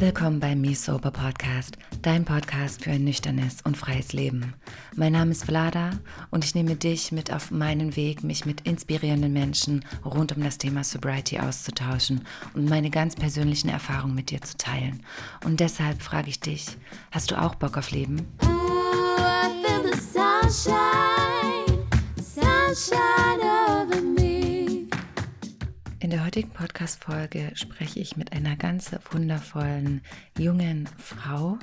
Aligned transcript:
Willkommen 0.00 0.40
beim 0.40 0.60
Me 0.60 0.74
Sober 0.74 1.12
Podcast, 1.12 1.78
dein 2.02 2.24
Podcast 2.24 2.82
für 2.82 2.90
ein 2.90 3.04
nüchternes 3.04 3.58
und 3.62 3.76
freies 3.76 4.12
Leben. 4.12 4.54
Mein 4.96 5.12
Name 5.12 5.30
ist 5.30 5.44
Vlada 5.44 5.90
und 6.30 6.44
ich 6.44 6.56
nehme 6.56 6.74
dich 6.74 7.12
mit 7.12 7.32
auf 7.32 7.52
meinen 7.52 7.94
Weg, 7.94 8.24
mich 8.24 8.44
mit 8.44 8.62
inspirierenden 8.62 9.32
Menschen 9.32 9.84
rund 10.04 10.36
um 10.36 10.42
das 10.42 10.58
Thema 10.58 10.82
Sobriety 10.82 11.38
auszutauschen 11.38 12.24
und 12.54 12.68
meine 12.68 12.90
ganz 12.90 13.14
persönlichen 13.14 13.68
Erfahrungen 13.68 14.16
mit 14.16 14.30
dir 14.30 14.40
zu 14.40 14.56
teilen. 14.56 15.04
Und 15.44 15.60
deshalb 15.60 16.02
frage 16.02 16.28
ich 16.30 16.40
dich, 16.40 16.76
hast 17.12 17.30
du 17.30 17.40
auch 17.40 17.54
Bock 17.54 17.78
auf 17.78 17.92
Leben? 17.92 18.26
Ooh, 18.42 18.48
I 19.16 19.62
feel 19.64 19.92
the 19.92 19.96
sunshine, 19.96 21.86
sunshine. 22.16 23.17
In 26.08 26.12
der 26.12 26.24
heutigen 26.24 26.48
Podcast-Folge 26.48 27.50
spreche 27.52 28.00
ich 28.00 28.16
mit 28.16 28.32
einer 28.32 28.56
ganz 28.56 28.92
wundervollen 29.10 30.00
jungen 30.38 30.88
Frau, 30.96 31.58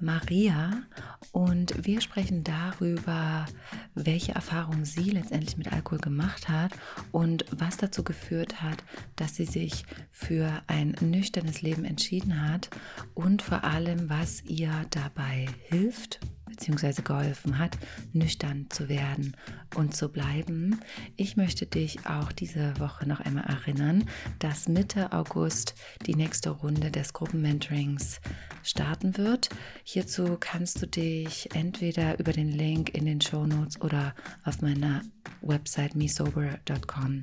Maria, 0.00 0.82
und 1.30 1.86
wir 1.86 2.00
sprechen 2.00 2.42
darüber, 2.42 3.46
welche 3.94 4.32
Erfahrungen 4.32 4.84
sie 4.84 5.10
letztendlich 5.10 5.56
mit 5.56 5.72
Alkohol 5.72 6.00
gemacht 6.00 6.48
hat 6.48 6.72
und 7.12 7.44
was 7.52 7.76
dazu 7.76 8.02
geführt 8.02 8.60
hat, 8.60 8.82
dass 9.14 9.36
sie 9.36 9.44
sich 9.44 9.84
für 10.10 10.50
ein 10.66 10.96
nüchternes 11.00 11.62
Leben 11.62 11.84
entschieden 11.84 12.50
hat 12.50 12.70
und 13.14 13.42
vor 13.42 13.62
allem, 13.62 14.10
was 14.10 14.42
ihr 14.42 14.72
dabei 14.90 15.46
hilft 15.68 16.18
bzw. 16.46 17.02
geholfen 17.02 17.58
hat, 17.58 17.76
nüchtern 18.12 18.66
zu 18.70 18.88
werden 18.88 19.36
und 19.76 19.94
zu 19.94 20.08
bleiben. 20.08 20.80
Ich 21.16 21.36
möchte 21.36 21.66
dich 21.66 22.06
auch 22.06 22.32
diese 22.32 22.78
Woche 22.78 23.08
noch 23.08 23.20
einmal 23.20 23.44
erinnern, 23.44 24.04
dass 24.38 24.68
Mitte 24.68 25.12
August 25.12 25.74
die 26.06 26.14
nächste 26.14 26.50
Runde 26.50 26.90
des 26.90 27.12
Gruppenmentorings 27.12 28.20
starten 28.62 29.16
wird. 29.16 29.50
Hierzu 29.84 30.36
kannst 30.38 30.80
du 30.82 30.86
dich 30.86 31.54
entweder 31.54 32.18
über 32.18 32.32
den 32.32 32.48
Link 32.48 32.94
in 32.94 33.04
den 33.04 33.20
Show 33.20 33.46
Notes 33.46 33.80
oder 33.80 34.14
auf 34.44 34.62
meiner 34.62 35.02
Website 35.42 35.94
mesober.com 35.94 37.22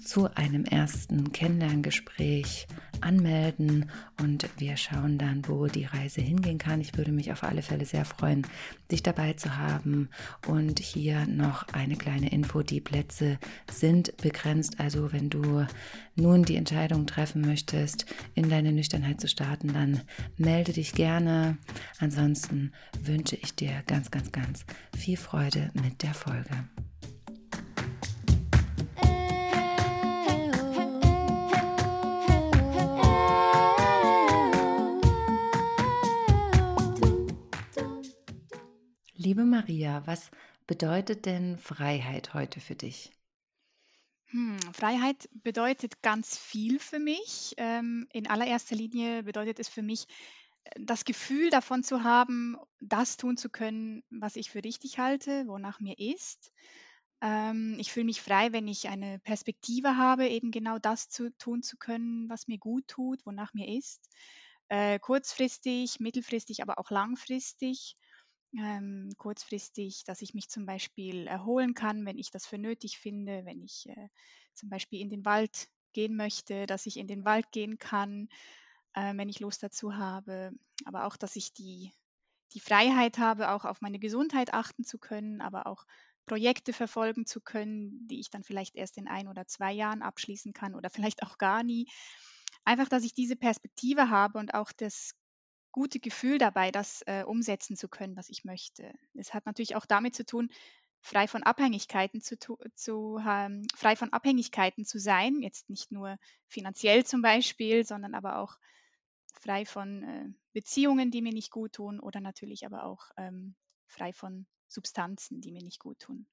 zu 0.00 0.34
einem 0.34 0.64
ersten 0.64 1.32
Kennenlerngespräch 1.32 2.66
anmelden 3.00 3.90
und 4.20 4.48
wir 4.58 4.76
schauen 4.76 5.18
dann, 5.18 5.46
wo 5.46 5.66
die 5.66 5.84
Reise 5.84 6.20
hingehen 6.20 6.58
kann. 6.58 6.80
Ich 6.80 6.96
würde 6.96 7.12
mich 7.12 7.32
auf 7.32 7.42
alle 7.42 7.62
Fälle 7.62 7.84
sehr 7.84 8.04
freuen, 8.04 8.46
dich 8.90 9.02
dabei 9.02 9.32
zu 9.34 9.56
haben. 9.56 10.08
Und 10.46 10.78
hier 10.78 11.26
noch 11.26 11.68
eine 11.68 11.96
kleine 11.96 12.30
Info, 12.30 12.62
die 12.62 12.80
Plätze 12.80 13.38
sind 13.70 14.16
begrenzt. 14.18 14.80
Also 14.80 15.12
wenn 15.12 15.30
du 15.30 15.66
nun 16.14 16.44
die 16.44 16.56
Entscheidung 16.56 17.06
treffen 17.06 17.42
möchtest, 17.42 18.06
in 18.34 18.48
deine 18.48 18.72
Nüchternheit 18.72 19.20
zu 19.20 19.28
starten, 19.28 19.72
dann 19.72 20.00
melde 20.36 20.72
dich 20.72 20.92
gerne. 20.94 21.58
Ansonsten 21.98 22.72
wünsche 23.02 23.36
ich 23.36 23.54
dir 23.54 23.82
ganz, 23.86 24.10
ganz, 24.10 24.32
ganz 24.32 24.64
viel 24.96 25.16
Freude 25.16 25.70
mit 25.74 26.02
der 26.02 26.14
Folge. 26.14 26.64
Liebe 39.32 39.46
Maria, 39.46 40.06
was 40.06 40.30
bedeutet 40.66 41.24
denn 41.24 41.56
Freiheit 41.56 42.34
heute 42.34 42.60
für 42.60 42.74
dich? 42.74 43.10
Hm, 44.26 44.60
Freiheit 44.74 45.26
bedeutet 45.32 46.02
ganz 46.02 46.36
viel 46.36 46.78
für 46.78 46.98
mich. 46.98 47.54
Ähm, 47.56 48.06
in 48.12 48.26
allererster 48.26 48.76
Linie 48.76 49.22
bedeutet 49.22 49.58
es 49.58 49.70
für 49.70 49.80
mich, 49.80 50.04
äh, 50.64 50.80
das 50.82 51.06
Gefühl 51.06 51.48
davon 51.48 51.82
zu 51.82 52.04
haben, 52.04 52.58
das 52.80 53.16
tun 53.16 53.38
zu 53.38 53.48
können, 53.48 54.02
was 54.10 54.36
ich 54.36 54.50
für 54.50 54.62
richtig 54.62 54.98
halte, 54.98 55.46
wonach 55.46 55.80
mir 55.80 55.98
ist. 55.98 56.52
Ähm, 57.22 57.78
ich 57.78 57.90
fühle 57.90 58.04
mich 58.04 58.20
frei, 58.20 58.52
wenn 58.52 58.68
ich 58.68 58.90
eine 58.90 59.18
Perspektive 59.18 59.96
habe, 59.96 60.28
eben 60.28 60.50
genau 60.50 60.78
das 60.78 61.08
zu 61.08 61.34
tun 61.38 61.62
zu 61.62 61.78
können, 61.78 62.28
was 62.28 62.48
mir 62.48 62.58
gut 62.58 62.86
tut, 62.86 63.24
wonach 63.24 63.54
mir 63.54 63.78
ist. 63.78 64.10
Äh, 64.68 64.98
kurzfristig, 64.98 66.00
mittelfristig, 66.00 66.60
aber 66.60 66.78
auch 66.78 66.90
langfristig 66.90 67.96
ähm, 68.58 69.10
kurzfristig, 69.16 70.04
dass 70.04 70.22
ich 70.22 70.34
mich 70.34 70.48
zum 70.48 70.66
Beispiel 70.66 71.26
erholen 71.26 71.74
kann, 71.74 72.04
wenn 72.04 72.18
ich 72.18 72.30
das 72.30 72.46
für 72.46 72.58
nötig 72.58 72.98
finde, 72.98 73.44
wenn 73.44 73.62
ich 73.62 73.88
äh, 73.88 74.08
zum 74.54 74.68
Beispiel 74.68 75.00
in 75.00 75.10
den 75.10 75.24
Wald 75.24 75.68
gehen 75.92 76.16
möchte, 76.16 76.66
dass 76.66 76.86
ich 76.86 76.96
in 76.96 77.06
den 77.06 77.24
Wald 77.24 77.50
gehen 77.52 77.78
kann, 77.78 78.28
äh, 78.94 79.14
wenn 79.16 79.28
ich 79.28 79.40
Lust 79.40 79.62
dazu 79.62 79.96
habe, 79.96 80.52
aber 80.84 81.06
auch, 81.06 81.16
dass 81.16 81.36
ich 81.36 81.52
die, 81.52 81.92
die 82.52 82.60
Freiheit 82.60 83.18
habe, 83.18 83.50
auch 83.50 83.64
auf 83.64 83.80
meine 83.80 83.98
Gesundheit 83.98 84.52
achten 84.52 84.84
zu 84.84 84.98
können, 84.98 85.40
aber 85.40 85.66
auch 85.66 85.86
Projekte 86.26 86.72
verfolgen 86.72 87.26
zu 87.26 87.40
können, 87.40 88.06
die 88.06 88.20
ich 88.20 88.30
dann 88.30 88.44
vielleicht 88.44 88.76
erst 88.76 88.96
in 88.96 89.08
ein 89.08 89.28
oder 89.28 89.46
zwei 89.46 89.72
Jahren 89.72 90.02
abschließen 90.02 90.52
kann 90.52 90.74
oder 90.74 90.90
vielleicht 90.90 91.22
auch 91.22 91.38
gar 91.38 91.62
nie. 91.62 91.88
Einfach, 92.64 92.88
dass 92.88 93.04
ich 93.04 93.14
diese 93.14 93.36
Perspektive 93.36 94.08
habe 94.10 94.38
und 94.38 94.54
auch 94.54 94.72
das 94.72 95.14
gute 95.72 95.98
Gefühl 95.98 96.38
dabei, 96.38 96.70
das 96.70 97.02
äh, 97.06 97.24
umsetzen 97.24 97.76
zu 97.76 97.88
können, 97.88 98.16
was 98.16 98.28
ich 98.28 98.44
möchte. 98.44 98.92
Es 99.14 99.34
hat 99.34 99.46
natürlich 99.46 99.74
auch 99.74 99.86
damit 99.86 100.14
zu 100.14 100.24
tun, 100.24 100.50
frei 101.00 101.26
von 101.26 101.42
Abhängigkeiten 101.42 102.20
zu, 102.20 102.36
zu 102.74 103.20
ähm, 103.26 103.66
frei 103.74 103.96
von 103.96 104.12
Abhängigkeiten 104.12 104.84
zu 104.84 104.98
sein, 104.98 105.40
jetzt 105.42 105.68
nicht 105.68 105.90
nur 105.90 106.16
finanziell 106.46 107.04
zum 107.04 107.22
Beispiel, 107.22 107.84
sondern 107.84 108.14
aber 108.14 108.38
auch 108.38 108.56
frei 109.32 109.64
von 109.64 110.02
äh, 110.04 110.28
Beziehungen, 110.52 111.10
die 111.10 111.22
mir 111.22 111.32
nicht 111.32 111.50
gut 111.50 111.72
tun 111.72 111.98
oder 111.98 112.20
natürlich 112.20 112.64
aber 112.64 112.84
auch 112.84 113.10
ähm, 113.16 113.56
frei 113.86 114.12
von 114.12 114.46
Substanzen, 114.68 115.40
die 115.40 115.52
mir 115.52 115.62
nicht 115.62 115.80
gut 115.80 115.98
tun. 115.98 116.26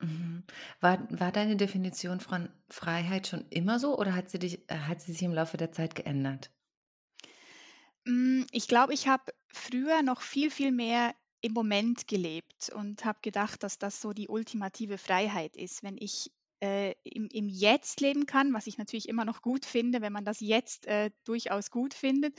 Mhm. 0.00 0.44
War, 0.80 1.06
war 1.10 1.32
deine 1.32 1.56
Definition 1.56 2.20
von 2.20 2.48
Freiheit 2.68 3.26
schon 3.26 3.46
immer 3.50 3.78
so 3.78 3.98
oder 3.98 4.14
hat 4.14 4.30
sie, 4.30 4.38
dich, 4.38 4.68
äh, 4.70 4.78
hat 4.78 5.00
sie 5.00 5.12
sich 5.12 5.22
im 5.22 5.32
Laufe 5.32 5.56
der 5.56 5.72
Zeit 5.72 5.94
geändert? 5.94 6.50
Hm, 8.08 8.46
ich 8.52 8.68
glaube, 8.68 8.94
ich 8.94 9.06
habe 9.06 9.32
früher 9.52 10.02
noch 10.02 10.22
viel, 10.22 10.50
viel 10.50 10.72
mehr 10.72 11.14
im 11.42 11.52
Moment 11.52 12.08
gelebt 12.08 12.70
und 12.74 13.04
habe 13.04 13.18
gedacht, 13.20 13.62
dass 13.62 13.78
das 13.78 14.00
so 14.00 14.14
die 14.14 14.28
ultimative 14.28 14.96
Freiheit 14.96 15.56
ist, 15.56 15.82
wenn 15.82 15.98
ich 15.98 16.32
äh, 16.60 16.94
im, 17.04 17.28
im 17.30 17.48
Jetzt 17.48 18.00
leben 18.00 18.24
kann, 18.24 18.54
was 18.54 18.66
ich 18.66 18.78
natürlich 18.78 19.10
immer 19.10 19.26
noch 19.26 19.42
gut 19.42 19.66
finde, 19.66 20.00
wenn 20.00 20.12
man 20.12 20.24
das 20.24 20.40
Jetzt 20.40 20.86
äh, 20.86 21.10
durchaus 21.24 21.70
gut 21.70 21.92
findet. 21.92 22.34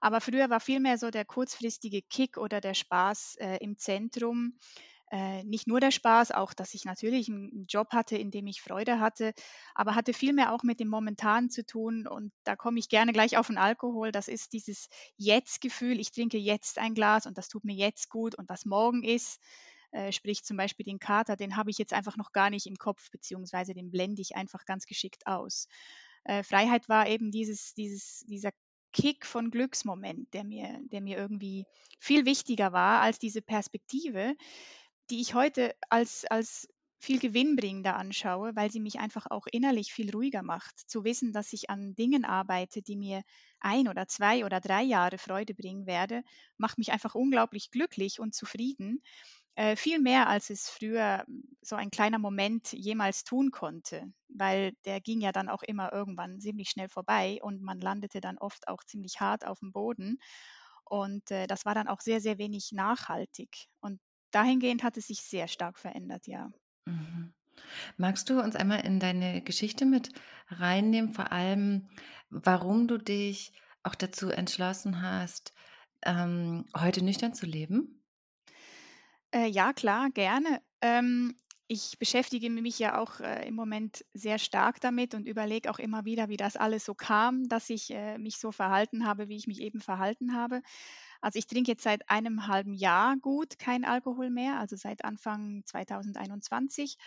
Aber 0.00 0.22
früher 0.22 0.48
war 0.48 0.60
vielmehr 0.60 0.96
so 0.96 1.10
der 1.10 1.26
kurzfristige 1.26 2.00
Kick 2.00 2.38
oder 2.38 2.62
der 2.62 2.74
Spaß 2.74 3.36
äh, 3.38 3.58
im 3.58 3.76
Zentrum 3.76 4.54
äh, 5.12 5.44
nicht 5.44 5.66
nur 5.66 5.78
der 5.78 5.90
Spaß, 5.90 6.30
auch 6.30 6.54
dass 6.54 6.72
ich 6.72 6.86
natürlich 6.86 7.28
einen 7.28 7.66
Job 7.68 7.92
hatte, 7.92 8.16
in 8.16 8.30
dem 8.30 8.46
ich 8.46 8.62
Freude 8.62 8.98
hatte, 8.98 9.34
aber 9.74 9.94
hatte 9.94 10.14
vielmehr 10.14 10.54
auch 10.54 10.62
mit 10.62 10.80
dem 10.80 10.88
Momentanen 10.88 11.50
zu 11.50 11.66
tun. 11.66 12.06
Und 12.06 12.32
da 12.44 12.56
komme 12.56 12.78
ich 12.78 12.88
gerne 12.88 13.12
gleich 13.12 13.36
auf 13.36 13.48
den 13.48 13.58
Alkohol. 13.58 14.10
Das 14.10 14.26
ist 14.26 14.54
dieses 14.54 14.88
Jetzt-Gefühl. 15.18 16.00
Ich 16.00 16.12
trinke 16.12 16.38
jetzt 16.38 16.78
ein 16.78 16.94
Glas 16.94 17.26
und 17.26 17.36
das 17.36 17.48
tut 17.48 17.62
mir 17.62 17.74
jetzt 17.74 18.08
gut. 18.08 18.34
Und 18.34 18.48
was 18.48 18.64
morgen 18.64 19.04
ist, 19.04 19.38
äh, 19.90 20.12
sprich 20.12 20.44
zum 20.44 20.56
Beispiel 20.56 20.84
den 20.84 20.98
Kater, 20.98 21.36
den 21.36 21.56
habe 21.56 21.68
ich 21.68 21.76
jetzt 21.76 21.92
einfach 21.92 22.16
noch 22.16 22.32
gar 22.32 22.48
nicht 22.48 22.66
im 22.66 22.76
Kopf, 22.76 23.10
beziehungsweise 23.10 23.74
den 23.74 23.90
blende 23.90 24.22
ich 24.22 24.34
einfach 24.34 24.64
ganz 24.64 24.86
geschickt 24.86 25.26
aus. 25.26 25.68
Äh, 26.24 26.42
Freiheit 26.42 26.88
war 26.88 27.06
eben 27.06 27.30
dieses, 27.30 27.74
dieses, 27.74 28.24
dieser 28.26 28.52
Kick 28.94 29.26
von 29.26 29.50
Glücksmoment, 29.50 30.32
der 30.32 30.44
mir, 30.44 30.80
der 30.84 31.02
mir 31.02 31.18
irgendwie 31.18 31.66
viel 31.98 32.24
wichtiger 32.24 32.72
war 32.72 33.00
als 33.00 33.18
diese 33.18 33.42
Perspektive, 33.42 34.34
die 35.10 35.20
ich 35.20 35.34
heute 35.34 35.74
als, 35.88 36.24
als 36.26 36.68
viel 36.98 37.18
gewinnbringender 37.18 37.96
anschaue, 37.96 38.54
weil 38.54 38.70
sie 38.70 38.78
mich 38.78 39.00
einfach 39.00 39.26
auch 39.28 39.46
innerlich 39.50 39.92
viel 39.92 40.10
ruhiger 40.12 40.42
macht. 40.42 40.78
Zu 40.88 41.02
wissen, 41.04 41.32
dass 41.32 41.52
ich 41.52 41.68
an 41.68 41.96
Dingen 41.96 42.24
arbeite, 42.24 42.80
die 42.80 42.96
mir 42.96 43.22
ein 43.58 43.88
oder 43.88 44.06
zwei 44.06 44.44
oder 44.44 44.60
drei 44.60 44.82
Jahre 44.82 45.18
Freude 45.18 45.52
bringen 45.54 45.86
werde, 45.86 46.22
macht 46.58 46.78
mich 46.78 46.92
einfach 46.92 47.16
unglaublich 47.16 47.70
glücklich 47.72 48.20
und 48.20 48.34
zufrieden. 48.34 49.02
Äh, 49.56 49.76
viel 49.76 49.98
mehr, 49.98 50.28
als 50.28 50.48
es 50.48 50.70
früher 50.70 51.24
so 51.60 51.76
ein 51.76 51.90
kleiner 51.90 52.18
Moment 52.18 52.72
jemals 52.72 53.24
tun 53.24 53.50
konnte, 53.50 54.04
weil 54.28 54.72
der 54.86 55.00
ging 55.00 55.20
ja 55.20 55.32
dann 55.32 55.48
auch 55.50 55.62
immer 55.62 55.92
irgendwann 55.92 56.40
ziemlich 56.40 56.70
schnell 56.70 56.88
vorbei 56.88 57.38
und 57.42 57.62
man 57.62 57.80
landete 57.80 58.20
dann 58.20 58.38
oft 58.38 58.68
auch 58.68 58.82
ziemlich 58.84 59.20
hart 59.20 59.46
auf 59.46 59.58
dem 59.58 59.72
Boden. 59.72 60.18
Und 60.84 61.30
äh, 61.30 61.46
das 61.46 61.64
war 61.64 61.74
dann 61.74 61.88
auch 61.88 62.00
sehr, 62.00 62.20
sehr 62.20 62.38
wenig 62.38 62.70
nachhaltig. 62.72 63.66
Und 63.80 64.00
dahingehend 64.34 64.82
hat 64.82 64.96
es 64.96 65.06
sich 65.08 65.20
sehr 65.22 65.48
stark 65.48 65.78
verändert, 65.78 66.26
ja. 66.26 66.50
Mhm. 66.86 67.34
Magst 67.98 68.30
du 68.30 68.40
uns 68.42 68.56
einmal 68.56 68.80
in 68.86 69.00
deine 69.00 69.42
Geschichte 69.42 69.86
mit 69.86 70.12
reinnehmen, 70.48 71.12
vor 71.14 71.32
allem, 71.32 71.90
warum 72.30 72.88
du 72.88 72.98
dich 72.98 73.52
auch 73.84 73.94
dazu 73.96 74.30
entschlossen 74.30 75.02
hast, 75.02 75.54
ähm, 76.04 76.66
heute 76.76 77.04
nüchtern 77.04 77.34
zu 77.34 77.46
leben? 77.46 78.04
Äh, 79.34 79.46
ja, 79.46 79.72
klar, 79.72 80.10
gerne. 80.10 80.62
Ähm, 80.80 81.36
ich 81.68 81.98
beschäftige 81.98 82.50
mich 82.50 82.78
ja 82.78 82.98
auch 83.00 83.20
äh, 83.20 83.46
im 83.48 83.54
Moment 83.54 84.04
sehr 84.12 84.38
stark 84.38 84.80
damit 84.80 85.14
und 85.14 85.26
überlege 85.26 85.70
auch 85.70 85.78
immer 85.78 86.04
wieder, 86.04 86.28
wie 86.28 86.36
das 86.36 86.56
alles 86.56 86.84
so 86.84 86.94
kam, 86.94 87.48
dass 87.48 87.70
ich 87.70 87.90
äh, 87.90 88.18
mich 88.18 88.36
so 88.36 88.52
verhalten 88.52 89.06
habe, 89.06 89.28
wie 89.28 89.36
ich 89.36 89.46
mich 89.46 89.60
eben 89.60 89.80
verhalten 89.80 90.34
habe. 90.34 90.62
Also 91.22 91.38
ich 91.38 91.46
trinke 91.46 91.70
jetzt 91.70 91.84
seit 91.84 92.10
einem 92.10 92.46
halben 92.48 92.74
Jahr 92.74 93.16
gut 93.16 93.58
kein 93.58 93.84
Alkohol 93.84 94.30
mehr, 94.30 94.58
also 94.60 94.76
seit 94.76 95.04
Anfang 95.04 95.62
2021. 95.66 96.98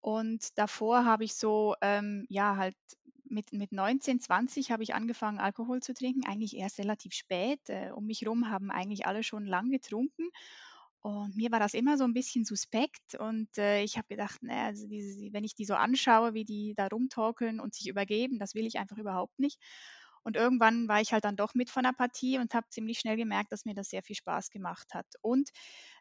Und 0.00 0.56
davor 0.58 1.04
habe 1.04 1.24
ich 1.24 1.34
so, 1.34 1.74
ähm, 1.82 2.26
ja, 2.28 2.56
halt 2.56 2.76
mit, 3.28 3.52
mit 3.52 3.72
19, 3.72 4.20
20 4.20 4.70
habe 4.70 4.84
ich 4.84 4.94
angefangen, 4.94 5.40
Alkohol 5.40 5.80
zu 5.82 5.94
trinken, 5.94 6.24
eigentlich 6.26 6.56
erst 6.56 6.78
relativ 6.78 7.12
spät. 7.14 7.60
Äh, 7.68 7.90
um 7.92 8.06
mich 8.06 8.20
herum 8.22 8.50
haben 8.50 8.70
eigentlich 8.70 9.06
alle 9.06 9.24
schon 9.24 9.46
lang 9.46 9.70
getrunken. 9.70 10.30
Und 11.00 11.36
mir 11.36 11.52
war 11.52 11.60
das 11.60 11.74
immer 11.74 11.96
so 11.96 12.04
ein 12.04 12.14
bisschen 12.14 12.44
suspekt 12.44 13.14
und 13.18 13.56
äh, 13.58 13.82
ich 13.84 13.96
habe 13.96 14.08
gedacht, 14.08 14.42
ne, 14.42 14.60
also 14.62 14.88
diese, 14.88 15.32
wenn 15.32 15.44
ich 15.44 15.54
die 15.54 15.64
so 15.64 15.74
anschaue, 15.74 16.34
wie 16.34 16.44
die 16.44 16.74
da 16.76 16.88
rumtorkeln 16.88 17.60
und 17.60 17.74
sich 17.74 17.86
übergeben, 17.88 18.40
das 18.40 18.54
will 18.56 18.66
ich 18.66 18.78
einfach 18.78 18.98
überhaupt 18.98 19.38
nicht. 19.38 19.60
Und 20.26 20.34
irgendwann 20.36 20.88
war 20.88 21.00
ich 21.00 21.12
halt 21.12 21.24
dann 21.24 21.36
doch 21.36 21.54
mit 21.54 21.70
von 21.70 21.84
der 21.84 21.92
Partie 21.92 22.38
und 22.38 22.52
habe 22.52 22.66
ziemlich 22.68 22.98
schnell 22.98 23.16
gemerkt, 23.16 23.52
dass 23.52 23.64
mir 23.64 23.74
das 23.74 23.90
sehr 23.90 24.02
viel 24.02 24.16
Spaß 24.16 24.50
gemacht 24.50 24.92
hat. 24.92 25.06
Und 25.22 25.50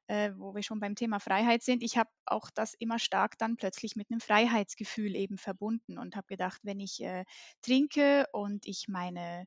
äh, 0.07 0.31
wo 0.36 0.56
wir 0.56 0.63
schon 0.63 0.80
beim 0.80 0.95
Thema 0.95 1.19
Freiheit 1.19 1.62
sind, 1.62 1.83
ich 1.83 1.95
habe 1.95 2.10
auch 2.25 2.50
das 2.56 2.74
immer 2.74 2.98
stark 2.98 3.38
dann 3.38 3.56
plötzlich 3.56 3.95
mit 3.95 4.10
einem 4.10 4.19
Freiheitsgefühl 4.22 5.16
eben 5.16 5.38
verbunden 5.38 6.00
und 6.00 6.16
habe 6.16 6.25
gedacht, 6.25 6.60
wenn 6.63 6.80
ich 6.80 7.04
äh, 7.04 7.24
trinke 7.62 8.25
und 8.33 8.66
ich 8.66 8.88
meine 8.88 9.45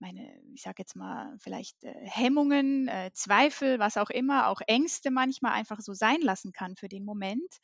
meine, 0.00 0.40
ich 0.54 0.62
sage 0.62 0.76
jetzt 0.78 0.94
mal, 0.94 1.36
vielleicht 1.40 1.82
äh, 1.82 1.92
Hemmungen, 2.04 2.86
äh, 2.86 3.10
Zweifel, 3.14 3.80
was 3.80 3.96
auch 3.96 4.10
immer, 4.10 4.46
auch 4.46 4.60
Ängste 4.68 5.10
manchmal 5.10 5.52
einfach 5.52 5.80
so 5.80 5.92
sein 5.92 6.20
lassen 6.20 6.52
kann 6.52 6.76
für 6.76 6.88
den 6.88 7.04
Moment, 7.04 7.58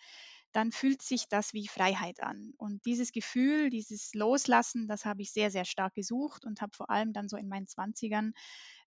dann 0.54 0.70
fühlt 0.70 1.02
sich 1.02 1.28
das 1.28 1.52
wie 1.52 1.66
Freiheit 1.66 2.22
an. 2.22 2.54
Und 2.56 2.86
dieses 2.86 3.10
Gefühl, 3.10 3.70
dieses 3.70 4.14
Loslassen, 4.14 4.86
das 4.86 5.04
habe 5.04 5.20
ich 5.20 5.32
sehr, 5.32 5.50
sehr 5.50 5.64
stark 5.64 5.94
gesucht 5.94 6.44
und 6.44 6.60
habe 6.60 6.74
vor 6.76 6.90
allem 6.90 7.12
dann 7.12 7.28
so 7.28 7.36
in 7.36 7.48
meinen 7.48 7.66
Zwanzigern 7.66 8.32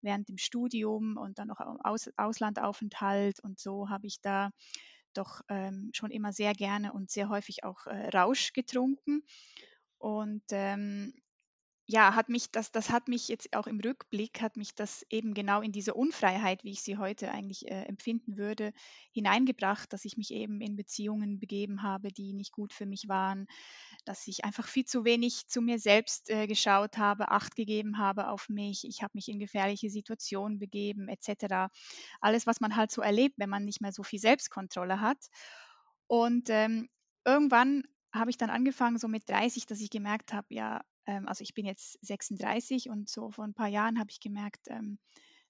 während 0.01 0.29
dem 0.29 0.37
Studium 0.37 1.17
und 1.17 1.39
dann 1.39 1.49
noch 1.49 1.59
Aus 1.59 2.09
Auslandaufenthalt 2.15 3.41
und 3.41 3.59
so 3.59 3.89
habe 3.89 4.07
ich 4.07 4.21
da 4.21 4.51
doch 5.13 5.41
ähm, 5.49 5.89
schon 5.93 6.11
immer 6.11 6.31
sehr 6.31 6.53
gerne 6.53 6.93
und 6.93 7.11
sehr 7.11 7.27
häufig 7.27 7.65
auch 7.65 7.85
äh, 7.87 8.09
Rausch 8.15 8.53
getrunken. 8.53 9.23
Und 9.97 10.43
ähm, 10.51 11.13
ja, 11.89 12.15
hat 12.15 12.27
mich 12.29 12.51
das 12.51 12.71
das 12.71 12.89
hat 12.89 13.07
mich 13.07 13.29
jetzt 13.29 13.55
auch 13.55 13.65
im 13.65 13.79
Rückblick 13.79 14.41
hat 14.41 14.57
mich 14.57 14.75
das 14.75 15.05
eben 15.09 15.33
genau 15.33 15.61
in 15.61 15.71
diese 15.71 15.93
Unfreiheit, 15.93 16.63
wie 16.65 16.71
ich 16.71 16.81
sie 16.81 16.97
heute 16.97 17.31
eigentlich, 17.31 17.65
äh, 17.71 17.83
empfinden 17.85 18.37
würde, 18.37 18.73
hineingebracht, 19.13 19.93
dass 19.93 20.03
ich 20.05 20.17
mich 20.17 20.31
eben 20.31 20.59
in 20.61 20.75
Beziehungen 20.75 21.39
begeben 21.39 21.83
habe, 21.83 22.09
die 22.11 22.33
nicht 22.33 22.51
gut 22.51 22.73
für 22.73 22.85
mich 22.85 23.07
waren, 23.07 23.47
dass 24.05 24.27
ich 24.27 24.43
einfach 24.45 24.67
viel 24.67 24.85
zu 24.85 25.05
wenig 25.05 25.47
zu 25.47 25.61
mir 25.61 25.79
selbst, 25.79 26.29
äh, 26.29 26.47
geschaut 26.47 26.97
habe, 26.97 27.31
Acht 27.31 27.55
gegeben 27.55 27.97
habe 27.99 28.29
auf 28.29 28.49
mich. 28.49 28.83
Ich 28.85 29.01
habe 29.03 29.11
mich 29.15 29.29
in 29.29 29.39
gefährliche 29.39 29.89
Situationen 29.89 30.59
begeben 30.59 31.07
et 31.09 31.23
cetera. 31.23 31.69
Alles, 32.21 32.47
was 32.47 32.59
man 32.61 32.75
halt 32.75 32.91
so 32.91 33.01
erlebt, 33.01 33.35
wenn 33.37 33.49
man 33.49 33.65
nicht 33.65 33.81
mehr 33.81 33.93
so 33.93 34.03
viel 34.03 34.19
Selbstkontrolle 34.19 34.99
hat. 35.01 35.27
Und, 36.07 36.49
ähm, 36.49 36.89
irgendwann 37.25 37.83
habe 38.13 38.29
ich 38.29 38.37
dann 38.37 38.49
angefangen, 38.49 38.97
so 38.97 39.07
mit 39.07 39.29
30, 39.29 39.65
dass 39.65 39.81
ich 39.81 39.89
gemerkt 39.89 40.33
habe, 40.33 40.47
ja, 40.53 40.81
ähm, 41.07 41.27
also 41.27 41.41
ich 41.41 41.53
bin 41.53 41.65
jetzt 41.65 41.97
36 42.05 42.89
und 42.89 43.09
so 43.09 43.31
vor 43.31 43.45
ein 43.45 43.53
paar 43.53 43.67
Jahren 43.67 43.99
habe 43.99 44.11
ich 44.11 44.19
gemerkt, 44.19 44.67
ähm, 44.67 44.99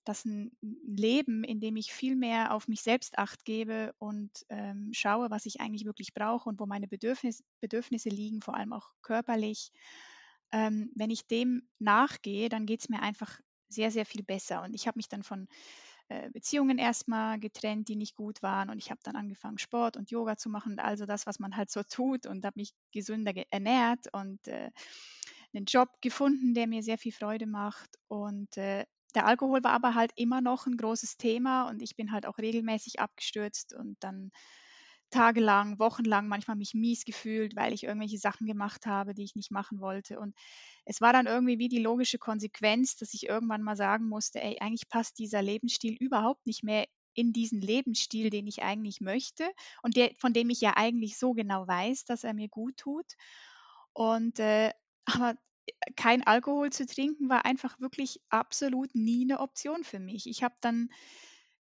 dass 0.06 0.24
ein 0.24 0.52
Leben, 0.62 1.44
in 1.44 1.60
dem 1.60 1.76
ich 1.76 1.92
viel 1.92 2.16
mehr 2.16 2.54
auf 2.54 2.70
mich 2.70 2.82
selbst 2.82 3.18
acht 3.18 3.44
gebe 3.44 3.94
und 3.98 4.32
ähm, 4.48 4.92
schaue, 4.94 5.30
was 5.30 5.46
ich 5.46 5.60
eigentlich 5.60 5.86
wirklich 5.86 6.14
brauche 6.14 6.48
und 6.48 6.60
wo 6.62 6.66
meine 6.66 6.88
Bedürfnis, 6.88 7.44
Bedürfnisse 7.60 8.08
liegen, 8.08 8.42
vor 8.42 8.56
allem 8.56 8.72
auch 8.72 8.90
körperlich, 9.02 9.72
ähm, 10.54 10.92
wenn 10.96 11.10
ich 11.10 11.28
dem 11.28 11.68
nachgehe, 11.80 12.48
dann 12.48 12.66
geht 12.66 12.82
es 12.82 12.90
mir 12.90 13.02
einfach 13.02 13.42
sehr, 13.68 13.92
sehr 13.92 14.06
viel 14.06 14.24
besser. 14.24 14.62
Und 14.64 14.74
ich 14.74 14.88
habe 14.88 14.98
mich 14.98 15.10
dann 15.10 15.24
von 15.24 15.50
äh, 16.08 16.30
Beziehungen 16.30 16.78
erstmal 16.78 17.38
getrennt, 17.38 17.90
die 17.90 17.98
nicht 17.98 18.16
gut 18.16 18.42
waren. 18.42 18.70
Und 18.70 18.78
ich 18.78 18.92
habe 18.92 19.02
dann 19.04 19.18
angefangen, 19.18 19.58
Sport 19.58 19.98
und 19.98 20.10
Yoga 20.10 20.38
zu 20.38 20.50
machen 20.50 20.80
also 20.80 21.06
das, 21.06 21.26
was 21.26 21.40
man 21.40 21.58
halt 21.58 21.70
so 21.70 21.84
tut 21.84 22.26
und 22.26 22.46
habe 22.46 22.60
mich 22.60 22.72
gesünder 22.94 23.34
ernährt 23.50 24.08
und 24.14 24.48
äh, 24.48 24.72
einen 25.54 25.66
Job 25.66 25.90
gefunden, 26.02 26.54
der 26.54 26.68
mir 26.68 26.84
sehr 26.84 26.98
viel 26.98 27.12
Freude 27.12 27.48
macht. 27.48 27.90
Und 28.08 28.56
äh, 28.58 28.86
der 29.16 29.26
Alkohol 29.26 29.64
war 29.64 29.72
aber 29.72 29.96
halt 29.96 30.12
immer 30.16 30.42
noch 30.42 30.68
ein 30.68 30.78
großes 30.78 31.18
Thema 31.18 31.70
und 31.70 31.82
ich 31.82 31.96
bin 31.96 32.12
halt 32.12 32.26
auch 32.26 32.38
regelmäßig 32.38 33.00
abgestürzt 33.00 33.74
und 33.74 33.98
dann 34.02 34.32
tagelang, 35.10 35.80
wochenlang 35.80 36.28
manchmal 36.28 36.58
mich 36.58 36.74
mies 36.74 37.06
gefühlt, 37.06 37.56
weil 37.56 37.74
ich 37.74 37.84
irgendwelche 37.84 38.18
Sachen 38.18 38.46
gemacht 38.46 38.86
habe, 38.86 39.14
die 39.14 39.24
ich 39.24 39.36
nicht 39.36 39.52
machen 39.52 39.80
wollte. 39.80 40.20
Und 40.20 40.36
es 40.86 41.00
war 41.00 41.14
dann 41.14 41.28
irgendwie 41.28 41.60
wie 41.60 41.70
die 41.70 41.80
logische 41.82 42.18
Konsequenz, 42.18 42.98
dass 42.98 43.14
ich 43.14 43.28
irgendwann 43.28 43.62
mal 43.64 43.78
sagen 43.78 44.08
musste, 44.10 44.42
ey, 44.42 44.58
eigentlich 44.60 44.90
passt 44.90 45.18
dieser 45.20 45.42
Lebensstil 45.42 45.96
überhaupt 46.00 46.46
nicht 46.46 46.64
mehr 46.64 46.86
in 47.14 47.32
diesen 47.34 47.62
Lebensstil, 47.62 48.30
den 48.30 48.48
ich 48.48 48.64
eigentlich 48.64 49.00
möchte 49.02 49.50
und 49.82 49.96
der, 49.96 50.12
von 50.20 50.34
dem 50.34 50.50
ich 50.50 50.62
ja 50.62 50.74
eigentlich 50.76 51.18
so 51.18 51.34
genau 51.34 51.68
weiß, 51.68 52.06
dass 52.06 52.24
er 52.24 52.34
mir 52.34 52.50
gut 52.50 52.78
tut. 52.78 53.06
Und 53.94 54.40
äh, 54.40 54.72
aber 55.08 55.36
äh, 55.66 55.94
kein 55.96 56.24
Alkohol 56.24 56.72
zu 56.72 56.86
trinken 56.86 57.30
war 57.30 57.46
einfach 57.46 57.80
wirklich 57.80 58.20
absolut 58.30 58.94
nie 58.96 59.24
eine 59.24 59.40
Option 59.40 59.84
für 59.84 60.00
mich. 60.00 60.28
Ich 60.28 60.44
habe 60.44 60.56
dann 60.62 60.90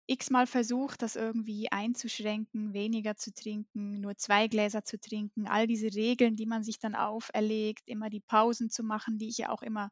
x-mal 0.07 0.47
versucht, 0.47 1.01
das 1.03 1.17
irgendwie 1.17 1.73
einzuschränken, 1.73 2.75
weniger 2.75 3.17
zu 3.17 3.33
trinken, 3.33 4.01
nur 4.01 4.17
zwei 4.17 4.49
Gläser 4.49 4.85
zu 4.85 5.01
trinken, 5.01 5.47
all 5.49 5.67
diese 5.67 5.95
Regeln, 5.95 6.37
die 6.37 6.47
man 6.47 6.63
sich 6.63 6.79
dann 6.79 6.95
auferlegt, 6.95 7.83
immer 7.87 8.11
die 8.11 8.21
Pausen 8.21 8.69
zu 8.71 8.83
machen, 8.85 9.19
die 9.19 9.29
ich 9.29 9.39
ja 9.39 9.49
auch 9.49 9.63
immer 9.63 9.91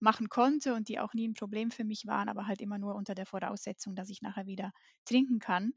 machen 0.00 0.30
konnte 0.30 0.74
und 0.74 0.88
die 0.88 0.98
auch 0.98 1.12
nie 1.12 1.28
ein 1.28 1.34
Problem 1.34 1.70
für 1.70 1.84
mich 1.84 2.06
waren, 2.06 2.30
aber 2.30 2.46
halt 2.46 2.62
immer 2.62 2.78
nur 2.78 2.94
unter 2.94 3.14
der 3.14 3.26
Voraussetzung, 3.26 3.94
dass 3.94 4.08
ich 4.08 4.22
nachher 4.22 4.46
wieder 4.46 4.72
trinken 5.04 5.40
kann. 5.40 5.72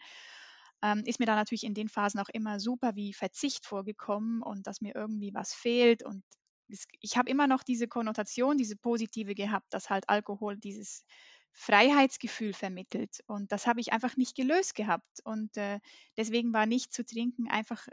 Ähm, 0.82 1.04
ist 1.06 1.20
mir 1.20 1.26
da 1.26 1.36
natürlich 1.36 1.66
in 1.66 1.74
den 1.74 1.90
Phasen 1.90 2.22
auch 2.22 2.30
immer 2.30 2.60
super 2.62 2.96
wie 2.96 3.14
Verzicht 3.14 3.66
vorgekommen 3.66 4.42
und 4.42 4.68
dass 4.68 4.82
mir 4.82 4.96
irgendwie 4.96 5.34
was 5.34 5.54
fehlt 5.54 6.04
und 6.04 6.24
ich 6.68 7.18
habe 7.18 7.30
immer 7.30 7.48
noch 7.48 7.64
diese 7.64 7.88
Konnotation, 7.88 8.58
diese 8.58 8.76
positive 8.76 9.36
gehabt, 9.36 9.74
dass 9.74 9.90
halt 9.90 10.10
Alkohol 10.10 10.58
dieses 10.58 11.06
Freiheitsgefühl 11.52 12.54
vermittelt. 12.54 13.24
Und 13.28 13.52
das 13.52 13.68
habe 13.68 13.80
ich 13.80 13.94
einfach 13.94 14.18
nicht 14.18 14.36
gelöst 14.36 14.76
gehabt. 14.76 15.20
Und 15.24 15.56
äh, 15.58 15.80
deswegen 16.18 16.54
war 16.54 16.66
nicht 16.66 16.94
zu 16.94 17.06
trinken 17.06 17.48
einfach 17.50 17.88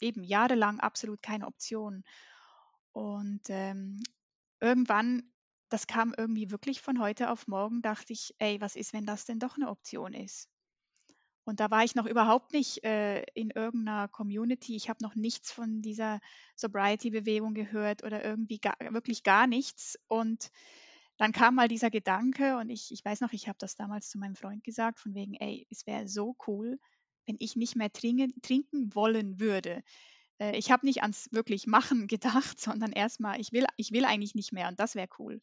eben 0.00 0.24
jahrelang 0.24 0.80
absolut 0.80 1.22
keine 1.22 1.46
Option. 1.46 2.04
Und 2.92 3.42
ähm, 3.48 4.02
irgendwann, 4.60 5.32
das 5.68 5.86
kam 5.86 6.14
irgendwie 6.16 6.50
wirklich 6.50 6.80
von 6.80 7.00
heute 7.00 7.30
auf 7.30 7.46
morgen, 7.46 7.82
dachte 7.82 8.12
ich, 8.12 8.34
ey, 8.38 8.60
was 8.60 8.76
ist, 8.76 8.92
wenn 8.92 9.06
das 9.06 9.26
denn 9.26 9.38
doch 9.38 9.56
eine 9.56 9.68
Option 9.68 10.14
ist? 10.14 10.48
Und 11.44 11.60
da 11.60 11.70
war 11.70 11.84
ich 11.84 11.94
noch 11.94 12.06
überhaupt 12.06 12.52
nicht 12.52 12.84
äh, 12.84 13.22
in 13.34 13.50
irgendeiner 13.50 14.08
Community. 14.08 14.76
Ich 14.76 14.88
habe 14.88 15.02
noch 15.02 15.14
nichts 15.14 15.50
von 15.50 15.82
dieser 15.82 16.20
Sobriety-Bewegung 16.56 17.54
gehört 17.54 18.04
oder 18.04 18.24
irgendwie 18.24 18.58
gar, 18.58 18.76
wirklich 18.90 19.22
gar 19.22 19.46
nichts. 19.46 19.98
Und 20.06 20.50
dann 21.16 21.32
kam 21.32 21.54
mal 21.54 21.68
dieser 21.68 21.90
Gedanke 21.90 22.56
und 22.56 22.70
ich, 22.70 22.92
ich 22.92 23.04
weiß 23.04 23.20
noch, 23.20 23.32
ich 23.32 23.48
habe 23.48 23.58
das 23.58 23.74
damals 23.74 24.08
zu 24.08 24.18
meinem 24.18 24.36
Freund 24.36 24.64
gesagt, 24.64 25.00
von 25.00 25.14
wegen, 25.14 25.34
ey, 25.34 25.66
es 25.70 25.86
wäre 25.86 26.08
so 26.08 26.36
cool, 26.46 26.78
wenn 27.26 27.36
ich 27.38 27.56
nicht 27.56 27.76
mehr 27.76 27.92
trinken, 27.92 28.40
trinken 28.42 28.94
wollen 28.94 29.38
würde. 29.40 29.82
Äh, 30.38 30.56
ich 30.56 30.70
habe 30.70 30.86
nicht 30.86 31.02
ans 31.02 31.28
wirklich 31.32 31.66
Machen 31.66 32.06
gedacht, 32.06 32.58
sondern 32.60 32.92
erstmal, 32.92 33.40
ich 33.40 33.52
will, 33.52 33.66
ich 33.76 33.92
will 33.92 34.04
eigentlich 34.04 34.34
nicht 34.34 34.52
mehr 34.52 34.68
und 34.68 34.80
das 34.80 34.94
wäre 34.94 35.08
cool. 35.18 35.40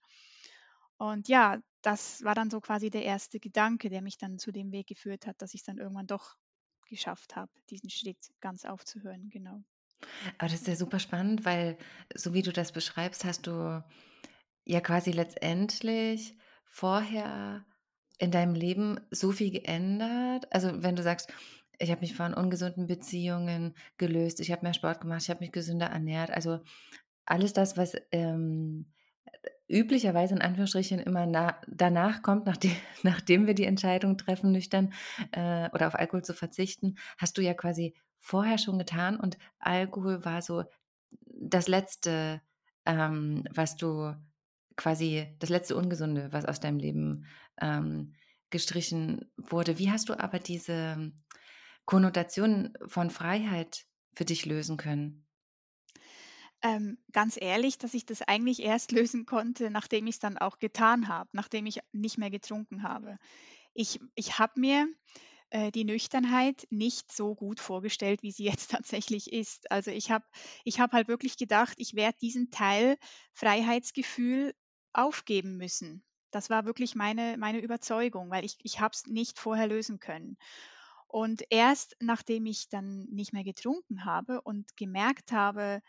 Und 0.98 1.28
ja, 1.28 1.62
das 1.88 2.22
war 2.26 2.36
dann 2.36 2.50
so 2.50 2.60
quasi 2.60 2.90
der 2.90 3.04
erste 3.04 3.40
Gedanke, 3.40 3.90
der 3.90 4.02
mich 4.02 4.18
dann 4.18 4.40
zu 4.40 4.52
dem 4.52 4.74
Weg 4.74 4.88
geführt 4.88 5.26
hat, 5.26 5.42
dass 5.42 5.54
ich 5.54 5.62
es 5.62 5.66
dann 5.66 5.78
irgendwann 5.78 6.06
doch 6.06 6.36
geschafft 6.90 7.38
habe, 7.38 7.50
diesen 7.70 7.90
Schritt 7.90 8.18
ganz 8.42 8.66
aufzuhören, 8.66 9.30
genau. 9.30 9.64
Aber 10.38 10.50
das 10.50 10.56
ist 10.56 10.68
ja 10.68 10.76
super 10.76 11.00
spannend, 11.00 11.46
weil 11.46 11.78
so 12.14 12.34
wie 12.34 12.42
du 12.42 12.52
das 12.52 12.74
beschreibst, 12.74 13.24
hast 13.24 13.48
du 13.48 13.82
ja 14.66 14.82
quasi 14.82 15.12
letztendlich 15.12 16.38
vorher 16.66 17.66
in 18.20 18.32
deinem 18.32 18.54
Leben 18.54 19.00
so 19.10 19.32
viel 19.32 19.52
geändert. 19.52 20.54
Also 20.54 20.84
wenn 20.84 20.98
du 20.98 21.04
sagst, 21.04 21.32
ich 21.80 21.90
habe 21.90 22.02
mich 22.02 22.16
von 22.16 22.34
ungesunden 22.34 22.88
Beziehungen 22.88 23.76
gelöst, 23.98 24.42
ich 24.42 24.52
habe 24.52 24.64
mehr 24.64 24.74
Sport 24.74 25.00
gemacht, 25.00 25.22
ich 25.22 25.30
habe 25.30 25.40
mich 25.40 25.54
gesünder 25.54 25.88
ernährt. 25.88 26.32
Also 26.32 26.60
alles 27.26 27.54
das, 27.54 27.78
was 27.78 27.94
ähm, 28.12 28.92
üblicherweise 29.68 30.36
in 30.36 30.42
Anführungsstrichen 30.42 31.00
immer 31.00 31.26
na, 31.26 31.60
danach 31.68 32.22
kommt, 32.22 32.46
nachdem, 32.46 32.72
nachdem 33.04 33.48
wir 33.48 33.54
die 33.54 33.66
Entscheidung 33.66 34.18
treffen, 34.18 34.52
nüchtern 34.52 34.94
äh, 35.32 35.70
oder 35.72 35.88
auf 35.88 35.96
Alkohol 35.96 36.24
zu 36.24 36.34
verzichten, 36.34 36.98
hast 37.18 37.38
du 37.38 37.42
ja 37.42 37.54
quasi 37.54 37.96
vorher 38.20 38.58
schon 38.58 38.78
getan 38.78 39.20
und 39.20 39.38
Alkohol 39.60 40.26
war 40.26 40.42
so 40.42 40.64
das 41.12 41.68
letzte, 41.68 42.42
ähm, 42.86 43.44
was 43.54 43.76
du 43.76 44.16
quasi, 44.76 45.36
das 45.40 45.50
letzte 45.50 45.76
Ungesunde, 45.76 46.32
was 46.32 46.46
aus 46.46 46.60
deinem 46.60 46.78
Leben 46.78 47.26
ähm, 47.62 48.14
gestrichen 48.50 49.30
wurde. 49.38 49.78
Wie 49.80 49.92
hast 49.92 50.10
du 50.10 50.20
aber 50.20 50.40
diese 50.40 51.12
Konnotationen 51.86 52.74
von 52.86 53.10
Freiheit 53.10 53.86
für 54.14 54.26
dich 54.26 54.46
lösen 54.46 54.78
können? 54.78 55.27
Ähm, 56.64 56.98
ganz 57.12 57.38
ehrlich, 57.40 57.78
dass 57.78 57.94
ich 57.94 58.06
das 58.06 58.22
eigentlich 58.22 58.62
erst 58.64 58.92
lösen 58.92 59.26
konnte, 59.26 59.70
nachdem 59.70 60.08
ich 60.08 60.16
es 60.16 60.20
dann 60.20 60.38
auch 60.38 60.60
getan 60.60 61.08
habe, 61.08 61.30
nachdem 61.34 61.66
ich 61.66 61.80
nicht 61.92 62.18
mehr 62.18 62.30
getrunken 62.32 62.84
habe. 62.84 63.18
Ich 63.74 64.00
ich 64.16 64.40
habe 64.40 64.60
mir, 64.60 64.88
äh, 65.52 65.72
die 65.72 65.86
Nüchternheit 65.86 66.68
nicht 66.72 67.12
so 67.12 67.36
gut 67.36 67.60
vorgestellt, 67.60 68.24
wie 68.24 68.32
sie 68.32 68.46
jetzt 68.52 68.72
tatsächlich 68.72 69.34
ist. 69.34 69.72
Also, 69.72 69.92
ich 69.92 70.12
habe 70.12 70.26
ich 70.66 70.80
habe 70.80 70.94
halt 70.98 71.08
wirklich 71.08 71.38
gedacht, 71.38 71.76
ich 71.80 71.96
werde 71.96 72.18
diesen 72.22 72.52
Teil 72.52 72.98
Freiheitsgefühl 73.34 74.54
aufgeben 74.94 75.58
müssen. 75.58 76.04
Das 76.32 76.50
war 76.50 76.66
wirklich 76.66 76.96
meine 76.96 77.38
meine 77.38 77.60
Überzeugung, 77.62 78.32
weil 78.32 78.46
ich 78.46 78.58
ich 78.64 78.80
habe 78.82 78.94
es 78.94 79.08
nicht 79.08 79.40
vorher 79.40 79.68
lösen 79.68 80.00
können. 80.00 80.38
Und 81.08 81.44
erst 81.50 81.96
nachdem 82.02 82.46
ich 82.46 82.70
dann 82.70 83.06
nicht 83.10 83.34
mehr 83.34 83.44
getrunken 83.44 84.06
habe 84.06 84.42
und 84.42 84.76
gemerkt 84.78 85.32
habe, 85.32 85.82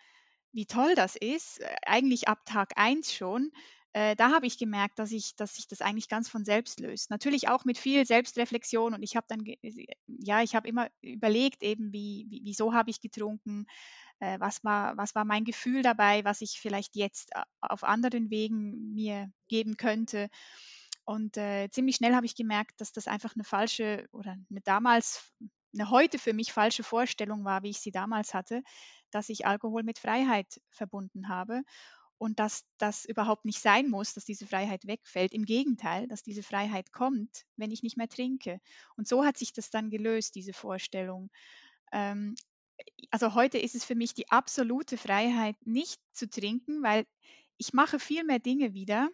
wie 0.53 0.67
toll 0.67 0.95
das 0.95 1.17
ist, 1.17 1.61
äh, 1.61 1.77
eigentlich 1.87 2.29
ab 2.29 2.41
Tag 2.47 2.73
eins 2.77 3.13
schon, 3.13 3.51
äh, 3.95 4.17
da 4.17 4.31
habe 4.33 4.47
ich 4.47 4.59
gemerkt, 4.59 4.99
dass 4.99 5.13
ich 5.13 5.35
dass 5.37 5.55
sich 5.57 5.67
das 5.69 5.81
eigentlich 5.81 6.09
ganz 6.09 6.29
von 6.29 6.45
selbst 6.45 6.81
löst. 6.81 7.11
Natürlich 7.11 7.49
auch 7.49 7.65
mit 7.65 7.79
viel 7.79 8.07
Selbstreflexion 8.07 8.95
und 8.95 9.03
ich 9.03 9.17
habe 9.17 9.27
dann 9.29 9.45
äh, 9.47 9.87
ja, 10.07 10.43
ich 10.43 10.55
habe 10.55 10.69
immer 10.69 10.89
überlegt 11.03 11.63
eben, 11.63 11.93
wie 11.93 12.27
wie 12.31 12.43
wieso 12.45 12.75
habe 12.75 12.91
ich 12.91 13.01
getrunken, 13.01 13.67
äh, 14.21 14.39
was 14.41 14.63
war 14.65 14.97
was 14.97 15.15
war 15.15 15.25
mein 15.25 15.45
Gefühl 15.45 15.83
dabei, 15.83 16.25
was 16.25 16.41
ich 16.43 16.61
vielleicht 16.61 16.97
jetzt 16.97 17.35
a 17.37 17.45
auf 17.61 17.85
anderen 17.85 18.31
Wegen 18.31 18.95
mir 18.95 19.31
geben 19.49 19.77
könnte. 19.77 20.29
Und, 21.05 21.39
äh, 21.39 21.69
ziemlich 21.71 21.97
schnell 21.97 22.15
habe 22.15 22.27
ich 22.27 22.37
gemerkt, 22.37 22.81
dass 22.83 22.93
das 22.93 23.09
einfach 23.09 23.35
eine 23.35 23.45
falsche 23.45 24.07
oder 24.13 24.33
eine 24.51 24.61
damals 24.63 25.33
eine 25.79 25.91
heute 25.91 26.19
für 26.19 26.33
mich 26.33 26.53
falsche 26.53 26.83
Vorstellung 26.83 27.45
war, 27.45 27.63
wie 27.63 27.71
ich 27.71 27.81
sie 27.81 27.91
damals 27.91 28.35
hatte, 28.35 28.63
dass 29.11 29.29
ich 29.29 29.47
Alkohol 29.47 29.83
mit 29.83 29.99
Freiheit 29.99 30.61
verbunden 30.71 31.29
habe 31.29 31.63
und 32.19 32.41
dass 32.41 32.65
das 32.79 33.05
überhaupt 33.05 33.45
nicht 33.45 33.61
sein 33.61 33.89
muss, 33.89 34.13
dass 34.13 34.25
diese 34.25 34.47
Freiheit 34.47 34.87
wegfällt. 34.87 35.33
Im 35.33 35.45
Gegenteil, 35.45 36.09
dass 36.09 36.23
diese 36.23 36.43
Freiheit 36.43 36.93
kommt, 36.93 37.45
wenn 37.57 37.71
ich 37.71 37.83
nicht 37.83 37.97
mehr 37.97 38.09
trinke. 38.09 38.61
Und 38.97 39.07
so 39.07 39.25
hat 39.25 39.39
sich 39.39 39.53
das 39.53 39.71
dann 39.71 39.89
gelöst, 39.89 40.35
diese 40.35 40.53
Vorstellung. 40.53 41.31
Ähm, 41.93 42.35
also 43.11 43.35
heute 43.35 43.59
ist 43.59 43.75
es 43.75 43.85
für 43.85 43.95
mich 43.95 44.15
die 44.15 44.31
absolute 44.31 44.97
Freiheit, 44.97 45.57
nicht 45.65 46.01
zu 46.13 46.29
trinken, 46.29 46.83
weil 46.83 47.07
ich 47.57 47.73
mache 47.73 47.99
viel 47.99 48.25
mehr 48.25 48.39
Dinge 48.41 48.75
wieder, 48.75 49.09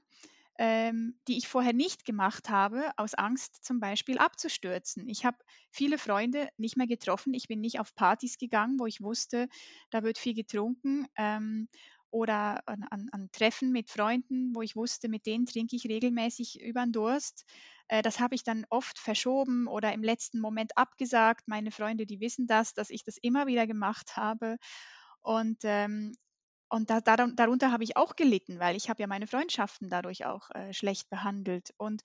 ähm, 0.58 1.18
die 1.26 1.36
ich 1.36 1.48
vorher 1.48 1.72
nicht 1.72 2.04
gemacht 2.04 2.48
habe, 2.48 2.90
aus 2.96 3.14
Angst 3.14 3.64
zum 3.64 3.80
Beispiel 3.80 4.18
abzustürzen. 4.18 5.08
Ich 5.08 5.24
habe 5.24 5.38
viele 5.70 5.98
Freunde 5.98 6.48
nicht 6.56 6.76
mehr 6.76 6.86
getroffen. 6.86 7.34
Ich 7.34 7.48
bin 7.48 7.60
nicht 7.60 7.80
auf 7.80 7.94
Partys 7.94 8.38
gegangen, 8.38 8.78
wo 8.78 8.86
ich 8.86 9.00
wusste, 9.00 9.48
da 9.90 10.02
wird 10.02 10.18
viel 10.18 10.34
getrunken. 10.34 11.06
Ähm, 11.16 11.68
oder 12.14 12.62
an, 12.68 12.84
an, 12.90 13.08
an, 13.10 13.28
Treffen 13.32 13.72
mit 13.72 13.90
Freunden, 13.90 14.54
wo 14.54 14.62
ich 14.62 14.76
wusste, 14.76 15.08
mit 15.08 15.26
denen 15.26 15.46
trinke 15.46 15.74
ich 15.74 15.86
regelmäßig 15.86 16.62
über 16.62 16.84
den 16.84 16.92
Durst. 16.92 17.44
Äh, 17.88 18.02
das 18.02 18.20
habe 18.20 18.36
ich 18.36 18.44
dann 18.44 18.64
oft 18.70 19.00
verschoben 19.00 19.66
oder 19.66 19.92
im 19.92 20.04
letzten 20.04 20.38
Moment 20.38 20.78
abgesagt. 20.78 21.48
Meine 21.48 21.72
Freunde, 21.72 22.06
die 22.06 22.20
wissen 22.20 22.46
das, 22.46 22.72
dass 22.72 22.90
ich 22.90 23.02
das 23.02 23.16
immer 23.16 23.48
wieder 23.48 23.66
gemacht 23.66 24.16
habe. 24.16 24.58
Und 25.22 25.58
ähm, 25.64 26.12
und 26.74 26.90
da, 26.90 26.98
darun- 26.98 27.34
darunter 27.36 27.72
habe 27.72 27.84
ich 27.84 27.96
auch 27.96 28.16
gelitten, 28.16 28.58
weil 28.58 28.76
ich 28.76 28.88
habe 28.90 29.02
ja 29.02 29.06
meine 29.06 29.26
Freundschaften 29.26 29.88
dadurch 29.90 30.26
auch 30.26 30.50
äh, 30.50 30.72
schlecht 30.72 31.08
behandelt. 31.10 31.72
Und 31.76 32.02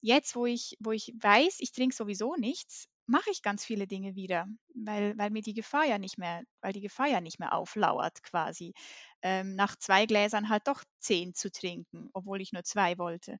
jetzt, 0.00 0.36
wo 0.36 0.46
ich, 0.46 0.76
wo 0.80 0.92
ich 0.92 1.14
weiß, 1.20 1.56
ich 1.60 1.72
trinke 1.72 1.94
sowieso 1.94 2.36
nichts, 2.36 2.88
mache 3.06 3.30
ich 3.30 3.42
ganz 3.42 3.64
viele 3.64 3.86
Dinge 3.88 4.14
wieder, 4.14 4.46
weil, 4.74 5.18
weil 5.18 5.30
mir 5.30 5.42
die 5.42 5.54
Gefahr 5.54 5.84
ja 5.86 5.98
nicht 5.98 6.18
mehr, 6.18 6.42
weil 6.60 6.72
die 6.72 6.80
Gefahr 6.80 7.08
ja 7.08 7.20
nicht 7.20 7.40
mehr 7.40 7.52
auflauert 7.54 8.22
quasi, 8.22 8.74
ähm, 9.22 9.56
nach 9.56 9.76
zwei 9.76 10.06
Gläsern 10.06 10.48
halt 10.48 10.68
doch 10.68 10.84
zehn 11.00 11.34
zu 11.34 11.50
trinken, 11.50 12.10
obwohl 12.12 12.40
ich 12.40 12.52
nur 12.52 12.62
zwei 12.64 12.98
wollte. 12.98 13.38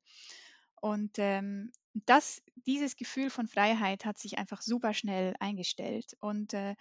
Und 0.80 1.18
ähm, 1.18 1.72
das, 1.92 2.42
dieses 2.66 2.96
Gefühl 2.96 3.30
von 3.30 3.46
Freiheit 3.48 4.04
hat 4.04 4.18
sich 4.18 4.38
einfach 4.38 4.62
super 4.62 4.94
schnell 4.94 5.34
eingestellt. 5.40 6.16
Und 6.20 6.54
äh, 6.54 6.74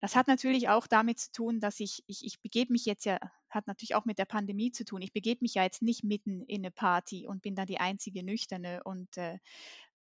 das 0.00 0.16
hat 0.16 0.28
natürlich 0.28 0.68
auch 0.68 0.86
damit 0.86 1.18
zu 1.18 1.32
tun, 1.32 1.60
dass 1.60 1.80
ich, 1.80 2.02
ich, 2.06 2.24
ich 2.24 2.40
begebe 2.40 2.72
mich 2.72 2.86
jetzt 2.86 3.04
ja, 3.04 3.18
hat 3.50 3.66
natürlich 3.66 3.94
auch 3.94 4.04
mit 4.04 4.18
der 4.18 4.24
Pandemie 4.24 4.72
zu 4.72 4.84
tun. 4.84 5.02
Ich 5.02 5.12
begebe 5.12 5.40
mich 5.42 5.54
ja 5.54 5.62
jetzt 5.62 5.82
nicht 5.82 6.04
mitten 6.04 6.42
in 6.44 6.62
eine 6.62 6.70
Party 6.70 7.26
und 7.26 7.42
bin 7.42 7.54
dann 7.54 7.66
die 7.66 7.80
einzige 7.80 8.22
Nüchterne 8.22 8.82
und 8.84 9.16
äh, 9.18 9.38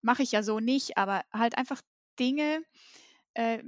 mache 0.01 0.23
ich 0.23 0.31
ja 0.31 0.43
so 0.43 0.59
nicht, 0.59 0.97
aber 0.97 1.23
halt 1.31 1.57
einfach 1.57 1.81
Dinge, 2.19 2.63
äh, 3.33 3.63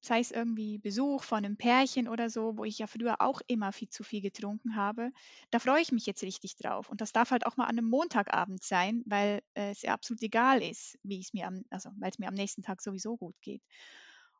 sei 0.00 0.20
es 0.20 0.30
irgendwie 0.30 0.78
Besuch 0.78 1.22
von 1.24 1.44
einem 1.44 1.56
Pärchen 1.56 2.08
oder 2.08 2.30
so, 2.30 2.56
wo 2.56 2.64
ich 2.64 2.78
ja 2.78 2.86
früher 2.86 3.20
auch 3.20 3.40
immer 3.46 3.72
viel 3.72 3.88
zu 3.90 4.02
viel 4.02 4.22
getrunken 4.22 4.76
habe, 4.76 5.10
da 5.50 5.58
freue 5.58 5.82
ich 5.82 5.92
mich 5.92 6.06
jetzt 6.06 6.22
richtig 6.22 6.56
drauf. 6.56 6.88
Und 6.88 7.00
das 7.00 7.12
darf 7.12 7.30
halt 7.30 7.46
auch 7.46 7.56
mal 7.56 7.64
an 7.64 7.78
einem 7.78 7.88
Montagabend 7.88 8.62
sein, 8.62 9.02
weil 9.06 9.42
äh, 9.54 9.70
es 9.70 9.82
ja 9.82 9.92
absolut 9.92 10.22
egal 10.22 10.62
ist, 10.62 10.98
wie 11.02 11.20
es 11.20 11.32
mir 11.34 11.46
am, 11.48 11.64
also 11.70 11.90
weil 11.98 12.10
es 12.10 12.18
mir 12.18 12.28
am 12.28 12.34
nächsten 12.34 12.62
Tag 12.62 12.80
sowieso 12.80 13.16
gut 13.16 13.36
geht. 13.42 13.62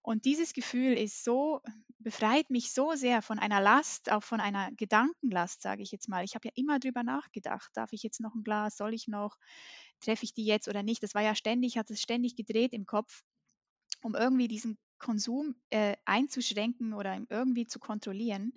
Und 0.04 0.26
dieses 0.26 0.52
Gefühl 0.52 0.92
ist 0.92 1.24
so, 1.24 1.62
befreit 1.98 2.50
mich 2.50 2.74
so 2.74 2.92
sehr 2.92 3.22
von 3.22 3.38
einer 3.38 3.62
Last, 3.62 4.12
auch 4.12 4.22
von 4.22 4.38
einer 4.38 4.70
Gedankenlast, 4.72 5.62
sage 5.62 5.82
ich 5.82 5.92
jetzt 5.92 6.10
mal. 6.10 6.24
Ich 6.24 6.34
habe 6.34 6.46
ja 6.46 6.52
immer 6.56 6.78
drüber 6.78 7.02
nachgedacht, 7.02 7.70
darf 7.72 7.90
ich 7.94 8.02
jetzt 8.02 8.20
noch 8.20 8.34
ein 8.34 8.44
Glas, 8.44 8.76
soll 8.76 8.92
ich 8.92 9.08
noch, 9.08 9.38
treffe 10.00 10.24
ich 10.24 10.34
die 10.34 10.44
jetzt 10.44 10.68
oder 10.68 10.82
nicht? 10.82 11.02
Das 11.02 11.14
war 11.14 11.22
ja 11.22 11.34
ständig, 11.34 11.78
hat 11.78 11.90
es 11.90 12.02
ständig 12.02 12.36
gedreht 12.36 12.74
im 12.74 12.84
Kopf, 12.84 13.22
um 14.02 14.14
irgendwie 14.14 14.46
diesen 14.46 14.76
Konsum 14.98 15.54
äh, 15.70 15.96
einzuschränken 16.04 16.92
oder 16.92 17.18
irgendwie 17.30 17.66
zu 17.66 17.78
kontrollieren. 17.78 18.52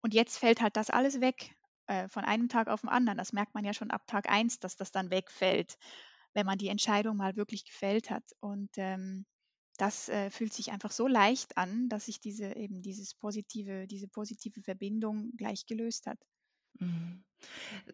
Und 0.00 0.14
jetzt 0.14 0.36
fällt 0.36 0.60
halt 0.60 0.76
das 0.76 0.90
alles 0.90 1.20
weg, 1.20 1.54
äh, 1.86 2.08
von 2.08 2.24
einem 2.24 2.48
Tag 2.48 2.66
auf 2.66 2.80
den 2.80 2.90
anderen. 2.90 3.18
Das 3.18 3.32
merkt 3.32 3.54
man 3.54 3.64
ja 3.64 3.72
schon 3.72 3.92
ab 3.92 4.08
Tag 4.08 4.28
eins, 4.28 4.58
dass 4.58 4.74
das 4.74 4.90
dann 4.90 5.10
wegfällt, 5.10 5.78
wenn 6.34 6.44
man 6.44 6.58
die 6.58 6.68
Entscheidung 6.68 7.18
mal 7.18 7.36
wirklich 7.36 7.64
gefällt 7.64 8.10
hat. 8.10 8.24
Und 8.40 8.70
ähm, 8.78 9.26
das 9.82 10.08
äh, 10.08 10.30
fühlt 10.30 10.52
sich 10.52 10.70
einfach 10.72 10.92
so 10.92 11.08
leicht 11.08 11.56
an, 11.58 11.88
dass 11.88 12.06
sich 12.06 12.20
diese 12.20 12.54
eben 12.56 12.82
dieses 12.82 13.14
positive, 13.14 13.86
diese 13.88 14.08
positive 14.08 14.62
Verbindung 14.62 15.32
gleich 15.36 15.66
gelöst 15.66 16.06
hat. 16.06 16.18
Mhm. 16.78 17.24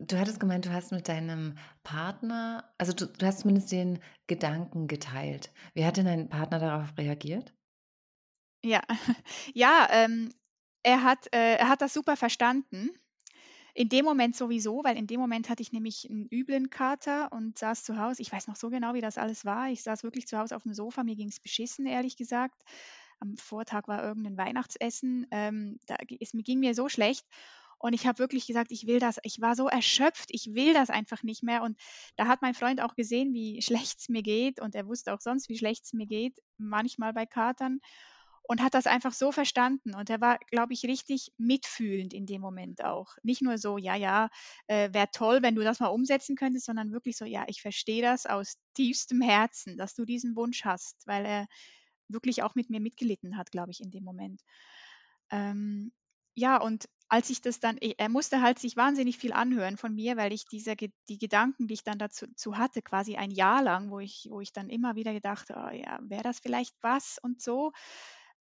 Du 0.01 0.19
hattest 0.19 0.41
gemeint, 0.41 0.67
du 0.67 0.73
hast 0.73 0.93
mit 0.93 1.09
deinem 1.09 1.59
Partner, 1.85 2.75
also 2.79 2.93
du, 2.93 3.07
du 3.07 3.27
hast 3.27 3.41
zumindest 3.41 3.73
den 3.73 4.01
Gedanken 4.29 4.89
geteilt. 4.89 5.53
Wie 5.75 5.85
hat 5.87 5.97
denn 5.99 6.07
dein 6.07 6.29
Partner 6.31 6.59
darauf 6.61 6.97
reagiert? 6.99 7.55
Ja, 8.65 8.83
ja, 9.55 9.89
ähm, 9.91 10.33
er 10.83 11.03
hat, 11.03 11.27
äh, 11.35 11.57
er 11.57 11.69
hat 11.69 11.81
das 11.83 11.95
super 11.95 12.17
verstanden. 12.17 12.91
In 13.79 13.89
dem 13.89 14.05
Moment 14.05 14.35
sowieso, 14.35 14.83
weil 14.83 14.97
in 14.97 15.07
dem 15.07 15.21
Moment 15.21 15.49
hatte 15.49 15.63
ich 15.63 15.71
nämlich 15.71 16.11
einen 16.11 16.27
üblen 16.33 16.69
Kater 16.69 17.31
und 17.31 17.57
saß 17.57 17.85
zu 17.85 17.97
Hause. 17.97 18.21
Ich 18.23 18.33
weiß 18.33 18.49
noch 18.49 18.57
so 18.57 18.71
genau, 18.71 18.93
wie 18.95 19.01
das 19.01 19.19
alles 19.19 19.45
war. 19.45 19.71
Ich 19.71 19.85
saß 19.85 20.03
wirklich 20.03 20.27
zu 20.27 20.37
Hause 20.37 20.57
auf 20.57 20.65
dem 20.65 20.75
Sofa. 20.75 21.05
Mir 21.05 21.15
ging 21.15 21.29
es 21.29 21.39
beschissen, 21.39 21.87
ehrlich 21.87 22.17
gesagt. 22.17 22.61
Am 23.21 23.37
Vortag 23.37 23.87
war 23.87 24.03
irgendein 24.03 24.37
Weihnachtsessen. 24.37 25.29
Ähm, 25.31 25.79
da, 25.87 25.95
es 26.19 26.33
ging 26.33 26.59
mir 26.59 26.75
so 26.75 26.89
schlecht. 26.89 27.25
Und 27.79 27.93
ich 27.93 28.05
habe 28.09 28.19
wirklich 28.19 28.49
gesagt, 28.49 28.73
ich 28.73 28.89
will 28.89 28.99
das. 28.99 29.19
Ich 29.23 29.41
war 29.41 29.55
so 29.55 29.69
erschöpft, 29.69 30.31
ich 30.31 30.55
will 30.55 30.75
das 30.75 30.91
einfach 30.91 31.23
nicht 31.23 31.45
mehr. 31.45 31.63
Und 31.63 31.79
da 32.17 32.27
hat 32.27 32.43
mein 32.43 32.55
Freund 32.55 32.81
auch 32.81 32.97
gesehen, 32.97 33.33
wie 33.33 33.63
schlecht 33.63 34.01
es 34.01 34.09
mir 34.09 34.25
geht. 34.25 34.61
Und 34.61 34.75
er 34.75 34.89
wusste 34.89 35.15
auch 35.15 35.21
sonst, 35.21 35.49
wie 35.49 35.57
schlecht 35.57 35.85
es 35.85 35.93
mir 35.93 36.07
geht, 36.07 36.35
manchmal 36.57 37.13
bei 37.13 37.27
Katern 37.27 37.79
und 38.49 38.63
hat 38.63 38.73
das 38.73 38.87
einfach 38.87 39.13
so 39.13 39.31
verstanden. 39.31 39.95
Und 39.95 40.09
er 40.09 40.23
war, 40.23 40.39
glaube 40.51 40.73
ich, 40.73 40.85
richtig 40.85 41.33
mitfühlend 41.37 42.15
in 42.15 42.25
dem 42.25 42.41
Moment 42.41 42.83
auch. 42.83 43.15
Nicht 43.23 43.43
nur 43.43 43.59
so, 43.59 43.77
ja, 43.77 43.95
ja, 43.95 44.31
äh, 44.69 44.93
wäre 44.93 45.11
toll, 45.13 45.43
wenn 45.43 45.55
du 45.55 45.63
das 45.63 45.81
mal 45.81 45.89
umsetzen 45.89 46.35
könntest, 46.35 46.65
sondern 46.65 46.91
wirklich 46.91 47.19
so, 47.19 47.27
ja, 47.27 47.45
ich 47.47 47.61
verstehe 47.61 48.01
das 48.01 48.25
aus 48.25 48.57
tiefstem 48.75 49.21
Herzen, 49.21 49.77
dass 49.77 49.95
du 49.95 50.07
diesen 50.07 50.35
Wunsch 50.35 50.65
hast, 50.65 51.07
weil 51.07 51.27
er 51.27 51.47
wirklich 52.09 52.43
auch 52.43 52.55
mit 52.55 52.71
mir 52.71 52.81
mitgelitten 52.81 53.37
hat, 53.37 53.51
glaube 53.51 53.71
ich, 53.71 53.83
in 53.83 53.91
dem 53.91 54.03
Moment. 54.03 54.41
Ähm, 55.31 55.93
ja, 56.35 56.57
und 56.59 56.89
als 57.11 57.29
ich 57.29 57.43
das 57.43 57.61
dann, 57.61 57.77
er 57.79 58.09
musste 58.09 58.41
halt 58.41 58.59
sich 58.59 58.77
wahnsinnig 58.77 59.19
viel 59.19 59.33
anhören 59.35 59.77
von 59.77 59.95
mir, 59.95 60.17
weil 60.17 60.33
ich 60.33 60.47
diese, 60.47 60.75
die 60.75 61.19
Gedanken, 61.19 61.67
die 61.67 61.75
ich 61.75 61.85
dann 61.85 61.99
dazu 61.99 62.27
zu 62.35 62.57
hatte, 62.57 62.81
quasi 62.81 63.17
ein 63.17 63.31
Jahr 63.31 63.63
lang, 63.63 63.91
wo 63.91 63.99
ich, 63.99 64.27
wo 64.31 64.41
ich 64.41 64.53
dann 64.55 64.71
immer 64.71 64.95
wieder 64.95 65.13
gedacht, 65.13 65.49
oh, 65.51 65.71
ja, 65.71 65.99
wäre 66.03 66.23
das 66.23 66.39
vielleicht 66.41 66.75
was 66.81 67.19
und 67.23 67.43
so 67.43 67.73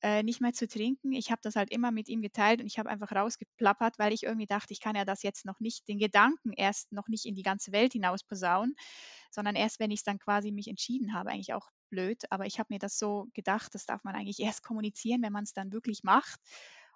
äh, 0.02 0.24
nicht 0.24 0.42
mehr 0.42 0.54
zu 0.54 0.68
trinken. 0.68 1.12
Ich 1.12 1.32
habe 1.32 1.42
das 1.44 1.56
halt 1.56 1.72
immer 1.72 1.92
mit 1.92 2.08
ihm 2.10 2.22
geteilt 2.22 2.62
und 2.62 2.68
ich 2.68 2.78
habe 2.78 2.90
einfach 2.90 3.12
rausgeplappert, 3.12 3.98
weil 4.00 4.14
ich 4.14 4.24
irgendwie 4.24 4.46
dachte, 4.46 4.74
ich 4.74 4.80
kann 4.80 4.96
ja 4.96 5.06
das 5.06 5.24
jetzt 5.24 5.46
noch 5.46 5.60
nicht, 5.60 5.88
den 5.88 5.98
Gedanken 6.00 6.54
erst 6.54 6.92
noch 6.92 7.08
nicht 7.08 7.26
in 7.26 7.36
die 7.36 7.44
ganze 7.44 7.72
Welt 7.72 7.94
hinaus 7.94 8.24
posaunen, 8.24 8.76
sondern 9.32 9.56
erst, 9.56 9.80
wenn 9.80 9.92
ich 9.92 10.02
es 10.02 10.04
dann 10.04 10.20
quasi 10.20 10.52
mich 10.52 10.68
entschieden 10.68 11.14
habe, 11.14 11.32
eigentlich 11.32 11.54
auch 11.54 11.70
blöd. 11.90 12.24
Aber 12.32 12.46
ich 12.46 12.60
habe 12.60 12.68
mir 12.72 12.80
das 12.80 13.00
so 13.00 13.28
gedacht, 13.34 13.74
das 13.74 13.86
darf 13.86 14.04
man 14.04 14.16
eigentlich 14.16 14.40
erst 14.40 14.64
kommunizieren, 14.64 15.22
wenn 15.24 15.34
man 15.34 15.44
es 15.44 15.54
dann 15.54 15.72
wirklich 15.72 16.04
macht. 16.04 16.40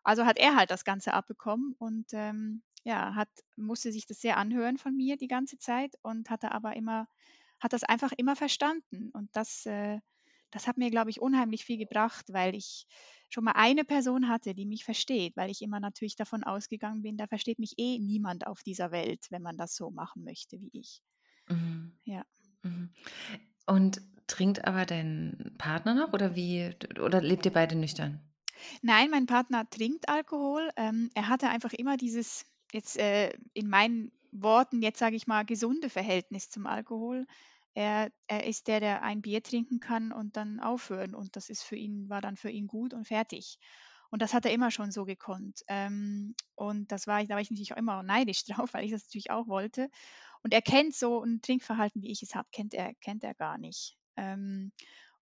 Also 0.03 0.25
hat 0.25 0.37
er 0.37 0.55
halt 0.55 0.71
das 0.71 0.83
Ganze 0.83 1.13
abbekommen 1.13 1.75
und 1.77 2.07
ähm, 2.13 2.63
ja, 2.83 3.15
hat, 3.15 3.29
musste 3.55 3.91
sich 3.91 4.07
das 4.07 4.19
sehr 4.19 4.37
anhören 4.37 4.77
von 4.77 4.95
mir 4.95 5.17
die 5.17 5.27
ganze 5.27 5.57
Zeit 5.59 5.95
und 6.01 6.29
hatte 6.29 6.51
aber 6.51 6.75
immer, 6.75 7.07
hat 7.59 7.73
das 7.73 7.83
einfach 7.83 8.11
immer 8.17 8.35
verstanden. 8.35 9.11
Und 9.13 9.29
das, 9.35 9.65
äh, 9.65 9.99
das 10.51 10.67
hat 10.67 10.77
mir, 10.77 10.91
glaube 10.91 11.09
ich, 11.09 11.21
unheimlich 11.21 11.65
viel 11.65 11.77
gebracht, 11.77 12.25
weil 12.31 12.55
ich 12.55 12.85
schon 13.29 13.43
mal 13.43 13.53
eine 13.53 13.85
Person 13.85 14.27
hatte, 14.27 14.53
die 14.53 14.65
mich 14.65 14.83
versteht, 14.83 15.35
weil 15.37 15.49
ich 15.49 15.61
immer 15.61 15.79
natürlich 15.79 16.15
davon 16.15 16.43
ausgegangen 16.43 17.01
bin, 17.01 17.17
da 17.17 17.27
versteht 17.27 17.59
mich 17.59 17.75
eh 17.77 17.97
niemand 17.99 18.45
auf 18.45 18.61
dieser 18.61 18.91
Welt, 18.91 19.27
wenn 19.29 19.41
man 19.41 19.57
das 19.57 19.75
so 19.75 19.89
machen 19.89 20.23
möchte 20.23 20.59
wie 20.59 20.69
ich. 20.73 21.01
Mhm. 21.47 21.93
Ja. 22.03 22.25
Mhm. 22.63 22.89
Und 23.65 24.01
trinkt 24.27 24.65
aber 24.65 24.85
dein 24.85 25.55
Partner 25.57 25.93
noch 25.93 26.13
oder 26.13 26.35
wie 26.35 26.71
oder 26.99 27.21
lebt 27.21 27.45
ihr 27.45 27.53
beide 27.53 27.75
nüchtern? 27.75 28.19
Nein, 28.81 29.09
mein 29.09 29.25
Partner 29.25 29.69
trinkt 29.69 30.09
Alkohol. 30.09 30.69
Ähm, 30.75 31.09
er 31.15 31.27
hatte 31.27 31.49
einfach 31.49 31.73
immer 31.73 31.97
dieses, 31.97 32.45
jetzt 32.71 32.97
äh, 32.97 33.31
in 33.53 33.69
meinen 33.69 34.11
Worten, 34.31 34.81
jetzt 34.81 34.99
sage 34.99 35.15
ich 35.15 35.27
mal, 35.27 35.45
gesunde 35.45 35.89
Verhältnis 35.89 36.49
zum 36.49 36.65
Alkohol. 36.65 37.25
Er, 37.73 38.11
er 38.27 38.45
ist 38.45 38.67
der, 38.67 38.79
der 38.79 39.01
ein 39.03 39.21
Bier 39.21 39.41
trinken 39.43 39.79
kann 39.79 40.11
und 40.11 40.37
dann 40.37 40.59
aufhören. 40.59 41.15
Und 41.15 41.35
das 41.35 41.49
ist 41.49 41.63
für 41.63 41.75
ihn, 41.75 42.09
war 42.09 42.21
dann 42.21 42.37
für 42.37 42.49
ihn 42.49 42.67
gut 42.67 42.93
und 42.93 43.05
fertig. 43.07 43.59
Und 44.09 44.21
das 44.21 44.33
hat 44.33 44.45
er 44.45 44.51
immer 44.51 44.71
schon 44.71 44.91
so 44.91 45.05
gekonnt. 45.05 45.61
Ähm, 45.67 46.35
und 46.55 46.91
das 46.91 47.07
war 47.07 47.21
ich, 47.21 47.29
da 47.29 47.35
war 47.35 47.41
ich 47.41 47.49
natürlich 47.49 47.73
auch 47.73 47.77
immer 47.77 48.03
neidisch 48.03 48.43
drauf, 48.45 48.73
weil 48.73 48.85
ich 48.85 48.91
das 48.91 49.05
natürlich 49.05 49.31
auch 49.31 49.47
wollte. 49.47 49.89
Und 50.43 50.53
er 50.53 50.61
kennt 50.61 50.95
so 50.95 51.23
ein 51.23 51.41
Trinkverhalten, 51.41 52.01
wie 52.01 52.11
ich 52.11 52.23
es 52.23 52.35
habe, 52.35 52.49
kennt 52.51 52.73
er, 52.73 52.93
kennt 52.95 53.23
er 53.23 53.33
gar 53.35 53.57
nicht. 53.57 53.97
Ähm, 54.17 54.71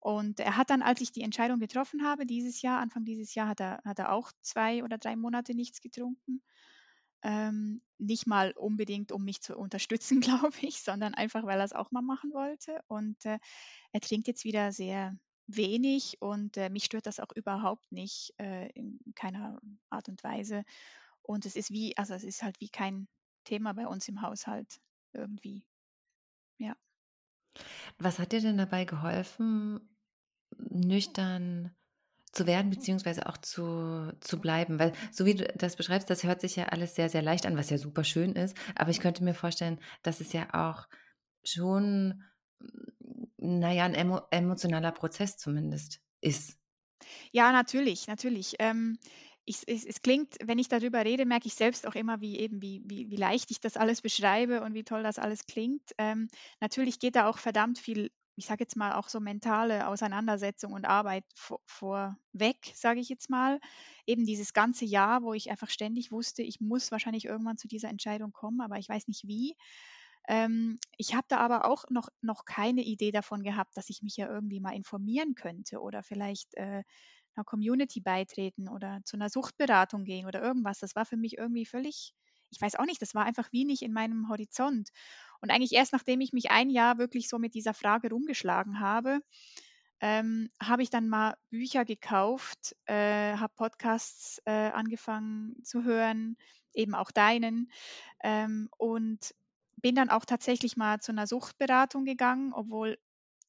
und 0.01 0.41
er 0.41 0.57
hat 0.57 0.71
dann, 0.71 0.83
als 0.83 1.01
ich 1.01 1.13
die 1.13 1.23
Entscheidung 1.23 1.59
getroffen 1.59 2.05
habe, 2.05 2.25
dieses 2.25 2.63
Jahr, 2.63 2.81
Anfang 2.81 3.05
dieses 3.05 3.35
Jahr, 3.35 3.49
hat 3.49 3.61
er, 3.61 3.81
hat 3.85 3.99
er 3.99 4.13
auch 4.13 4.31
zwei 4.43 4.85
oder 4.85 4.97
drei 4.97 5.17
Monate 5.17 5.55
nichts 5.55 5.81
getrunken. 5.81 6.43
Ähm, 7.23 7.83
nicht 7.99 8.27
mal 8.27 8.53
unbedingt, 8.53 9.11
um 9.13 9.25
mich 9.25 9.41
zu 9.41 9.57
unterstützen, 9.57 10.21
glaube 10.21 10.57
ich, 10.61 10.83
sondern 10.83 11.15
einfach, 11.15 11.45
weil 11.45 11.59
er 11.59 11.65
es 11.65 11.73
auch 11.73 11.91
mal 11.91 12.03
machen 12.03 12.33
wollte. 12.33 12.81
Und 12.87 13.25
äh, 13.25 13.39
er 13.93 14.01
trinkt 14.01 14.29
jetzt 14.29 14.45
wieder 14.45 14.73
sehr 14.73 15.17
wenig 15.47 16.21
und 16.21 16.57
äh, 16.57 16.69
mich 16.69 16.85
stört 16.85 17.07
das 17.07 17.21
auch 17.21 17.33
überhaupt 17.35 17.91
nicht 17.91 18.35
äh, 18.39 18.69
in 18.73 19.01
keiner 19.15 19.61
Art 19.91 20.09
und 20.09 20.23
Weise. 20.23 20.63
Und 21.23 21.47
es 21.47 21.57
ist 21.57 21.71
wie, 21.71 21.97
also 21.97 22.15
es 22.15 22.25
ist 22.25 22.43
halt 22.43 22.61
wie 22.61 22.69
kein 22.69 23.09
Thema 23.45 23.73
bei 23.73 23.87
uns 23.87 24.07
im 24.09 24.23
Haushalt 24.23 24.81
irgendwie. 25.13 25.65
Ja. 26.59 26.77
Was 27.99 28.19
hat 28.19 28.33
dir 28.33 28.41
denn 28.41 28.59
dabei 28.59 28.85
geholfen, 28.85 29.81
nüchtern 30.57 31.75
zu 32.33 32.47
werden, 32.47 32.71
beziehungsweise 32.71 33.27
auch 33.27 33.37
zu, 33.39 34.13
zu 34.21 34.41
bleiben? 34.41 34.79
Weil, 34.79 34.93
so 35.13 35.25
wie 35.25 35.35
du 35.35 35.45
das 35.57 35.77
beschreibst, 35.77 36.11
das 36.11 36.25
hört 36.25 36.41
sich 36.41 36.57
ja 36.57 36.67
alles 36.67 36.95
sehr, 36.95 37.09
sehr 37.09 37.23
leicht 37.23 37.47
an, 37.47 37.57
was 37.57 37.71
ja 37.71 37.79
super 37.79 38.05
schön 38.05 38.33
ist. 38.33 38.57
Aber 38.75 38.91
ich 38.91 39.01
könnte 39.01 39.25
mir 39.25 39.35
vorstellen, 39.35 39.81
dass 40.03 40.21
es 40.21 40.33
ja 40.33 40.49
auch 40.53 40.89
schon, 41.45 42.23
naja, 43.37 43.85
ein 43.85 43.95
emo 43.95 44.21
emotionaler 44.31 44.93
Prozess 44.93 45.37
zumindest 45.39 46.01
ist. 46.21 46.59
Ja, 47.33 47.53
natürlich, 47.53 48.07
natürlich. 48.07 48.55
Ähm, 48.59 48.99
ich, 49.45 49.63
es, 49.67 49.85
es 49.85 50.03
klingt, 50.03 50.37
wenn 50.45 50.59
ich 50.59 50.69
darüber 50.69 51.05
rede, 51.05 51.25
merke 51.25 51.47
ich 51.47 51.55
selbst 51.55 51.87
auch 51.87 51.95
immer, 51.95 52.21
wie 52.21 52.39
eben, 52.39 52.61
wie, 52.61 52.83
wie, 52.85 53.11
wie 53.11 53.17
leicht 53.17 53.51
ich 53.51 53.61
das 53.61 53.77
alles 53.77 54.03
beschreibe 54.03 54.61
und 54.63 54.75
wie 54.75 54.85
toll 54.85 55.03
das 55.03 55.19
alles 55.19 55.47
klingt. 55.47 55.93
Ähm, 55.97 56.29
natürlich 56.61 56.99
geht 56.99 57.17
da 57.17 57.29
auch 57.29 57.39
verdammt 57.39 57.79
viel, 57.79 58.11
ich 58.39 58.47
sage 58.47 58.65
jetzt 58.65 58.77
mal, 58.77 58.95
auch 58.95 59.09
so 59.09 59.21
mentale 59.21 59.89
Auseinandersetzung 59.89 60.73
und 60.73 60.85
Arbeit 60.87 61.25
vor, 61.35 61.61
vorweg, 61.67 62.73
sage 62.75 63.01
ich 63.01 63.09
jetzt 63.09 63.31
mal. 63.31 63.61
Eben 64.07 64.25
dieses 64.25 64.53
ganze 64.53 64.85
Jahr, 64.85 65.23
wo 65.23 65.35
ich 65.35 65.51
einfach 65.51 65.71
ständig 65.71 66.13
wusste, 66.13 66.43
ich 66.43 66.61
muss 66.61 66.93
wahrscheinlich 66.93 67.25
irgendwann 67.27 67.59
zu 67.59 67.69
dieser 67.69 67.89
Entscheidung 67.89 68.33
kommen, 68.33 68.61
aber 68.61 68.79
ich 68.79 68.89
weiß 68.89 69.09
nicht 69.09 69.27
wie. 69.27 69.57
Ähm, 70.29 70.79
ich 70.99 71.15
habe 71.15 71.27
da 71.29 71.39
aber 71.39 71.65
auch 71.65 71.85
noch, 71.91 72.09
noch 72.21 72.45
keine 72.45 72.83
Idee 72.83 73.13
davon 73.13 73.43
gehabt, 73.43 73.77
dass 73.77 73.89
ich 73.91 74.03
mich 74.03 74.17
ja 74.17 74.29
irgendwie 74.29 74.61
mal 74.61 74.75
informieren 74.77 75.35
könnte 75.35 75.81
oder 75.81 76.03
vielleicht 76.03 76.55
äh, 76.55 76.83
einer 77.35 77.45
Community 77.45 78.01
beitreten 78.01 78.69
oder 78.69 79.01
zu 79.05 79.17
einer 79.17 79.31
Suchtberatung 79.31 80.05
gehen 80.05 80.27
oder 80.27 80.43
irgendwas. 80.43 80.81
Das 80.81 80.95
war 80.97 81.07
für 81.07 81.17
mich 81.17 81.39
irgendwie 81.39 81.67
völlig, 81.67 82.15
ich 82.51 82.61
weiß 82.61 82.77
auch 82.77 82.87
nicht, 82.87 83.03
das 83.03 83.15
war 83.15 83.25
einfach 83.25 83.51
wie 83.53 83.65
nicht 83.65 83.83
in 83.83 83.93
meinem 83.93 84.29
Horizont. 84.29 84.91
Und 85.41 85.51
eigentlich 85.51 85.73
erst 85.73 85.93
nachdem 85.93 86.21
ich 86.21 86.33
mich 86.33 86.51
ein 86.51 86.71
Jahr 86.71 86.99
wirklich 86.99 87.29
so 87.29 87.39
mit 87.39 87.55
dieser 87.55 87.75
Frage 87.75 88.11
rumgeschlagen 88.11 88.81
habe, 88.81 89.21
ähm, 90.01 90.51
habe 90.63 90.83
ich 90.83 90.91
dann 90.91 91.09
mal 91.09 91.37
Bücher 91.51 91.85
gekauft, 91.85 92.77
äh, 92.87 93.37
habe 93.37 93.53
Podcasts 93.57 94.41
äh, 94.45 94.71
angefangen 94.71 95.57
zu 95.65 95.83
hören, 95.85 96.37
eben 96.73 96.95
auch 96.95 97.11
deinen, 97.11 97.71
ähm, 98.23 98.69
und 98.79 99.35
bin 99.77 99.95
dann 99.95 100.11
auch 100.11 100.25
tatsächlich 100.25 100.77
mal 100.77 101.01
zu 101.01 101.13
einer 101.13 101.27
Suchtberatung 101.27 102.05
gegangen, 102.05 102.53
obwohl 102.53 102.99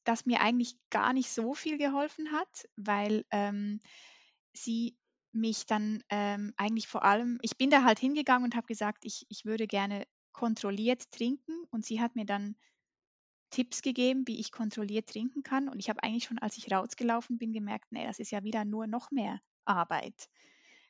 das 0.04 0.26
mir 0.26 0.40
eigentlich 0.40 0.76
gar 0.90 1.12
nicht 1.12 1.30
so 1.30 1.54
viel 1.54 1.78
geholfen 1.78 2.32
hat, 2.32 2.68
weil 2.76 3.24
ähm, 3.30 3.80
sie 4.52 4.96
mich 5.32 5.66
dann 5.66 6.02
ähm, 6.08 6.52
eigentlich 6.56 6.88
vor 6.88 7.04
allem, 7.04 7.38
ich 7.42 7.56
bin 7.56 7.70
da 7.70 7.84
halt 7.84 7.98
hingegangen 7.98 8.44
und 8.44 8.56
habe 8.56 8.66
gesagt, 8.66 9.04
ich, 9.04 9.26
ich 9.28 9.44
würde 9.44 9.66
gerne 9.66 10.04
kontrolliert 10.32 11.10
trinken 11.10 11.64
und 11.70 11.84
sie 11.84 12.00
hat 12.00 12.16
mir 12.16 12.24
dann 12.24 12.56
Tipps 13.50 13.82
gegeben, 13.82 14.24
wie 14.26 14.38
ich 14.38 14.52
kontrolliert 14.52 15.08
trinken 15.08 15.42
kann 15.42 15.68
und 15.68 15.78
ich 15.80 15.88
habe 15.88 16.02
eigentlich 16.02 16.24
schon, 16.24 16.38
als 16.38 16.56
ich 16.56 16.70
rausgelaufen 16.70 17.38
bin, 17.38 17.52
gemerkt, 17.52 17.90
nee, 17.90 18.06
das 18.06 18.18
ist 18.18 18.30
ja 18.30 18.44
wieder 18.44 18.64
nur 18.64 18.86
noch 18.86 19.10
mehr 19.10 19.40
Arbeit. 19.64 20.28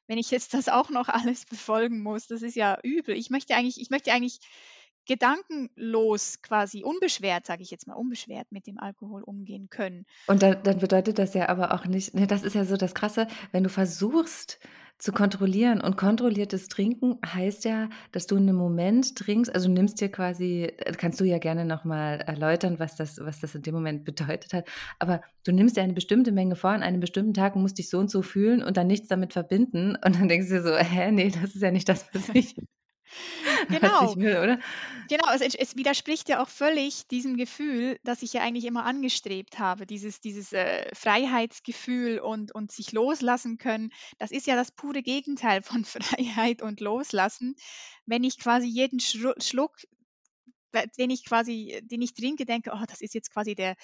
Wenn 0.07 0.19
ich 0.19 0.31
jetzt 0.31 0.55
das 0.55 0.69
auch 0.69 0.91
noch 0.91 1.09
alles 1.09 1.47
befolgen 1.47 2.03
muss, 2.03 2.27
das 2.27 2.43
ist 2.43 2.57
ja 2.57 2.79
übel. 2.83 3.17
Ich 3.17 3.31
möchte 3.31 3.55
eigentlich, 3.55 3.81
ich 3.81 3.91
möchte 3.91 4.13
eigentlich 4.13 4.41
gedankenlos 5.11 6.41
quasi, 6.41 6.85
unbeschwert, 6.85 7.45
sage 7.45 7.65
ich 7.65 7.73
jetzt 7.73 7.89
mal, 7.89 7.95
unbeschwert 7.95 8.47
mit 8.53 8.69
dem 8.69 8.79
Alkohol 8.79 9.25
umgehen 9.25 9.69
können. 9.69 10.07
Und 10.29 10.41
dann, 10.41 10.63
dann 10.63 10.79
bedeutet 10.79 11.19
das 11.19 11.35
ja 11.35 11.49
aber 11.49 11.75
auch 11.75 11.85
nicht, 11.85 12.15
ne, 12.15 12.29
das 12.29 12.45
ist 12.45 12.55
ja 12.55 12.65
so 12.65 12.77
das 12.77 12.95
Krasse, 12.95 13.27
wenn 13.51 13.65
du 13.65 13.71
versuchst 13.71 14.61
zu 14.99 15.11
kontrollieren 15.11 15.81
und 15.81 15.97
kontrolliertes 15.97 16.69
Trinken 16.69 17.19
heißt 17.27 17.65
ja, 17.65 17.89
dass 18.13 18.29
du 18.29 18.37
in 18.37 18.45
einem 18.45 18.55
Moment 18.55 19.17
trinkst, 19.17 19.53
also 19.53 19.69
nimmst 19.69 20.01
dir 20.01 20.13
quasi, 20.13 20.73
äh, 20.77 20.93
kannst 20.93 21.19
du 21.19 21.25
ja 21.25 21.39
gerne 21.39 21.65
nochmal 21.65 22.21
erläutern, 22.21 22.79
was 22.79 22.95
das, 22.95 23.19
was 23.19 23.41
das 23.41 23.57
in 23.57 23.63
dem 23.63 23.75
Moment 23.75 24.05
bedeutet 24.05 24.53
hat, 24.53 24.69
aber 25.01 25.23
du 25.43 25.51
nimmst 25.51 25.77
dir 25.77 25.83
eine 25.83 25.95
bestimmte 25.95 26.31
Menge 26.31 26.55
vor 26.55 26.71
an 26.71 26.85
einem 26.85 27.01
bestimmten 27.01 27.35
Tag 27.35 27.57
und 27.57 27.63
musst 27.63 27.79
dich 27.79 27.91
so 27.91 27.99
und 27.99 28.13
so 28.13 28.23
fühlen 28.23 28.63
und 28.63 28.77
dann 28.77 28.87
nichts 28.87 29.09
damit 29.09 29.33
verbinden 29.33 29.97
und 30.05 30.21
dann 30.21 30.29
denkst 30.29 30.51
du 30.51 30.55
dir 30.55 30.63
so, 30.63 30.77
hä, 30.77 31.11
nee, 31.11 31.31
das 31.31 31.57
ist 31.57 31.63
ja 31.63 31.73
nicht 31.73 31.89
das, 31.89 32.07
was 32.13 32.29
ich 32.29 32.55
Genau. 33.69 34.17
Will? 34.17 34.59
Genau, 35.09 35.25
es, 35.33 35.55
es, 35.55 35.77
widerspricht 35.77 36.29
ja 36.29 36.43
auch 36.43 36.49
völlig 36.49 37.07
diesem 37.09 37.37
Gefühl, 37.37 37.99
das 38.05 38.23
ich 38.23 38.33
ja 38.33 38.43
eigentlich 38.43 38.65
immer 38.65 38.85
angestrebt 38.85 39.59
habe, 39.59 39.87
dieses, 39.87 40.21
dieses 40.21 40.53
äh, 40.53 40.89
Freiheitsgefühl 40.95 42.19
und, 42.19 42.55
und 42.55 42.73
sich 42.73 42.93
loslassen 42.93 43.59
können. 43.59 43.91
Das 44.19 44.31
ist 44.31 44.47
ja 44.47 44.57
das 44.57 44.73
pure 44.73 45.03
Gegenteil 45.03 45.63
von 45.63 45.85
Freiheit 45.85 46.63
und 46.63 46.81
Loslassen. 46.81 47.55
Wenn 48.07 48.25
ich 48.25 48.39
quasi 48.39 48.67
jeden 48.67 49.01
Schluck, 49.01 49.77
den 50.99 51.11
ich 51.11 51.25
quasi, 51.25 51.81
den 51.83 52.03
ich 52.03 52.15
trinke, 52.15 52.45
denke, 52.45 52.71
oh, 52.73 52.85
das 52.89 53.01
ist 53.01 53.15
jetzt 53.15 53.33
quasi 53.33 53.55
der, 53.55 53.75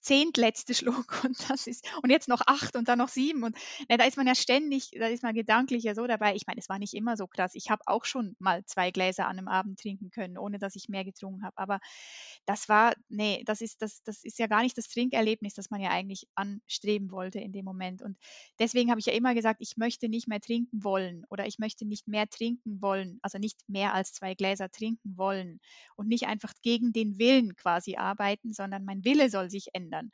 zehntletzte 0.00 0.74
Schluck 0.74 1.20
und 1.24 1.50
das 1.50 1.66
ist 1.66 1.86
und 2.02 2.10
jetzt 2.10 2.28
noch 2.28 2.42
acht 2.46 2.76
und 2.76 2.88
dann 2.88 2.98
noch 2.98 3.08
sieben 3.08 3.42
und 3.42 3.56
na, 3.88 3.96
da 3.96 4.04
ist 4.04 4.16
man 4.16 4.26
ja 4.26 4.34
ständig, 4.34 4.90
da 4.98 5.06
ist 5.06 5.22
man 5.22 5.34
gedanklich 5.34 5.84
ja 5.84 5.94
so 5.94 6.06
dabei. 6.06 6.34
Ich 6.34 6.46
meine, 6.46 6.60
es 6.60 6.68
war 6.68 6.78
nicht 6.78 6.94
immer 6.94 7.16
so 7.16 7.26
krass. 7.26 7.52
Ich 7.54 7.70
habe 7.70 7.82
auch 7.86 8.04
schon 8.04 8.36
mal 8.38 8.64
zwei 8.64 8.90
Gläser 8.90 9.26
an 9.26 9.38
einem 9.38 9.48
Abend 9.48 9.78
trinken 9.80 10.10
können, 10.10 10.38
ohne 10.38 10.58
dass 10.58 10.76
ich 10.76 10.88
mehr 10.88 11.04
getrunken 11.04 11.44
habe. 11.44 11.58
Aber 11.58 11.80
das 12.46 12.68
war, 12.68 12.94
nee, 13.08 13.42
das 13.44 13.60
ist, 13.60 13.82
das, 13.82 14.02
das 14.02 14.24
ist 14.24 14.38
ja 14.38 14.46
gar 14.46 14.62
nicht 14.62 14.78
das 14.78 14.88
Trinkerlebnis, 14.88 15.54
das 15.54 15.70
man 15.70 15.80
ja 15.80 15.90
eigentlich 15.90 16.26
anstreben 16.34 17.10
wollte 17.10 17.40
in 17.40 17.52
dem 17.52 17.64
Moment. 17.64 18.02
Und 18.02 18.16
deswegen 18.58 18.90
habe 18.90 19.00
ich 19.00 19.06
ja 19.06 19.12
immer 19.12 19.34
gesagt, 19.34 19.60
ich 19.60 19.76
möchte 19.76 20.08
nicht 20.08 20.28
mehr 20.28 20.40
trinken 20.40 20.82
wollen 20.84 21.24
oder 21.28 21.46
ich 21.46 21.58
möchte 21.58 21.86
nicht 21.86 22.08
mehr 22.08 22.28
trinken 22.28 22.80
wollen, 22.80 23.18
also 23.22 23.38
nicht 23.38 23.68
mehr 23.68 23.94
als 23.94 24.12
zwei 24.12 24.34
Gläser 24.34 24.70
trinken 24.70 25.16
wollen 25.16 25.60
und 25.96 26.08
nicht 26.08 26.26
einfach 26.26 26.54
gegen 26.62 26.92
den 26.92 27.18
Willen 27.18 27.56
quasi 27.56 27.96
arbeiten, 27.96 28.52
sondern 28.52 28.84
mein 28.84 29.04
Wille 29.04 29.30
soll 29.30 29.50
sich 29.50 29.68
ändern 29.74 29.87
ändern. 29.88 30.10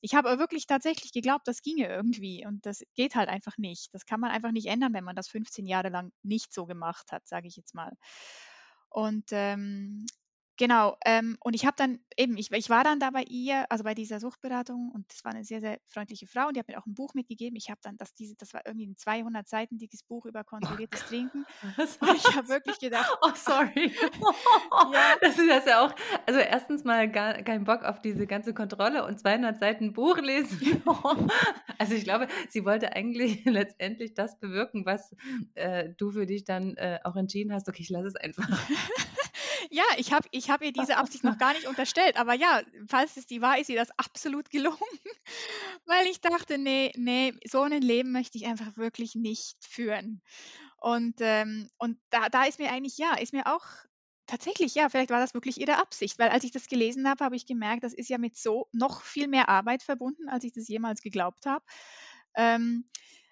Ich 0.00 0.14
habe 0.14 0.38
wirklich 0.38 0.66
tatsächlich 0.66 1.12
geglaubt, 1.12 1.46
das 1.46 1.62
ginge 1.62 1.86
irgendwie 1.88 2.46
und 2.46 2.64
das 2.66 2.82
geht 2.94 3.14
halt 3.14 3.28
einfach 3.28 3.58
nicht. 3.58 3.92
Das 3.92 4.06
kann 4.06 4.20
man 4.20 4.30
einfach 4.30 4.52
nicht 4.52 4.66
ändern, 4.66 4.94
wenn 4.94 5.04
man 5.04 5.16
das 5.16 5.28
15 5.28 5.66
Jahre 5.66 5.88
lang 5.88 6.12
nicht 6.22 6.52
so 6.52 6.66
gemacht 6.66 7.12
hat, 7.12 7.26
sage 7.26 7.48
ich 7.48 7.56
jetzt 7.56 7.74
mal. 7.74 7.92
Und 8.90 9.26
ähm, 9.32 10.06
Genau, 10.58 10.96
ähm, 11.04 11.36
und 11.40 11.54
ich 11.54 11.64
habe 11.64 11.76
dann 11.76 12.00
eben, 12.16 12.36
ich, 12.36 12.50
ich 12.50 12.68
war 12.68 12.82
dann 12.82 12.98
da 12.98 13.10
bei 13.10 13.22
ihr, 13.22 13.70
also 13.70 13.84
bei 13.84 13.94
dieser 13.94 14.18
Suchtberatung 14.18 14.90
und 14.92 15.06
das 15.08 15.24
war 15.24 15.32
eine 15.32 15.44
sehr, 15.44 15.60
sehr 15.60 15.78
freundliche 15.86 16.26
Frau 16.26 16.48
und 16.48 16.56
die 16.56 16.60
hat 16.60 16.66
mir 16.66 16.78
auch 16.80 16.86
ein 16.86 16.94
Buch 16.94 17.14
mitgegeben. 17.14 17.54
Ich 17.54 17.70
habe 17.70 17.78
dann 17.80 17.96
das, 17.96 18.12
diese, 18.14 18.34
das 18.34 18.52
war 18.54 18.62
irgendwie 18.66 18.88
ein 18.88 18.96
200 18.96 19.48
Seiten 19.48 19.78
dickes 19.78 20.02
Buch 20.02 20.26
über 20.26 20.42
kontrolliertes 20.42 21.04
Oh 21.04 21.08
Trinken 21.08 21.46
Was? 21.76 21.96
und 21.98 22.12
ich 22.16 22.34
habe 22.34 22.48
wirklich 22.48 22.80
gedacht, 22.80 23.08
Oh, 23.22 23.30
sorry. 23.36 23.92
ja, 24.92 25.16
Das 25.20 25.38
ist 25.38 25.48
das 25.48 25.64
ja 25.64 25.86
auch. 25.86 25.94
Also 26.26 26.40
erstens 26.40 26.82
mal 26.82 27.08
gar 27.08 27.34
keinen 27.44 27.62
Bock 27.62 27.84
auf 27.84 28.00
diese 28.00 28.26
ganze 28.26 28.52
Kontrolle 28.52 29.06
und 29.06 29.20
200 29.20 29.60
Seiten 29.60 29.92
Buch 29.92 30.18
lesen. 30.18 30.82
Also 31.80 31.94
ich 31.94 32.02
glaube, 32.02 32.26
sie 32.48 32.64
wollte 32.64 32.96
eigentlich 32.96 33.44
letztendlich 33.44 34.14
das 34.14 34.40
bewirken, 34.40 34.84
was 34.84 35.14
äh, 35.54 35.90
du 35.96 36.10
für 36.10 36.26
dich 36.26 36.44
dann 36.44 36.76
äh, 36.76 36.98
auch 37.04 37.14
entschieden 37.14 37.52
hast. 37.52 37.68
Okay, 37.68 37.82
ich 37.82 37.90
lasse 37.90 38.08
es 38.08 38.16
einfach. 38.16 38.48
Ja, 39.70 39.84
ich 39.98 40.12
habe 40.12 40.26
ich 40.30 40.50
hab 40.50 40.62
ihr 40.62 40.72
diese 40.72 40.96
Absicht 40.96 41.24
noch 41.24 41.36
gar 41.36 41.52
nicht 41.52 41.66
unterstellt, 41.66 42.16
aber 42.16 42.32
ja, 42.34 42.62
falls 42.86 43.16
es 43.16 43.26
die 43.26 43.42
war, 43.42 43.58
ist 43.58 43.68
ihr 43.68 43.76
das 43.76 43.90
absolut 43.98 44.50
gelungen, 44.50 44.78
weil 45.86 46.06
ich 46.06 46.20
dachte, 46.20 46.58
nee, 46.58 46.92
nee, 46.96 47.34
so 47.44 47.62
ein 47.62 47.82
Leben 47.82 48.12
möchte 48.12 48.38
ich 48.38 48.46
einfach 48.46 48.76
wirklich 48.76 49.14
nicht 49.14 49.56
führen. 49.64 50.22
Und, 50.78 51.16
ähm, 51.20 51.68
und 51.78 51.98
da, 52.10 52.28
da 52.28 52.44
ist 52.44 52.58
mir 52.58 52.70
eigentlich, 52.72 52.98
ja, 52.98 53.14
ist 53.16 53.32
mir 53.32 53.46
auch 53.46 53.64
tatsächlich, 54.26 54.74
ja, 54.74 54.88
vielleicht 54.88 55.10
war 55.10 55.20
das 55.20 55.34
wirklich 55.34 55.60
ihre 55.60 55.78
Absicht, 55.78 56.18
weil 56.18 56.28
als 56.30 56.44
ich 56.44 56.52
das 56.52 56.68
gelesen 56.68 57.08
habe, 57.08 57.24
habe 57.24 57.36
ich 57.36 57.46
gemerkt, 57.46 57.84
das 57.84 57.94
ist 57.94 58.08
ja 58.10 58.18
mit 58.18 58.36
so 58.36 58.68
noch 58.72 59.02
viel 59.02 59.28
mehr 59.28 59.48
Arbeit 59.48 59.82
verbunden, 59.82 60.28
als 60.28 60.44
ich 60.44 60.52
das 60.52 60.68
jemals 60.68 61.02
geglaubt 61.02 61.46
habe. 61.46 61.64
Ähm, 62.34 62.88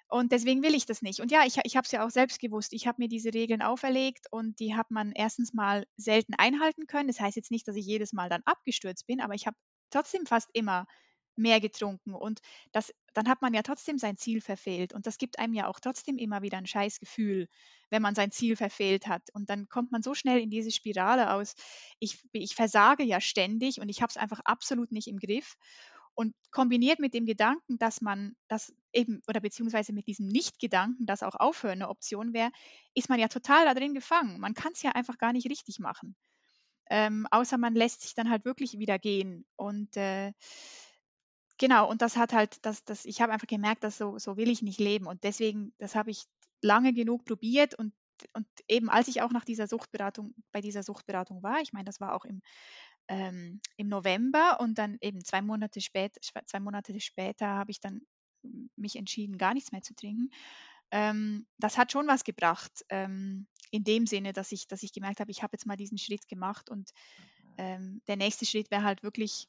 und 0.09 0.31
deswegen 0.33 0.62
will 0.62 0.75
ich 0.75 0.87
das 0.87 1.03
nicht. 1.03 1.21
Und 1.21 1.33
ja, 1.33 1.45
ich, 1.45 1.59
ich 1.64 1.77
habe 1.77 1.85
es 1.85 1.92
ja 1.92 2.07
auch 2.07 2.11
selbst 2.11 2.40
gewusst. 2.40 2.73
Ich 2.73 2.87
habe 2.87 3.03
mir 3.03 3.09
diese 3.09 3.35
Regeln 3.35 3.62
auferlegt 3.62 4.27
und 4.31 4.61
die 4.61 4.75
hat 4.77 4.90
man 4.90 5.12
erstens 5.12 5.53
mal 5.53 5.85
selten 5.97 6.35
einhalten 6.35 6.87
können. 6.87 7.09
Das 7.09 7.21
heißt 7.21 7.37
jetzt 7.37 7.51
nicht, 7.51 7.66
dass 7.66 7.77
ich 7.77 7.87
jedes 7.87 8.12
Mal 8.12 8.29
dann 8.29 8.42
abgestürzt 8.45 9.07
bin, 9.07 9.21
aber 9.21 9.35
ich 9.35 9.47
habe 9.47 9.57
trotzdem 9.90 10.27
fast 10.27 10.49
immer 10.53 10.87
mehr 11.37 11.61
getrunken. 11.61 12.14
Und 12.14 12.40
das, 12.73 12.92
dann 13.14 13.29
hat 13.29 13.42
man 13.42 13.53
ja 13.53 13.62
trotzdem 13.62 13.99
sein 13.99 14.16
Ziel 14.16 14.40
verfehlt. 14.40 14.92
Und 14.95 15.07
das 15.07 15.19
gibt 15.19 15.38
einem 15.38 15.55
ja 15.55 15.66
auch 15.66 15.81
trotzdem 15.81 16.19
immer 16.19 16.42
wieder 16.42 16.59
ein 16.59 16.66
scheiß 16.66 16.99
Gefühl, 16.99 17.49
wenn 17.90 18.03
man 18.03 18.14
sein 18.14 18.31
Ziel 18.31 18.57
verfehlt 18.57 19.07
hat. 19.07 19.23
Und 19.35 19.51
dann 19.51 19.69
kommt 19.69 19.92
man 19.92 20.03
so 20.03 20.14
schnell 20.14 20.40
in 20.40 20.51
diese 20.51 20.71
Spirale 20.71 21.33
aus. 21.33 21.55
Ich, 21.99 22.23
ich 22.33 22.55
versage 22.55 23.05
ja 23.05 23.21
ständig 23.21 23.81
und 23.81 23.88
ich 23.88 24.03
habe 24.03 24.11
es 24.11 24.16
einfach 24.16 24.40
absolut 24.45 24.92
nicht 24.92 25.09
im 25.09 25.19
Griff. 25.19 25.57
Und 26.17 26.35
kombiniert 26.51 26.99
mit 26.99 27.15
dem 27.15 27.27
Gedanken, 27.27 27.79
dass 27.79 28.01
man 28.01 28.37
das 28.49 28.75
eben, 28.93 29.23
oder 29.29 29.41
beziehungsweise 29.41 29.93
mit 29.93 30.09
diesem 30.09 30.29
Nicht-Gedanken, 30.29 31.07
dass 31.07 31.23
auch 31.23 31.37
Aufhören 31.37 31.83
eine 31.83 31.91
Option 31.91 32.33
wäre, 32.33 32.51
ist 32.95 33.11
man 33.11 33.21
ja 33.21 33.29
total 33.29 33.67
da 33.67 33.75
drin 33.75 33.95
gefangen. 33.95 34.41
Man 34.41 34.55
kann 34.55 34.73
es 34.73 34.83
ja 34.83 34.93
einfach 34.93 35.19
gar 35.19 35.35
nicht 35.35 35.51
richtig 35.51 35.79
machen. 35.79 36.17
Ähm, 36.91 37.27
außer 37.31 37.59
man 37.59 37.75
lässt 37.75 38.03
sich 38.03 38.15
dann 38.15 38.31
halt 38.31 38.45
wirklich 38.47 38.79
wieder 38.79 38.99
gehen. 38.99 39.47
Und 39.57 39.97
äh, 39.97 40.33
genau, 41.59 41.89
und 41.89 42.03
das 42.03 42.17
hat 42.17 42.33
halt, 42.33 42.65
das, 42.65 42.85
das, 42.85 43.05
ich 43.05 43.21
habe 43.21 43.33
einfach 43.33 43.47
gemerkt, 43.47 43.85
dass 43.85 43.99
so, 43.99 44.19
so 44.19 44.37
will 44.37 44.51
ich 44.51 44.63
nicht 44.63 44.81
leben. 44.81 45.07
Und 45.07 45.25
deswegen, 45.25 45.75
das 45.79 45.95
habe 45.95 46.11
ich 46.11 46.25
lange 46.63 46.93
genug 46.93 47.25
probiert 47.25 47.75
und 47.75 47.95
und 48.33 48.47
eben 48.67 48.89
als 48.89 49.09
ich 49.09 49.21
auch 49.21 49.31
nach 49.31 49.45
dieser 49.45 49.67
Suchtberatung, 49.67 50.35
bei 50.51 50.63
dieser 50.63 50.83
Suchtberatung 50.83 51.43
war, 51.43 51.61
ich 51.61 51.75
meine, 51.75 51.85
das 51.85 52.01
war 52.01 52.15
auch 52.15 52.25
im 52.25 52.41
ähm, 53.09 53.61
im 53.77 53.88
November 53.88 54.59
und 54.61 54.79
dann 54.79 54.99
eben 55.01 55.25
zwei 55.25 55.42
Monate 55.42 55.81
später, 55.81 56.21
zwei 56.21 56.61
Monate 56.61 56.99
später 57.01 57.47
habe 57.47 57.71
ich 57.71 57.81
dann 57.81 58.03
mich 58.77 58.97
entschieden, 58.97 59.38
gar 59.38 59.55
nichts 59.55 59.73
mehr 59.73 59.83
zu 59.83 59.95
trinken. 59.95 60.31
Ähm, 60.90 61.47
das 61.59 61.79
hat 61.79 61.92
schon 61.92 62.07
was 62.07 62.25
gebracht, 62.25 62.85
ähm, 62.90 63.47
in 63.71 63.85
dem 63.85 64.07
Sinne, 64.07 64.33
dass 64.33 64.53
ich, 64.53 64.69
dass 64.69 64.83
ich 64.83 64.92
gemerkt 64.92 65.21
habe, 65.21 65.31
ich 65.31 65.42
habe 65.42 65.55
jetzt 65.55 65.66
mal 65.66 65.77
diesen 65.77 65.99
Schritt 65.99 66.29
gemacht 66.29 66.71
und 66.71 66.90
ähm, 67.59 68.01
der 68.07 68.16
nächste 68.16 68.47
Schritt 68.47 68.71
wäre 68.71 68.85
halt 68.85 69.03
wirklich 69.03 69.49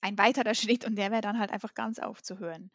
ein 0.00 0.16
weiterer 0.18 0.54
Schritt 0.54 0.84
und 0.84 0.96
der 0.96 1.10
wäre 1.10 1.22
dann 1.22 1.38
halt 1.38 1.50
einfach 1.50 1.74
ganz 1.74 1.98
aufzuhören. 1.98 2.70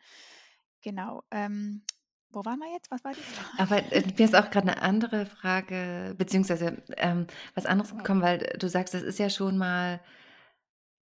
Genau. 0.81 1.23
Ähm, 1.31 1.83
wo 2.31 2.43
waren 2.43 2.59
wir 2.59 2.71
jetzt? 2.73 2.91
Was 2.91 3.03
war 3.03 3.13
die 3.13 3.21
Frage? 3.21 3.57
Aber 3.57 3.93
äh, 3.93 4.03
mir 4.17 4.25
ist 4.25 4.35
auch 4.35 4.49
gerade 4.49 4.69
eine 4.69 4.81
andere 4.81 5.25
Frage, 5.25 6.15
beziehungsweise 6.17 6.83
ähm, 6.97 7.27
was 7.53 7.65
anderes 7.65 7.95
gekommen, 7.95 8.21
weil 8.21 8.39
du 8.59 8.67
sagst, 8.67 8.93
das 8.93 9.03
ist 9.03 9.19
ja 9.19 9.29
schon 9.29 9.57
mal 9.57 10.01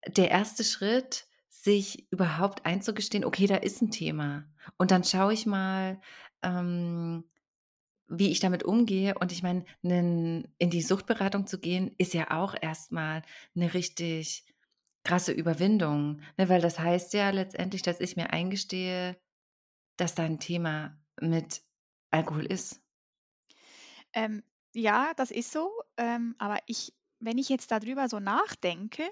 der 0.08 0.30
erste 0.30 0.64
Schritt, 0.64 1.28
sich 1.50 2.12
überhaupt 2.12 2.66
einzugestehen, 2.66 3.26
okay, 3.26 3.48
da 3.48 3.56
ist 3.56 3.82
ein 3.82 3.90
Thema. 3.90 4.46
Und 4.78 4.92
dann 4.92 5.04
schaue 5.04 5.34
ich 5.34 5.48
mal, 5.48 6.00
ähm, 6.44 7.24
wie 8.08 8.32
ich 8.32 8.40
damit 8.40 8.64
umgehe. 8.64 9.18
Und 9.18 9.32
ich 9.32 9.42
meine, 9.42 9.66
in 9.82 10.46
die 10.60 10.82
Suchtberatung 10.82 11.48
zu 11.48 11.60
gehen, 11.60 11.94
ist 11.98 12.14
ja 12.14 12.32
auch 12.32 12.56
erstmal 12.60 13.24
eine 13.56 13.74
richtig 13.74 14.46
krasse 15.04 15.32
Überwindung. 15.32 16.22
Ne? 16.38 16.50
Weil 16.50 16.62
das 16.62 16.80
heißt 16.80 17.14
ja 17.14 17.32
letztendlich, 17.32 17.82
dass 17.82 18.00
ich 18.00 18.16
mir 18.16 18.32
eingestehe, 18.32 19.18
dass 19.98 20.14
da 20.14 20.24
ein 20.24 20.40
Thema 20.40 20.98
mit 21.22 21.62
Alkohol 22.12 22.46
ist. 22.46 22.82
Ähm, 24.14 24.44
ja, 24.74 25.14
das 25.16 25.32
ist 25.32 25.52
so. 25.52 25.72
Ähm, 25.98 26.36
aber 26.38 26.60
ich, 26.66 26.94
wenn 27.20 27.38
ich 27.38 27.50
jetzt 27.50 27.72
darüber 27.72 28.10
so 28.10 28.20
nachdenke, 28.20 29.04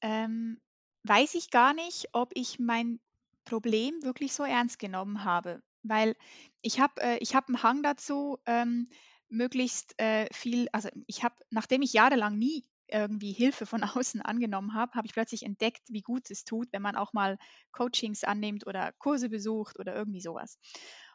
ähm, 0.00 0.60
weiß 1.04 1.34
ich 1.34 1.50
gar 1.50 1.74
nicht, 1.74 2.08
ob 2.12 2.30
ich 2.34 2.58
mein 2.58 3.00
Problem 3.44 4.02
wirklich 4.02 4.32
so 4.32 4.42
ernst 4.42 4.78
genommen 4.78 5.24
habe. 5.24 5.62
Weil 5.82 6.16
ich 6.62 6.80
habe 6.80 7.00
äh, 7.00 7.24
hab 7.24 7.48
einen 7.48 7.62
Hang 7.62 7.82
dazu, 7.82 8.38
ähm, 8.46 8.88
möglichst 9.28 9.98
äh, 10.00 10.26
viel, 10.32 10.68
also 10.72 10.88
ich 11.06 11.24
habe, 11.24 11.34
nachdem 11.50 11.82
ich 11.82 11.92
jahrelang 11.92 12.38
nie 12.38 12.64
irgendwie 12.88 13.32
Hilfe 13.32 13.66
von 13.66 13.82
außen 13.84 14.22
angenommen 14.22 14.74
habe, 14.74 14.94
habe 14.94 15.06
ich 15.06 15.12
plötzlich 15.12 15.42
entdeckt, 15.42 15.82
wie 15.88 16.02
gut 16.02 16.30
es 16.30 16.44
tut, 16.44 16.68
wenn 16.72 16.82
man 16.82 16.96
auch 16.96 17.12
mal 17.12 17.38
Coachings 17.72 18.24
annimmt 18.24 18.66
oder 18.66 18.92
Kurse 18.92 19.28
besucht 19.28 19.78
oder 19.78 19.94
irgendwie 19.94 20.20
sowas 20.20 20.58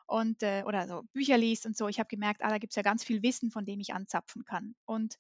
und 0.10 0.44
äh, 0.44 0.64
oder 0.66 0.88
so 0.88 1.04
Bücher 1.14 1.38
liest 1.38 1.66
und 1.66 1.78
so. 1.78 1.88
Ich 1.88 2.00
habe 2.00 2.08
gemerkt, 2.10 2.44
ah, 2.44 2.50
da 2.50 2.58
gibt 2.58 2.72
es 2.74 2.76
ja 2.78 2.84
ganz 2.84 3.04
viel 3.04 3.24
Wissen, 3.24 3.52
von 3.52 3.66
dem 3.66 3.80
ich 3.80 3.94
anzapfen 3.94 4.44
kann. 4.46 4.76
Und 4.86 5.18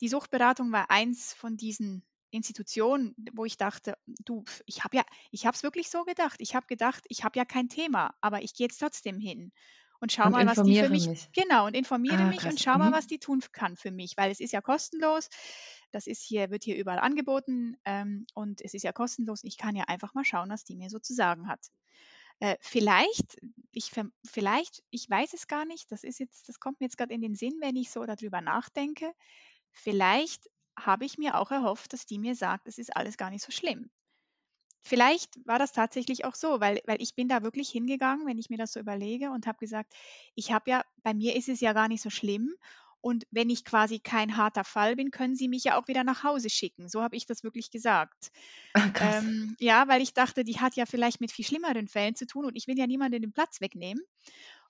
die 0.00 0.08
Suchtberatung 0.08 0.72
war 0.72 0.90
eins 0.90 1.32
von 1.32 1.56
diesen 1.56 2.04
Institutionen, 2.30 3.14
wo 3.32 3.44
ich 3.44 3.56
dachte, 3.56 3.96
du, 4.06 4.44
ich 4.66 4.84
habe 4.84 4.96
ja, 4.98 5.04
ich 5.30 5.46
habe 5.46 5.56
es 5.56 5.62
wirklich 5.62 5.88
so 5.90 6.04
gedacht. 6.04 6.36
Ich 6.40 6.54
habe 6.54 6.66
gedacht, 6.66 7.04
ich 7.08 7.24
habe 7.24 7.38
ja 7.38 7.44
kein 7.44 7.68
Thema, 7.68 8.14
aber 8.20 8.42
ich 8.42 8.54
gehe 8.54 8.66
jetzt 8.66 8.78
trotzdem 8.78 9.18
hin 9.18 9.52
und 10.00 10.12
schau 10.12 10.28
Und 10.28 10.30
mal, 10.30 10.44
was 10.44 10.60
die 10.62 10.74
für 10.74 10.90
mich, 10.90 11.08
mich. 11.08 11.30
genau, 11.32 11.66
und 11.66 11.74
informiere 11.74 12.24
Ah, 12.24 12.26
mich 12.26 12.48
und 12.48 12.60
krass. 12.60 12.60
schau 12.60 12.76
mal, 12.78 12.92
Mhm. 12.92 12.92
was 12.92 13.06
die 13.06 13.18
tun 13.18 13.40
kann 13.52 13.76
für 13.76 13.90
mich, 13.90 14.16
weil 14.18 14.30
es 14.30 14.40
ist 14.40 14.52
ja 14.52 14.60
kostenlos. 14.60 15.28
Das 15.92 16.06
ist 16.06 16.22
hier, 16.22 16.50
wird 16.50 16.64
hier 16.64 16.76
überall 16.76 16.98
angeboten 16.98 17.76
ähm, 17.84 18.26
und 18.34 18.60
es 18.60 18.74
ist 18.74 18.82
ja 18.82 18.92
kostenlos. 18.92 19.40
Ich 19.44 19.56
kann 19.56 19.76
ja 19.76 19.84
einfach 19.84 20.12
mal 20.14 20.24
schauen, 20.24 20.50
was 20.50 20.64
die 20.64 20.76
mir 20.76 20.90
so 20.90 20.98
zu 20.98 21.14
sagen 21.14 21.48
hat. 21.48 21.68
Äh, 22.40 22.56
vielleicht, 22.60 23.38
ich, 23.72 23.90
vielleicht, 24.24 24.82
ich 24.90 25.08
weiß 25.08 25.32
es 25.32 25.46
gar 25.46 25.64
nicht, 25.64 25.90
das 25.90 26.04
ist 26.04 26.18
jetzt, 26.18 26.48
das 26.48 26.60
kommt 26.60 26.80
mir 26.80 26.86
jetzt 26.86 26.98
gerade 26.98 27.14
in 27.14 27.22
den 27.22 27.34
Sinn, 27.34 27.54
wenn 27.60 27.76
ich 27.76 27.90
so 27.90 28.04
darüber 28.04 28.40
nachdenke. 28.40 29.12
Vielleicht 29.72 30.50
habe 30.78 31.04
ich 31.06 31.18
mir 31.18 31.38
auch 31.38 31.50
erhofft, 31.50 31.92
dass 31.92 32.06
die 32.06 32.18
mir 32.18 32.34
sagt, 32.34 32.68
es 32.68 32.78
ist 32.78 32.94
alles 32.96 33.16
gar 33.16 33.30
nicht 33.30 33.44
so 33.44 33.52
schlimm. 33.52 33.90
Vielleicht 34.82 35.46
war 35.46 35.58
das 35.58 35.72
tatsächlich 35.72 36.24
auch 36.24 36.34
so, 36.36 36.60
weil, 36.60 36.80
weil 36.86 37.02
ich 37.02 37.14
bin 37.16 37.28
da 37.28 37.42
wirklich 37.42 37.68
hingegangen, 37.70 38.26
wenn 38.26 38.38
ich 38.38 38.50
mir 38.50 38.58
das 38.58 38.72
so 38.72 38.80
überlege 38.80 39.30
und 39.30 39.46
habe 39.46 39.58
gesagt, 39.58 39.94
ich 40.34 40.52
habe 40.52 40.70
ja, 40.70 40.84
bei 41.02 41.12
mir 41.12 41.34
ist 41.36 41.48
es 41.48 41.60
ja 41.60 41.72
gar 41.72 41.88
nicht 41.88 42.02
so 42.02 42.10
schlimm. 42.10 42.54
Und 43.06 43.24
wenn 43.30 43.50
ich 43.50 43.64
quasi 43.64 44.00
kein 44.00 44.36
harter 44.36 44.64
Fall 44.64 44.96
bin, 44.96 45.12
können 45.12 45.36
Sie 45.36 45.46
mich 45.46 45.62
ja 45.62 45.80
auch 45.80 45.86
wieder 45.86 46.02
nach 46.02 46.24
Hause 46.24 46.50
schicken. 46.50 46.88
So 46.88 47.04
habe 47.04 47.14
ich 47.14 47.24
das 47.24 47.44
wirklich 47.44 47.70
gesagt. 47.70 48.32
Krass. 48.94 49.22
Ähm, 49.22 49.54
ja, 49.60 49.86
weil 49.86 50.02
ich 50.02 50.12
dachte, 50.12 50.42
die 50.42 50.58
hat 50.58 50.74
ja 50.74 50.86
vielleicht 50.86 51.20
mit 51.20 51.30
viel 51.30 51.44
schlimmeren 51.44 51.86
Fällen 51.86 52.16
zu 52.16 52.26
tun 52.26 52.46
und 52.46 52.56
ich 52.56 52.66
will 52.66 52.76
ja 52.76 52.88
niemanden 52.88 53.22
den 53.22 53.32
Platz 53.32 53.60
wegnehmen. 53.60 54.02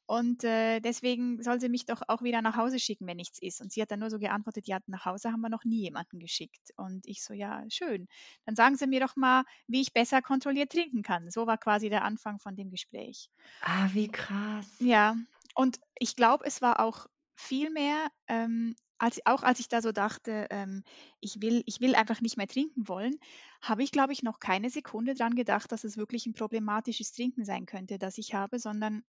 Und 0.05 0.45
äh, 0.45 0.81
deswegen 0.81 1.43
soll 1.43 1.61
sie 1.61 1.71
mich 1.71 1.87
doch 1.87 2.03
auch 2.09 2.21
wieder 2.21 2.43
nach 2.43 2.59
Hause 2.59 2.79
schicken, 2.79 3.07
wenn 3.07 3.17
nichts 3.17 3.41
ist. 3.41 3.63
Und 3.63 3.73
sie 3.73 3.81
hat 3.81 3.91
dann 3.91 4.01
nur 4.01 4.11
so 4.11 4.19
geantwortet, 4.19 4.69
ja, 4.69 4.81
nach 4.87 5.07
Hause 5.07 5.33
haben 5.33 5.41
wir 5.41 5.49
noch 5.49 5.65
nie 5.65 5.81
jemanden 5.81 6.19
geschickt. 6.19 6.75
Und 6.77 7.07
ich 7.07 7.25
so, 7.25 7.33
ja, 7.33 7.65
schön. 7.71 8.07
Dann 8.45 8.55
sagen 8.55 8.77
Sie 8.77 8.87
mir 8.87 9.01
doch 9.01 9.17
mal, 9.17 9.45
wie 9.67 9.81
ich 9.81 9.95
besser 9.95 10.21
kontrolliert 10.21 10.73
trinken 10.73 11.03
kann. 11.03 11.31
So 11.31 11.47
war 11.47 11.57
quasi 11.57 11.89
der 11.89 12.05
Anfang 12.05 12.39
von 12.39 12.55
dem 12.55 12.69
Gespräch. 12.69 13.31
Ah, 13.63 13.89
wie 13.95 14.09
krass. 14.09 14.67
Ja, 14.79 15.17
und 15.55 15.81
ich 15.99 16.17
glaube, 16.17 16.45
es 16.45 16.61
war 16.61 16.81
auch 16.81 17.07
viel 17.37 17.71
mehr, 17.71 18.09
ähm, 18.29 18.75
als, 18.99 19.21
auch 19.27 19.43
als 19.43 19.61
ich 19.61 19.69
da 19.69 19.83
so 19.83 19.93
dachte, 19.93 20.47
ähm, 20.51 20.83
ich, 21.21 21.41
will, 21.43 21.63
ich 21.67 21.81
will 21.81 21.95
einfach 21.95 22.21
nicht 22.21 22.37
mehr 22.37 22.49
trinken 22.49 22.89
wollen, 22.89 23.17
habe 23.61 23.83
ich, 23.83 23.93
glaube 23.93 24.13
ich, 24.13 24.23
noch 24.23 24.41
keine 24.41 24.71
Sekunde 24.71 25.15
dran 25.15 25.35
gedacht, 25.35 25.71
dass 25.71 25.85
es 25.85 25.97
wirklich 25.97 26.27
ein 26.27 26.35
problematisches 26.35 27.13
Trinken 27.13 27.45
sein 27.45 27.67
könnte, 27.67 27.99
das 27.99 28.19
ich 28.19 28.35
habe, 28.35 28.59
sondern 28.59 29.05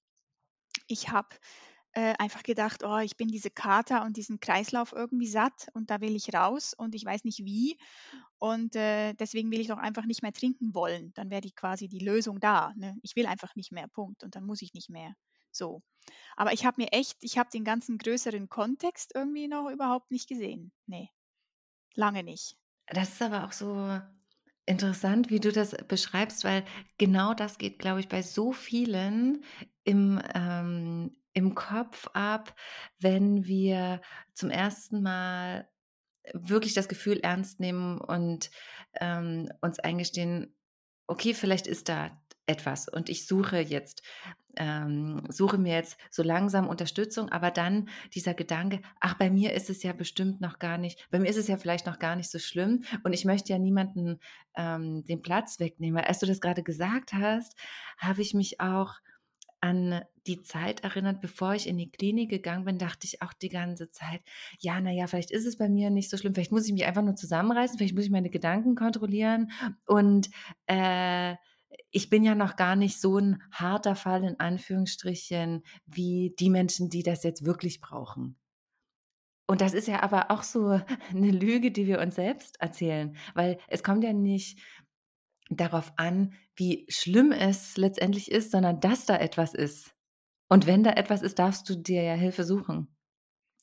ich 0.87 1.09
habe 1.09 1.29
äh, 1.93 2.13
einfach 2.19 2.43
gedacht, 2.43 2.83
oh, 2.83 2.99
ich 2.99 3.17
bin 3.17 3.29
diese 3.29 3.49
Kater 3.49 4.03
und 4.03 4.17
diesen 4.17 4.39
Kreislauf 4.39 4.91
irgendwie 4.93 5.27
satt 5.27 5.67
und 5.73 5.89
da 5.89 6.01
will 6.01 6.15
ich 6.15 6.33
raus 6.33 6.73
und 6.77 6.93
ich 6.93 7.05
weiß 7.05 7.23
nicht 7.23 7.39
wie. 7.39 7.77
Und 8.39 8.75
äh, 8.75 9.13
deswegen 9.13 9.51
will 9.51 9.61
ich 9.61 9.67
doch 9.67 9.79
einfach 9.79 10.05
nicht 10.05 10.21
mehr 10.21 10.33
trinken 10.33 10.75
wollen. 10.75 11.11
Dann 11.15 11.31
wäre 11.31 11.41
die 11.41 11.53
quasi 11.53 11.87
die 11.87 11.99
Lösung 12.05 12.39
da. 12.39 12.73
Ne? 12.75 12.97
Ich 13.01 13.15
will 13.15 13.25
einfach 13.25 13.55
nicht 13.55 13.71
mehr, 13.71 13.87
Punkt. 13.87 14.23
Und 14.23 14.35
dann 14.35 14.45
muss 14.45 14.61
ich 14.61 14.73
nicht 14.73 14.89
mehr. 14.89 15.15
So. 15.51 15.81
Aber 16.35 16.53
ich 16.53 16.65
habe 16.65 16.81
mir 16.81 16.93
echt, 16.93 17.17
ich 17.21 17.37
habe 17.37 17.49
den 17.51 17.63
ganzen 17.63 17.97
größeren 17.97 18.49
Kontext 18.49 19.11
irgendwie 19.15 19.47
noch 19.47 19.69
überhaupt 19.69 20.11
nicht 20.11 20.29
gesehen. 20.29 20.71
Nee, 20.85 21.09
lange 21.95 22.23
nicht. 22.23 22.57
Das 22.87 23.09
ist 23.09 23.21
aber 23.21 23.45
auch 23.45 23.51
so 23.51 23.99
interessant, 24.65 25.29
wie 25.29 25.39
du 25.39 25.51
das 25.51 25.75
beschreibst, 25.87 26.43
weil 26.43 26.63
genau 26.97 27.33
das 27.33 27.57
geht, 27.57 27.79
glaube 27.79 28.01
ich, 28.01 28.07
bei 28.07 28.21
so 28.21 28.53
vielen 28.53 29.43
im, 29.83 30.21
ähm, 30.35 31.17
im 31.33 31.55
Kopf 31.55 32.07
ab, 32.13 32.53
wenn 32.99 33.45
wir 33.45 34.01
zum 34.33 34.49
ersten 34.49 35.01
Mal 35.01 35.69
wirklich 36.33 36.73
das 36.73 36.89
Gefühl 36.89 37.19
ernst 37.19 37.59
nehmen 37.59 37.99
und 37.99 38.51
ähm, 38.99 39.49
uns 39.61 39.79
eingestehen, 39.79 40.55
okay, 41.07 41.33
vielleicht 41.33 41.67
ist 41.67 41.89
da 41.89 42.21
etwas 42.47 42.87
und 42.87 43.09
ich 43.09 43.27
suche 43.27 43.59
jetzt 43.59 44.01
ähm, 44.57 45.21
suche 45.29 45.57
mir 45.57 45.75
jetzt 45.75 45.97
so 46.09 46.23
langsam 46.23 46.67
Unterstützung, 46.67 47.29
aber 47.29 47.51
dann 47.51 47.89
dieser 48.13 48.33
Gedanke, 48.33 48.81
ach, 48.99 49.13
bei 49.13 49.29
mir 49.29 49.53
ist 49.53 49.69
es 49.69 49.83
ja 49.83 49.93
bestimmt 49.93 50.41
noch 50.41 50.59
gar 50.59 50.77
nicht, 50.77 51.07
bei 51.11 51.19
mir 51.19 51.29
ist 51.29 51.37
es 51.37 51.47
ja 51.47 51.57
vielleicht 51.57 51.85
noch 51.85 51.99
gar 51.99 52.15
nicht 52.15 52.29
so 52.29 52.39
schlimm 52.39 52.83
und 53.03 53.13
ich 53.13 53.25
möchte 53.25 53.53
ja 53.53 53.59
niemanden 53.59 54.19
ähm, 54.55 55.03
den 55.05 55.21
Platz 55.21 55.59
wegnehmen. 55.59 55.99
Weil 55.99 56.07
als 56.07 56.19
du 56.19 56.25
das 56.25 56.41
gerade 56.41 56.63
gesagt 56.63 57.13
hast, 57.13 57.55
habe 57.97 58.21
ich 58.21 58.33
mich 58.33 58.59
auch 58.59 58.95
an 59.59 60.01
die 60.27 60.41
Zeit 60.43 60.83
erinnert, 60.83 61.21
bevor 61.21 61.53
ich 61.53 61.67
in 61.67 61.77
die 61.77 61.89
Klinik 61.89 62.29
gegangen 62.29 62.65
bin, 62.65 62.77
dachte 62.77 63.07
ich 63.07 63.21
auch 63.21 63.33
die 63.33 63.49
ganze 63.49 63.89
Zeit, 63.89 64.21
ja, 64.59 64.79
naja, 64.79 65.07
vielleicht 65.07 65.31
ist 65.31 65.45
es 65.45 65.57
bei 65.57 65.67
mir 65.67 65.89
nicht 65.89 66.09
so 66.09 66.17
schlimm, 66.17 66.35
vielleicht 66.35 66.51
muss 66.51 66.67
ich 66.67 66.73
mich 66.73 66.85
einfach 66.85 67.01
nur 67.01 67.15
zusammenreißen, 67.15 67.77
vielleicht 67.77 67.95
muss 67.95 68.05
ich 68.05 68.11
meine 68.11 68.29
Gedanken 68.29 68.75
kontrollieren 68.75 69.51
und 69.85 70.29
äh, 70.67 71.35
ich 71.91 72.09
bin 72.09 72.23
ja 72.23 72.35
noch 72.35 72.55
gar 72.55 72.75
nicht 72.75 72.99
so 72.99 73.17
ein 73.17 73.41
harter 73.51 73.95
Fall 73.95 74.23
in 74.23 74.39
Anführungsstrichen 74.39 75.63
wie 75.85 76.35
die 76.39 76.49
Menschen, 76.49 76.89
die 76.89 77.03
das 77.03 77.23
jetzt 77.23 77.45
wirklich 77.45 77.81
brauchen. 77.81 78.37
Und 79.49 79.61
das 79.61 79.73
ist 79.73 79.87
ja 79.87 80.03
aber 80.03 80.29
auch 80.29 80.43
so 80.43 80.81
eine 81.09 81.31
Lüge, 81.31 81.71
die 81.71 81.87
wir 81.87 81.99
uns 81.99 82.15
selbst 82.15 82.59
erzählen, 82.61 83.15
weil 83.33 83.59
es 83.67 83.83
kommt 83.83 84.03
ja 84.03 84.13
nicht 84.13 84.59
darauf 85.49 85.93
an, 85.95 86.33
wie 86.55 86.85
schlimm 86.89 87.31
es 87.31 87.77
letztendlich 87.77 88.29
ist, 88.29 88.51
sondern 88.51 88.81
dass 88.81 89.05
da 89.05 89.17
etwas 89.17 89.53
ist. 89.53 89.93
Und 90.49 90.65
wenn 90.65 90.83
da 90.83 90.91
etwas 90.91 91.21
ist, 91.21 91.39
darfst 91.39 91.69
du 91.69 91.75
dir 91.75 92.03
ja 92.03 92.13
Hilfe 92.13 92.43
suchen. 92.43 92.93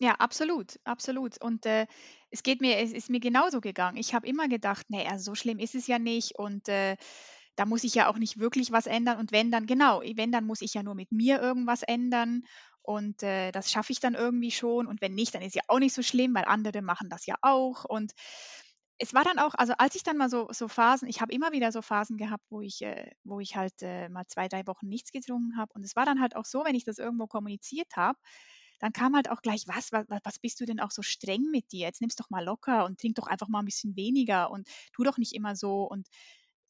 Ja, 0.00 0.12
absolut, 0.16 0.80
absolut. 0.84 1.40
Und 1.42 1.66
äh, 1.66 1.86
es 2.30 2.42
geht 2.42 2.60
mir, 2.60 2.78
es 2.78 2.92
ist 2.92 3.10
mir 3.10 3.20
genauso 3.20 3.60
gegangen. 3.60 3.96
Ich 3.96 4.12
habe 4.12 4.26
immer 4.26 4.48
gedacht, 4.48 4.90
naja, 4.90 5.18
so 5.18 5.34
schlimm 5.34 5.58
ist 5.58 5.74
es 5.74 5.86
ja 5.86 5.98
nicht 5.98 6.36
und 6.36 6.68
äh, 6.68 6.96
da 7.56 7.66
muss 7.66 7.84
ich 7.84 7.94
ja 7.94 8.08
auch 8.08 8.18
nicht 8.18 8.38
wirklich 8.38 8.72
was 8.72 8.86
ändern. 8.86 9.18
Und 9.18 9.32
wenn 9.32 9.50
dann, 9.50 9.66
genau, 9.66 10.02
wenn, 10.14 10.32
dann 10.32 10.46
muss 10.46 10.62
ich 10.62 10.74
ja 10.74 10.82
nur 10.82 10.94
mit 10.94 11.12
mir 11.12 11.40
irgendwas 11.40 11.82
ändern. 11.82 12.42
Und 12.82 13.22
äh, 13.22 13.50
das 13.52 13.70
schaffe 13.70 13.92
ich 13.92 14.00
dann 14.00 14.14
irgendwie 14.14 14.50
schon. 14.50 14.86
Und 14.86 15.00
wenn 15.00 15.14
nicht, 15.14 15.34
dann 15.34 15.42
ist 15.42 15.54
ja 15.54 15.62
auch 15.68 15.78
nicht 15.78 15.94
so 15.94 16.02
schlimm, 16.02 16.34
weil 16.34 16.44
andere 16.44 16.82
machen 16.82 17.08
das 17.08 17.26
ja 17.26 17.36
auch. 17.42 17.84
Und 17.84 18.12
es 18.98 19.14
war 19.14 19.24
dann 19.24 19.38
auch, 19.38 19.54
also 19.54 19.72
als 19.78 19.94
ich 19.96 20.02
dann 20.02 20.16
mal 20.16 20.28
so, 20.30 20.48
so 20.52 20.68
Phasen, 20.68 21.08
ich 21.08 21.20
habe 21.20 21.32
immer 21.32 21.52
wieder 21.52 21.72
so 21.72 21.82
Phasen 21.82 22.16
gehabt, 22.16 22.44
wo 22.50 22.60
ich, 22.60 22.82
äh, 22.82 23.10
wo 23.24 23.40
ich 23.40 23.56
halt 23.56 23.74
äh, 23.82 24.08
mal 24.08 24.26
zwei, 24.26 24.48
drei 24.48 24.66
Wochen 24.66 24.88
nichts 24.88 25.12
getrunken 25.12 25.56
habe. 25.56 25.72
Und 25.74 25.84
es 25.84 25.96
war 25.96 26.04
dann 26.04 26.20
halt 26.20 26.36
auch 26.36 26.44
so, 26.44 26.64
wenn 26.64 26.74
ich 26.74 26.84
das 26.84 26.98
irgendwo 26.98 27.26
kommuniziert 27.26 27.96
habe, 27.96 28.18
dann 28.80 28.92
kam 28.92 29.14
halt 29.16 29.30
auch 29.30 29.42
gleich, 29.42 29.66
was, 29.66 29.92
was, 29.92 30.06
was 30.08 30.38
bist 30.38 30.60
du 30.60 30.66
denn 30.66 30.80
auch 30.80 30.90
so 30.90 31.02
streng 31.02 31.50
mit 31.50 31.72
dir? 31.72 31.86
Jetzt 31.86 32.00
nimm's 32.00 32.16
doch 32.16 32.30
mal 32.30 32.44
locker 32.44 32.84
und 32.84 33.00
trink 33.00 33.16
doch 33.16 33.26
einfach 33.26 33.48
mal 33.48 33.60
ein 33.60 33.64
bisschen 33.64 33.96
weniger 33.96 34.50
und 34.50 34.68
tu 34.92 35.04
doch 35.04 35.16
nicht 35.16 35.34
immer 35.34 35.56
so. 35.56 35.84
Und 35.84 36.08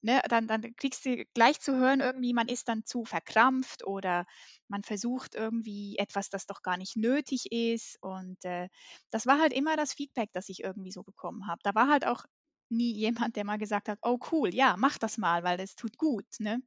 ne, 0.04 0.22
dann, 0.28 0.46
dann 0.46 0.62
kriegst 0.76 1.04
du 1.04 1.24
gleich 1.34 1.60
zu 1.60 1.74
hören, 1.76 2.00
irgendwie, 2.00 2.32
man 2.34 2.48
ist 2.48 2.68
dann 2.68 2.84
zu 2.84 3.04
verkrampft 3.04 3.86
oder 3.86 4.26
man 4.68 4.82
versucht 4.82 5.34
irgendwie 5.34 5.96
etwas, 5.98 6.30
das 6.30 6.46
doch 6.46 6.62
gar 6.62 6.76
nicht 6.76 6.96
nötig 6.96 7.50
ist. 7.52 7.98
Und 8.02 8.44
äh, 8.44 8.68
das 9.10 9.26
war 9.26 9.40
halt 9.40 9.52
immer 9.52 9.76
das 9.76 9.92
Feedback, 9.94 10.30
das 10.32 10.48
ich 10.48 10.62
irgendwie 10.62 10.92
so 10.92 11.02
bekommen 11.02 11.46
habe. 11.48 11.60
Da 11.64 11.74
war 11.74 11.88
halt 11.88 12.06
auch 12.06 12.24
nie 12.68 12.92
jemand, 12.92 13.36
der 13.36 13.44
mal 13.44 13.58
gesagt 13.58 13.88
hat, 13.88 13.98
oh 14.02 14.18
cool, 14.32 14.54
ja, 14.54 14.76
mach 14.78 14.98
das 14.98 15.18
mal, 15.18 15.42
weil 15.44 15.56
das 15.58 15.74
tut 15.76 15.98
gut. 15.98 16.26
Ne? 16.38 16.62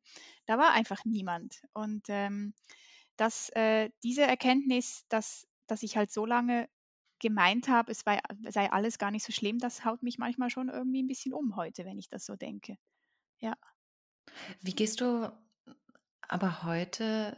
Da 0.45 0.57
war 0.57 0.71
einfach 0.73 1.05
niemand. 1.05 1.61
Und 1.73 2.05
ähm, 2.09 2.53
dass 3.17 3.49
äh, 3.49 3.89
diese 4.03 4.23
Erkenntnis, 4.23 5.05
dass, 5.09 5.47
dass 5.67 5.83
ich 5.83 5.97
halt 5.97 6.11
so 6.11 6.25
lange 6.25 6.69
gemeint 7.19 7.67
habe, 7.67 7.91
es 7.91 7.99
sei, 8.01 8.19
sei 8.49 8.71
alles 8.71 8.97
gar 8.99 9.11
nicht 9.11 9.25
so 9.25 9.31
schlimm, 9.33 9.59
das 9.59 9.83
haut 9.85 10.03
mich 10.03 10.17
manchmal 10.19 10.49
schon 10.49 10.69
irgendwie 10.69 11.01
ein 11.03 11.07
bisschen 11.07 11.33
um 11.33 11.55
heute, 11.55 11.85
wenn 11.85 11.97
ich 11.97 12.09
das 12.09 12.25
so 12.25 12.35
denke. 12.35 12.77
Ja. 13.41 13.57
Wie 14.61 14.73
gehst 14.75 15.01
du 15.01 15.31
aber 16.27 16.63
heute 16.63 17.37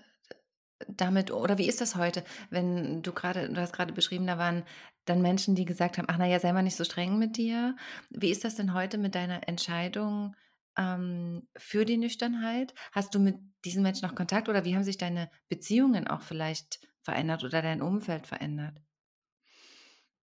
damit 0.88 1.32
oder 1.32 1.58
wie 1.58 1.68
ist 1.68 1.82
das 1.82 1.96
heute, 1.96 2.24
wenn 2.52 3.02
du 3.04 3.14
gerade 3.14 3.50
du 3.50 3.62
hast 3.62 3.74
gerade 3.74 3.94
beschrieben, 3.94 4.28
da 4.28 4.38
waren 4.38 4.64
dann 5.06 5.22
Menschen, 5.22 5.56
die 5.56 5.66
gesagt 5.66 5.98
haben: 5.98 6.08
„Ach 6.10 6.18
na 6.20 6.28
ja, 6.28 6.40
sei 6.40 6.54
mal 6.54 6.64
nicht 6.64 6.78
so 6.78 6.84
streng 6.86 7.20
mit 7.20 7.38
dir.“ 7.38 7.76
Wie 8.12 8.32
ist 8.32 8.44
das 8.46 8.56
denn 8.56 8.74
heute 8.74 8.98
mit 8.98 9.16
deiner 9.16 9.48
Entscheidung, 9.48 10.36
ähm, 10.78 11.48
für 11.58 11.86
die 11.86 11.98
Nüchternheit? 11.98 12.74
Hast 12.94 13.16
du 13.16 13.20
mit 13.20 13.38
diesen 13.66 13.84
Menschen 13.84 14.08
noch 14.08 14.16
Kontakt 14.16 14.50
oder 14.50 14.66
wie 14.66 14.76
haben 14.76 14.84
sich 14.84 14.98
deine 15.00 15.32
Beziehungen 15.50 16.08
auch 16.08 16.22
vielleicht 16.24 16.82
verändert 17.04 17.44
oder 17.44 17.62
dein 17.62 17.82
Umfeld 17.82 18.28
verändert? 18.28 18.82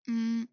Hm, 0.06 0.48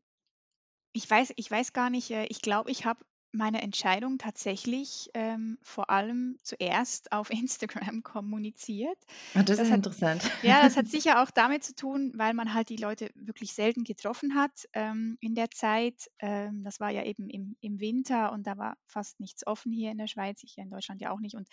ich 0.94 1.10
weiß 1.10 1.34
ich 1.38 1.50
weiß 1.52 1.74
gar 1.74 1.90
nicht, 1.90 2.12
äh, 2.12 2.26
ich 2.28 2.42
glaube, 2.42 2.72
ich 2.72 2.86
habe 2.86 3.06
meine 3.32 3.62
Entscheidung 3.62 4.18
tatsächlich, 4.18 5.10
ähm, 5.14 5.58
vor 5.64 5.90
allem 5.90 6.38
zuerst 6.44 7.12
auf 7.12 7.30
Instagram 7.32 8.04
kommuniziert. 8.04 8.98
Ah, 9.34 9.44
das 9.44 9.62
Das 9.62 9.70
ist 9.70 9.72
hat 9.72 9.80
interessant. 9.80 10.30
ja, 10.42 10.62
das 10.64 10.78
hat 10.78 10.88
sicher 10.90 11.24
auch 11.24 11.32
damit 11.32 11.64
zu 11.64 11.76
tun, 11.76 12.14
weil 12.16 12.34
man 12.34 12.54
halt 12.54 12.70
die 12.70 12.78
Leute 12.78 13.10
wirklich 13.16 13.54
selten 13.54 13.84
getroffen 13.84 14.36
hat, 14.36 14.68
ähm, 14.74 15.18
in 15.20 15.36
der 15.36 15.50
Zeit. 15.52 16.10
Ähm, 16.20 16.64
das 16.64 16.80
war 16.80 16.92
ja 16.92 17.04
eben 17.04 17.30
im 17.30 17.58
im 17.62 17.80
Winter 17.80 18.32
und 18.34 18.46
da 18.48 18.58
war 18.58 18.78
fast 18.86 19.20
nichts 19.20 19.46
offen 19.48 19.72
hier 19.72 19.92
in 19.92 19.98
der 19.98 20.08
Schweiz, 20.08 20.44
ich 20.44 20.58
in 20.58 20.70
Deutschland 20.70 21.02
ja 21.02 21.12
auch 21.12 21.20
nicht. 21.20 21.36
Und 21.36 21.48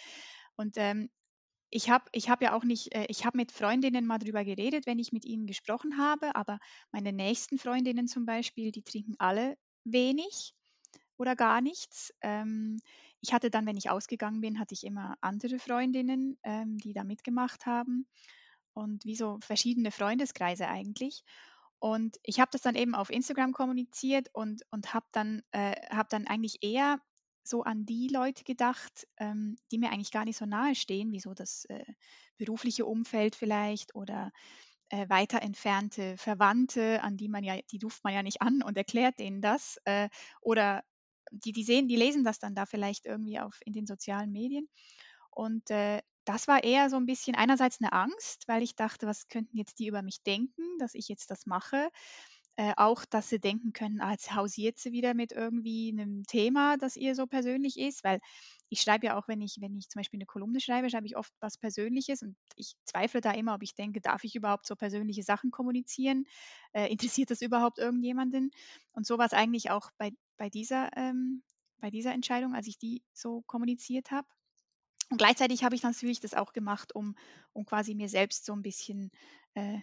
und, 0.57 0.77
ähm, 0.77 1.11
ich 1.71 1.91
habe 1.91 2.05
ich 2.13 2.29
habe 2.31 2.45
ja 2.45 2.55
auch 2.57 2.65
nicht 2.65 2.95
äh, 2.95 3.07
ich 3.09 3.25
habe 3.27 3.37
mit 3.37 3.53
Freundinnen 3.53 4.07
mal 4.07 4.19
drüber 4.19 4.45
geredet, 4.45 4.87
wenn 4.87 4.99
ich 4.99 5.13
mit 5.13 5.25
ihnen 5.25 5.47
gesprochen 5.47 5.99
habe, 5.99 6.37
aber 6.37 6.59
meine 6.93 7.13
nächsten 7.13 7.59
Freundinnen 7.59 8.07
zum 8.07 8.27
Beispiel, 8.27 8.71
die 8.73 8.83
trinken 8.85 9.15
alle 9.19 9.57
wenig 9.85 10.55
oder 11.16 11.37
gar 11.37 11.61
nichts. 11.61 12.12
Ähm, 12.20 12.79
ich 13.20 13.33
hatte 13.33 13.50
dann, 13.50 13.66
wenn 13.66 13.77
ich 13.77 13.90
ausgegangen 13.90 14.40
bin, 14.40 14.59
hatte 14.59 14.74
ich 14.74 14.85
immer 14.85 15.16
andere 15.20 15.59
Freundinnen, 15.59 16.38
ähm, 16.42 16.79
die 16.79 16.92
da 16.92 17.05
mitgemacht 17.05 17.66
haben 17.66 18.07
und 18.74 19.05
wie 19.05 19.16
so 19.16 19.38
verschiedene 19.40 19.90
Freundeskreise 19.90 20.68
eigentlich. 20.68 21.24
Und 21.79 22.16
ich 22.22 22.40
habe 22.40 22.50
das 22.50 22.62
dann 22.62 22.77
eben 22.77 22.94
auf 22.94 23.11
Instagram 23.11 23.53
kommuniziert 23.53 24.29
und, 24.33 24.62
und 24.70 24.94
habe 24.94 25.07
dann, 25.12 25.42
äh, 25.53 25.74
hab 25.90 26.09
dann 26.09 26.27
eigentlich 26.27 26.62
eher 26.62 26.98
so 27.42 27.62
an 27.62 27.85
die 27.85 28.09
Leute 28.09 28.42
gedacht, 28.44 29.07
ähm, 29.18 29.57
die 29.70 29.79
mir 29.79 29.90
eigentlich 29.90 30.11
gar 30.11 30.24
nicht 30.24 30.38
so 30.38 30.46
nahe 30.46 30.74
stehen, 30.74 31.12
wie 31.12 31.20
so 31.20 31.35
das 31.35 31.66
äh, 31.66 31.85
berufliche 32.38 32.87
Umfeld 32.87 33.37
vielleicht 33.37 33.94
oder 33.94 34.33
äh, 34.88 35.09
weiter 35.09 35.42
entfernte 35.42 36.16
Verwandte, 36.16 37.03
an 37.03 37.16
die 37.16 37.29
man 37.29 37.44
ja, 37.44 37.59
die 37.70 37.79
ruft 37.83 38.03
man 38.05 38.14
ja 38.14 38.22
nicht 38.22 38.40
an 38.40 38.62
und 38.62 38.77
erklärt 38.77 39.18
denen 39.18 39.42
das. 39.42 39.79
Äh, 39.85 40.09
oder 40.40 40.85
die, 41.44 41.53
die 41.53 41.64
sehen, 41.64 41.88
die 41.88 41.97
lesen 41.97 42.25
das 42.25 42.38
dann 42.38 42.55
da 42.55 42.66
vielleicht 42.66 43.07
irgendwie 43.07 43.40
auf 43.40 43.59
in 43.64 43.73
den 43.73 43.87
sozialen 43.87 44.33
Medien. 44.33 44.68
Und 45.31 45.70
äh, 45.70 46.01
das 46.25 46.49
war 46.49 46.64
eher 46.64 46.88
so 46.90 46.97
ein 46.97 47.07
bisschen 47.07 47.35
einerseits 47.35 47.81
eine 47.81 47.92
Angst, 47.92 48.44
weil 48.47 48.62
ich 48.62 48.77
dachte, 48.77 49.07
was 49.07 49.29
könnten 49.29 49.57
jetzt 49.57 49.79
die 49.79 49.88
über 49.88 50.03
mich 50.03 50.23
denken, 50.23 50.62
dass 50.79 50.94
ich 50.94 51.09
jetzt 51.09 51.31
das 51.31 51.47
mache. 51.47 51.90
Äh, 52.57 52.73
auch, 52.77 53.05
dass 53.05 53.29
sie 53.29 53.40
denken 53.40 53.73
können, 53.73 54.01
ah, 54.01 54.12
jetzt 54.12 54.33
hausiert 54.33 54.79
sie 54.79 54.93
wieder 54.93 55.12
mit 55.14 55.33
irgendwie 55.33 55.90
einem 55.90 56.23
Thema, 56.25 56.77
das 56.77 56.97
ihr 56.97 57.17
so 57.17 57.27
persönlich 57.27 57.81
ist, 57.81 58.05
weil 58.05 58.21
ich 58.69 58.81
schreibe 58.81 59.07
ja 59.07 59.19
auch, 59.19 59.27
wenn 59.27 59.40
ich, 59.40 59.57
wenn 59.61 59.77
ich 59.77 59.88
zum 59.88 59.99
Beispiel 59.99 60.19
eine 60.19 60.27
Kolumne 60.27 60.61
schreibe, 60.61 60.88
schreibe 60.88 61.07
ich 61.07 61.17
oft 61.17 61.33
was 61.40 61.59
Persönliches 61.59 62.23
und 62.23 62.37
ich 62.55 62.75
zweifle 62.85 63.21
da 63.21 63.33
immer, 63.33 63.55
ob 63.57 63.62
ich 63.64 63.75
denke, 63.75 64.01
darf 64.01 64.23
ich 64.23 64.37
überhaupt 64.37 64.67
so 64.67 64.77
persönliche 64.77 65.25
Sachen 65.25 65.51
kommunizieren? 65.51 66.27
Äh, 66.73 66.93
interessiert 66.93 67.33
das 67.33 67.43
überhaupt 67.43 67.79
irgendjemanden? 67.79 68.53
Und 68.93 69.05
so 69.05 69.19
war 69.19 69.27
es 69.27 69.33
eigentlich 69.33 69.71
auch 69.71 69.90
bei, 69.99 70.12
bei 70.37 70.49
dieser, 70.49 70.97
ähm, 70.97 71.43
bei 71.81 71.90
dieser 71.90 72.12
Entscheidung, 72.12 72.55
als 72.55 72.69
ich 72.69 72.79
die 72.79 73.03
so 73.12 73.43
kommuniziert 73.49 74.12
habe. 74.12 74.29
Und 75.11 75.19
gleichzeitig 75.19 75.64
habe 75.64 75.75
ich 75.75 75.83
natürlich 75.83 76.21
das 76.21 76.35
auch 76.35 76.53
gemacht, 76.53 76.95
um, 76.95 77.17
um 77.53 77.64
quasi 77.64 77.95
mir 77.95 78.09
selbst 78.09 78.45
so 78.45 78.53
ein 78.53 78.62
bisschen, 78.62 79.11
äh, 79.55 79.79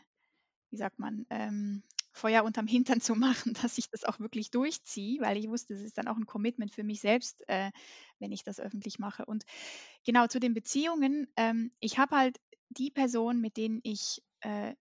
wie 0.69 0.77
sagt 0.77 0.99
man, 0.99 1.25
ähm, 1.29 1.83
Feuer 2.13 2.43
unterm 2.43 2.67
Hintern 2.67 3.01
zu 3.01 3.15
machen, 3.15 3.53
dass 3.61 3.77
ich 3.77 3.89
das 3.89 4.03
auch 4.03 4.19
wirklich 4.19 4.51
durchziehe, 4.51 5.21
weil 5.21 5.37
ich 5.37 5.49
wusste, 5.49 5.73
es 5.73 5.81
ist 5.81 5.97
dann 5.97 6.07
auch 6.07 6.17
ein 6.17 6.25
Commitment 6.25 6.73
für 6.73 6.83
mich 6.83 7.01
selbst, 7.01 7.43
äh, 7.47 7.71
wenn 8.19 8.31
ich 8.31 8.43
das 8.43 8.59
öffentlich 8.59 8.99
mache. 8.99 9.25
Und 9.25 9.43
genau 10.05 10.27
zu 10.27 10.39
den 10.39 10.53
Beziehungen, 10.53 11.27
ähm, 11.37 11.71
ich 11.79 11.97
habe 11.97 12.15
halt 12.17 12.39
die 12.69 12.91
Personen, 12.91 13.41
mit 13.41 13.57
denen 13.57 13.79
ich 13.83 14.21
äh, 14.41 14.75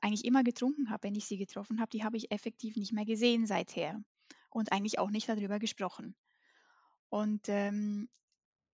eigentlich 0.00 0.24
immer 0.24 0.44
getrunken 0.44 0.90
habe, 0.90 1.04
wenn 1.04 1.14
ich 1.14 1.26
sie 1.26 1.38
getroffen 1.38 1.80
habe, 1.80 1.90
die 1.90 2.04
habe 2.04 2.16
ich 2.16 2.30
effektiv 2.30 2.76
nicht 2.76 2.92
mehr 2.92 3.06
gesehen 3.06 3.46
seither 3.46 4.02
und 4.50 4.72
eigentlich 4.72 4.98
auch 4.98 5.10
nicht 5.10 5.28
darüber 5.28 5.58
gesprochen. 5.58 6.14
Und 7.08 7.48
ähm, 7.48 8.08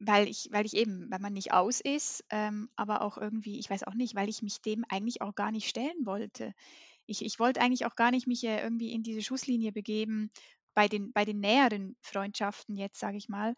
weil 0.01 0.29
ich, 0.29 0.49
weil 0.53 0.67
ich 0.67 0.75
eben, 0.77 1.11
weil 1.11 1.21
man 1.21 1.35
nicht 1.35 1.53
aus 1.53 1.81
ist, 1.81 2.25
ähm, 2.31 2.71
aber 2.77 3.03
auch 3.03 3.19
irgendwie, 3.19 3.59
ich 3.59 3.71
weiß 3.71 3.85
auch 3.85 3.95
nicht, 3.95 4.15
weil 4.15 4.29
ich 4.29 4.43
mich 4.43 4.63
dem 4.63 4.85
eigentlich 4.89 5.23
auch 5.23 5.35
gar 5.35 5.53
nicht 5.53 5.69
stellen 5.69 6.07
wollte. 6.07 6.55
Ich, 7.11 7.25
ich 7.25 7.39
wollte 7.39 7.61
eigentlich 7.61 7.87
auch 7.87 7.97
gar 7.97 8.11
nicht 8.11 8.27
mich 8.27 8.45
äh, 8.45 8.63
irgendwie 8.63 8.93
in 8.93 9.03
diese 9.03 9.23
Schusslinie 9.23 9.73
begeben 9.73 10.31
bei 10.75 10.89
den, 10.89 11.13
bei 11.13 11.25
den 11.25 11.41
näheren 11.41 11.97
Freundschaften 12.01 12.77
jetzt, 12.77 13.01
sage 13.01 13.17
ich 13.17 13.29
mal, 13.29 13.55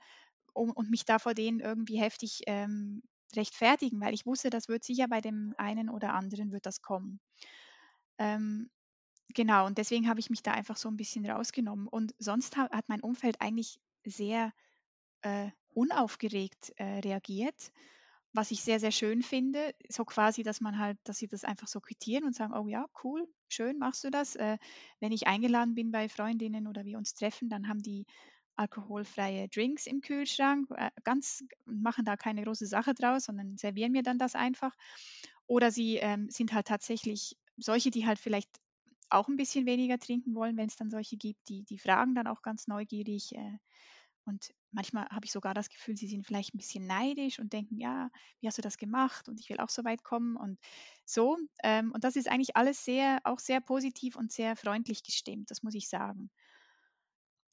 um, 0.54 0.70
und 0.70 0.90
mich 0.90 1.04
da 1.04 1.18
vor 1.18 1.34
denen 1.34 1.60
irgendwie 1.60 2.00
heftig 2.00 2.40
ähm, 2.46 3.02
rechtfertigen, 3.36 4.00
weil 4.00 4.14
ich 4.14 4.26
wusste, 4.26 4.50
das 4.50 4.68
wird 4.68 4.84
sicher 4.84 5.08
bei 5.08 5.20
dem 5.20 5.54
einen 5.58 5.88
oder 5.90 6.14
anderen 6.14 6.52
wird 6.52 6.66
das 6.66 6.82
kommen. 6.82 7.20
Ähm, 8.18 8.70
genau, 9.34 9.66
und 9.66 9.78
deswegen 9.78 10.08
habe 10.08 10.20
ich 10.20 10.30
mich 10.30 10.42
da 10.42 10.52
einfach 10.52 10.76
so 10.76 10.88
ein 10.88 10.96
bisschen 10.96 11.28
rausgenommen. 11.28 11.88
Und 11.88 12.14
sonst 12.18 12.56
ha 12.56 12.68
hat 12.70 12.88
mein 12.88 13.00
Umfeld 13.00 13.40
eigentlich 13.40 13.78
sehr 14.04 14.52
äh, 15.22 15.50
unaufgeregt 15.74 16.72
äh, 16.76 17.00
reagiert. 17.00 17.72
Was 18.32 18.50
ich 18.50 18.62
sehr, 18.62 18.80
sehr 18.80 18.92
schön 18.92 19.22
finde. 19.22 19.74
So 19.88 20.04
quasi, 20.04 20.42
dass 20.42 20.60
man 20.60 20.78
halt, 20.78 20.98
dass 21.04 21.18
sie 21.18 21.28
das 21.28 21.44
einfach 21.44 21.68
so 21.68 21.80
quittieren 21.80 22.24
und 22.24 22.34
sagen, 22.34 22.54
oh 22.54 22.66
ja, 22.66 22.86
cool, 23.04 23.28
schön, 23.48 23.78
machst 23.78 24.04
du 24.04 24.10
das. 24.10 24.36
Äh, 24.36 24.58
wenn 25.00 25.12
ich 25.12 25.26
eingeladen 25.26 25.74
bin 25.74 25.90
bei 25.90 26.08
Freundinnen 26.08 26.66
oder 26.66 26.84
wir 26.84 26.98
uns 26.98 27.14
treffen, 27.14 27.48
dann 27.48 27.68
haben 27.68 27.82
die 27.82 28.06
alkoholfreie 28.56 29.48
Drinks 29.48 29.86
im 29.86 30.00
Kühlschrank, 30.00 30.68
äh, 30.70 30.90
ganz 31.04 31.44
machen 31.64 32.04
da 32.04 32.16
keine 32.16 32.42
große 32.42 32.66
Sache 32.66 32.94
draus, 32.94 33.24
sondern 33.24 33.56
servieren 33.56 33.92
mir 33.92 34.02
dann 34.02 34.18
das 34.18 34.34
einfach. 34.34 34.74
Oder 35.46 35.70
sie 35.70 35.96
ähm, 35.96 36.28
sind 36.30 36.52
halt 36.52 36.66
tatsächlich 36.66 37.36
solche, 37.56 37.90
die 37.90 38.06
halt 38.06 38.18
vielleicht 38.18 38.48
auch 39.10 39.28
ein 39.28 39.36
bisschen 39.36 39.66
weniger 39.66 39.98
trinken 39.98 40.34
wollen, 40.34 40.56
wenn 40.56 40.68
es 40.68 40.76
dann 40.76 40.90
solche 40.90 41.16
gibt, 41.16 41.48
die, 41.48 41.64
die 41.64 41.78
fragen 41.78 42.14
dann 42.14 42.26
auch 42.26 42.42
ganz 42.42 42.66
neugierig. 42.66 43.34
Äh, 43.34 43.58
und 44.24 44.52
manchmal 44.70 45.06
habe 45.10 45.24
ich 45.24 45.32
sogar 45.32 45.54
das 45.54 45.68
Gefühl, 45.68 45.96
sie 45.96 46.06
sind 46.06 46.26
vielleicht 46.26 46.54
ein 46.54 46.58
bisschen 46.58 46.86
neidisch 46.86 47.38
und 47.38 47.52
denken, 47.52 47.78
ja, 47.78 48.10
wie 48.40 48.46
hast 48.46 48.58
du 48.58 48.62
das 48.62 48.78
gemacht? 48.78 49.28
Und 49.28 49.40
ich 49.40 49.48
will 49.50 49.58
auch 49.58 49.68
so 49.68 49.84
weit 49.84 50.04
kommen 50.04 50.36
und 50.36 50.58
so. 51.04 51.36
Ähm, 51.62 51.92
und 51.92 52.04
das 52.04 52.16
ist 52.16 52.28
eigentlich 52.28 52.56
alles 52.56 52.84
sehr, 52.84 53.20
auch 53.24 53.38
sehr 53.38 53.60
positiv 53.60 54.16
und 54.16 54.32
sehr 54.32 54.56
freundlich 54.56 55.02
gestimmt, 55.02 55.50
das 55.50 55.62
muss 55.62 55.74
ich 55.74 55.88
sagen. 55.88 56.30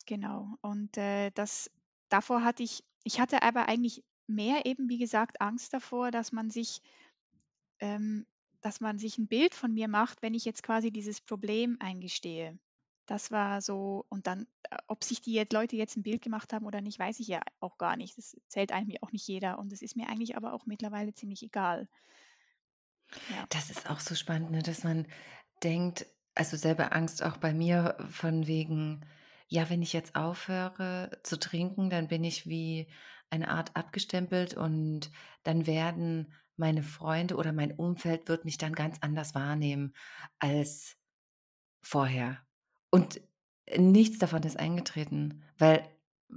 Genau. 0.05 0.55
Und 0.61 0.97
äh, 0.97 1.31
das, 1.31 1.69
davor 2.09 2.43
hatte 2.43 2.63
ich, 2.63 2.83
ich 3.03 3.19
hatte 3.19 3.41
aber 3.43 3.67
eigentlich 3.67 4.03
mehr 4.27 4.65
eben, 4.65 4.89
wie 4.89 4.97
gesagt, 4.97 5.41
Angst 5.41 5.73
davor, 5.73 6.11
dass 6.11 6.31
man 6.31 6.49
sich, 6.49 6.81
ähm, 7.79 8.25
dass 8.61 8.79
man 8.79 8.99
sich 8.99 9.17
ein 9.17 9.27
Bild 9.27 9.55
von 9.55 9.73
mir 9.73 9.87
macht, 9.87 10.21
wenn 10.21 10.33
ich 10.33 10.45
jetzt 10.45 10.63
quasi 10.63 10.91
dieses 10.91 11.21
Problem 11.21 11.77
eingestehe. 11.79 12.59
Das 13.09 13.31
war 13.31 13.59
so, 13.59 14.05
und 14.09 14.27
dann, 14.27 14.45
äh, 14.69 14.77
ob 14.85 15.03
sich 15.03 15.19
die 15.19 15.33
jetzt 15.33 15.51
Leute 15.51 15.75
jetzt 15.75 15.97
ein 15.97 16.03
Bild 16.03 16.21
gemacht 16.21 16.53
haben 16.53 16.67
oder 16.67 16.79
nicht, 16.79 16.99
weiß 16.99 17.19
ich 17.19 17.27
ja 17.27 17.41
auch 17.59 17.79
gar 17.79 17.97
nicht. 17.97 18.15
Das 18.19 18.37
zählt 18.47 18.71
eigentlich 18.71 19.01
auch 19.01 19.11
nicht 19.11 19.27
jeder. 19.27 19.57
Und 19.57 19.73
es 19.73 19.81
ist 19.81 19.95
mir 19.95 20.07
eigentlich 20.07 20.37
aber 20.37 20.53
auch 20.53 20.67
mittlerweile 20.67 21.11
ziemlich 21.15 21.41
egal. 21.41 21.87
Ja. 23.31 23.47
Das 23.49 23.71
ist 23.71 23.89
auch 23.89 23.99
so 23.99 24.13
spannend, 24.13 24.51
ne, 24.51 24.61
dass 24.61 24.83
man 24.83 25.07
denkt, 25.63 26.05
also 26.35 26.55
selber 26.55 26.93
Angst 26.95 27.23
auch 27.23 27.37
bei 27.37 27.51
mir 27.51 27.97
von 28.11 28.45
wegen, 28.45 29.03
ja, 29.47 29.71
wenn 29.71 29.81
ich 29.81 29.91
jetzt 29.91 30.15
aufhöre 30.15 31.19
zu 31.23 31.39
trinken, 31.39 31.89
dann 31.89 32.09
bin 32.09 32.23
ich 32.23 32.45
wie 32.45 32.91
eine 33.31 33.49
Art 33.49 33.75
abgestempelt 33.75 34.53
und 34.53 35.09
dann 35.41 35.65
werden 35.65 36.31
meine 36.57 36.83
Freunde 36.83 37.37
oder 37.37 37.53
mein 37.53 37.71
Umfeld 37.71 38.27
wird 38.27 38.45
mich 38.45 38.59
dann 38.59 38.73
ganz 38.73 38.97
anders 39.01 39.33
wahrnehmen 39.33 39.95
als 40.37 40.95
vorher. 41.81 42.45
Und 42.89 43.21
nichts 43.77 44.19
davon 44.19 44.43
ist 44.43 44.57
eingetreten, 44.59 45.43
weil 45.57 45.87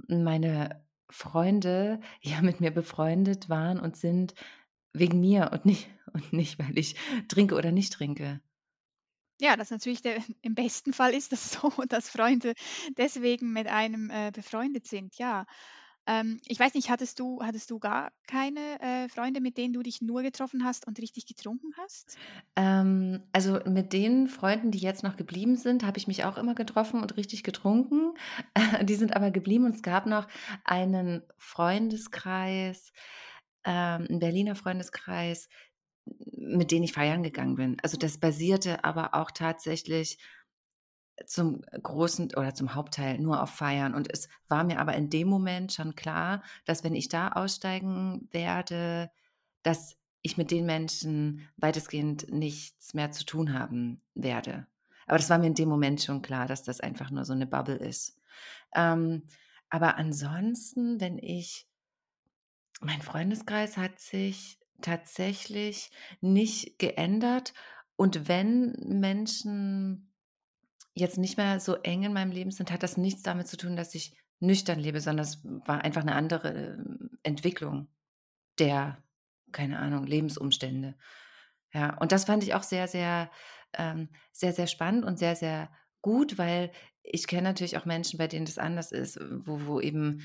meine 0.07 0.83
Freunde 1.09 1.99
ja 2.21 2.41
mit 2.41 2.59
mir 2.59 2.71
befreundet 2.71 3.49
waren 3.49 3.79
und 3.79 3.95
sind 3.97 4.33
wegen 4.93 5.19
mir 5.19 5.51
und 5.51 5.65
nicht, 5.65 5.89
und 6.13 6.33
nicht, 6.33 6.59
weil 6.59 6.77
ich 6.77 6.95
trinke 7.27 7.55
oder 7.55 7.71
nicht 7.71 7.93
trinke. 7.93 8.41
Ja, 9.41 9.57
das 9.57 9.71
natürlich 9.71 10.01
der 10.01 10.17
im 10.41 10.55
besten 10.55 10.93
Fall 10.93 11.13
ist 11.13 11.31
das 11.31 11.51
so, 11.51 11.69
dass 11.89 12.09
Freunde 12.09 12.53
deswegen 12.97 13.51
mit 13.51 13.67
einem, 13.67 14.09
äh, 14.09 14.31
befreundet 14.33 14.87
sind, 14.87 15.17
ja. 15.17 15.45
Ähm, 16.07 16.39
ich 16.47 16.59
weiß 16.59 16.73
nicht, 16.75 16.89
hattest 16.89 17.19
du 17.19 17.41
hattest 17.41 17.69
du 17.71 17.79
gar 17.79 18.11
keine, 18.27 18.79
äh, 18.81 19.09
Freunde, 19.09 19.41
mit 19.41 19.57
denen 19.57 19.73
du 19.73 19.81
dich 19.83 20.01
nur 20.01 20.21
getroffen 20.23 20.63
hast 20.65 20.87
und 20.87 20.99
richtig 20.99 21.25
getrunken 21.25 21.71
hast? 21.77 22.19
Ähm, 22.55 23.23
also 23.31 23.59
mit 23.65 23.93
den 23.93 24.27
Freunden, 24.27 24.71
die 24.71 24.77
jetzt 24.79 25.03
noch 25.03 25.17
geblieben 25.17 25.55
sind, 25.55 25.83
habe 25.83 25.97
ich 25.97 26.07
mich 26.07 26.23
auch 26.25 26.37
immer 26.37 26.53
getroffen 26.55 27.01
und 27.01 27.17
richtig 27.17 27.43
getrunken. 27.43 28.13
Die 28.83 28.95
sind 28.95 29.15
aber 29.15 29.31
geblieben 29.31 29.65
und 29.65 29.75
es 29.75 29.81
gab 29.81 30.05
noch 30.05 30.27
einen 30.63 31.23
Freundeskreis, 31.37 32.91
ähm, 33.65 34.05
'n 34.09 34.19
Berliner 34.19 34.55
Freundeskreis, 34.55 35.49
mit 36.05 36.71
denen 36.71 36.83
ich 36.83 36.93
feiern 36.93 37.23
gegangen 37.23 37.55
bin. 37.55 37.77
Also 37.83 37.97
das 37.97 38.19
basierte 38.19 38.83
aber 38.83 39.15
auch 39.15 39.31
tatsächlich 39.31 40.17
zum 41.25 41.61
großen 41.61 42.33
oder 42.35 42.53
zum 42.53 42.75
Hauptteil 42.75 43.19
nur 43.19 43.41
auf 43.41 43.49
Feiern. 43.49 43.93
Und 43.93 44.11
es 44.11 44.29
war 44.47 44.63
mir 44.63 44.79
aber 44.79 44.95
in 44.95 45.09
dem 45.09 45.27
Moment 45.27 45.73
schon 45.73 45.95
klar, 45.95 46.43
dass 46.65 46.83
wenn 46.83 46.95
ich 46.95 47.09
da 47.09 47.29
aussteigen 47.29 48.27
werde, 48.31 49.11
dass 49.61 49.97
ich 50.21 50.37
mit 50.37 50.51
den 50.51 50.65
Menschen 50.65 51.47
weitestgehend 51.57 52.31
nichts 52.31 52.93
mehr 52.93 53.11
zu 53.11 53.25
tun 53.25 53.53
haben 53.53 54.01
werde. 54.15 54.67
Aber 55.05 55.17
das 55.17 55.29
war 55.29 55.37
mir 55.37 55.47
in 55.47 55.55
dem 55.55 55.69
Moment 55.69 56.01
schon 56.01 56.21
klar, 56.21 56.47
dass 56.47 56.63
das 56.63 56.79
einfach 56.79 57.11
nur 57.11 57.25
so 57.25 57.33
eine 57.33 57.45
Bubble 57.45 57.75
ist. 57.75 58.17
Ähm, 58.73 59.23
aber 59.69 59.97
ansonsten, 59.97 61.01
wenn 61.01 61.17
ich, 61.17 61.67
mein 62.79 63.01
Freundeskreis 63.01 63.75
hat 63.75 63.99
sich 63.99 64.59
tatsächlich 64.81 65.91
nicht 66.21 66.79
geändert. 66.79 67.53
Und 67.95 68.27
wenn 68.27 68.73
Menschen 68.79 70.12
jetzt 70.93 71.17
nicht 71.17 71.37
mehr 71.37 71.59
so 71.59 71.75
eng 71.75 72.03
in 72.03 72.13
meinem 72.13 72.31
Leben 72.31 72.51
sind, 72.51 72.71
hat 72.71 72.83
das 72.83 72.97
nichts 72.97 73.23
damit 73.23 73.47
zu 73.47 73.57
tun, 73.57 73.75
dass 73.75 73.95
ich 73.95 74.15
nüchtern 74.39 74.79
lebe, 74.79 75.01
sondern 75.01 75.23
es 75.25 75.43
war 75.43 75.83
einfach 75.83 76.01
eine 76.01 76.15
andere 76.15 76.49
ähm, 76.53 77.17
Entwicklung 77.23 77.87
der, 78.59 79.01
keine 79.51 79.79
Ahnung, 79.79 80.05
Lebensumstände. 80.05 80.95
Ja, 81.73 81.97
und 81.97 82.11
das 82.11 82.25
fand 82.25 82.43
ich 82.43 82.53
auch 82.53 82.63
sehr, 82.63 82.87
sehr, 82.87 83.31
ähm, 83.73 84.09
sehr, 84.31 84.53
sehr 84.53 84.67
spannend 84.67 85.05
und 85.05 85.17
sehr, 85.17 85.35
sehr 85.35 85.71
gut, 86.01 86.37
weil 86.37 86.71
ich 87.01 87.27
kenne 87.27 87.43
natürlich 87.43 87.77
auch 87.77 87.85
Menschen, 87.85 88.17
bei 88.17 88.27
denen 88.27 88.45
das 88.45 88.57
anders 88.57 88.91
ist, 88.91 89.19
wo, 89.19 89.65
wo 89.65 89.79
eben 89.81 90.21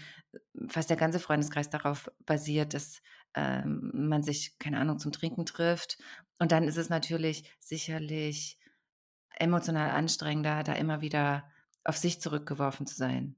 fast 0.69 0.91
der 0.91 0.97
ganze 0.97 1.19
Freundeskreis 1.19 1.71
darauf 1.71 2.11
basiert, 2.27 2.75
dass 2.75 3.01
ähm, 3.35 3.91
man 3.95 4.23
sich, 4.23 4.59
keine 4.59 4.79
Ahnung, 4.79 4.99
zum 4.99 5.13
Trinken 5.13 5.47
trifft. 5.47 5.99
Und 6.39 6.53
dann 6.53 6.65
ist 6.65 6.77
es 6.77 6.89
natürlich 6.89 7.51
sicherlich 7.59 8.59
emotional 9.41 9.91
anstrengender, 9.91 10.63
da 10.63 10.73
immer 10.73 11.01
wieder 11.01 11.51
auf 11.85 11.97
sich 11.97 12.21
zurückgeworfen 12.21 12.87
zu 12.87 12.95
sein. 12.95 13.37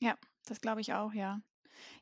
Ja, 0.00 0.16
das 0.46 0.60
glaube 0.60 0.80
ich 0.80 0.92
auch, 0.94 1.12
ja. 1.12 1.40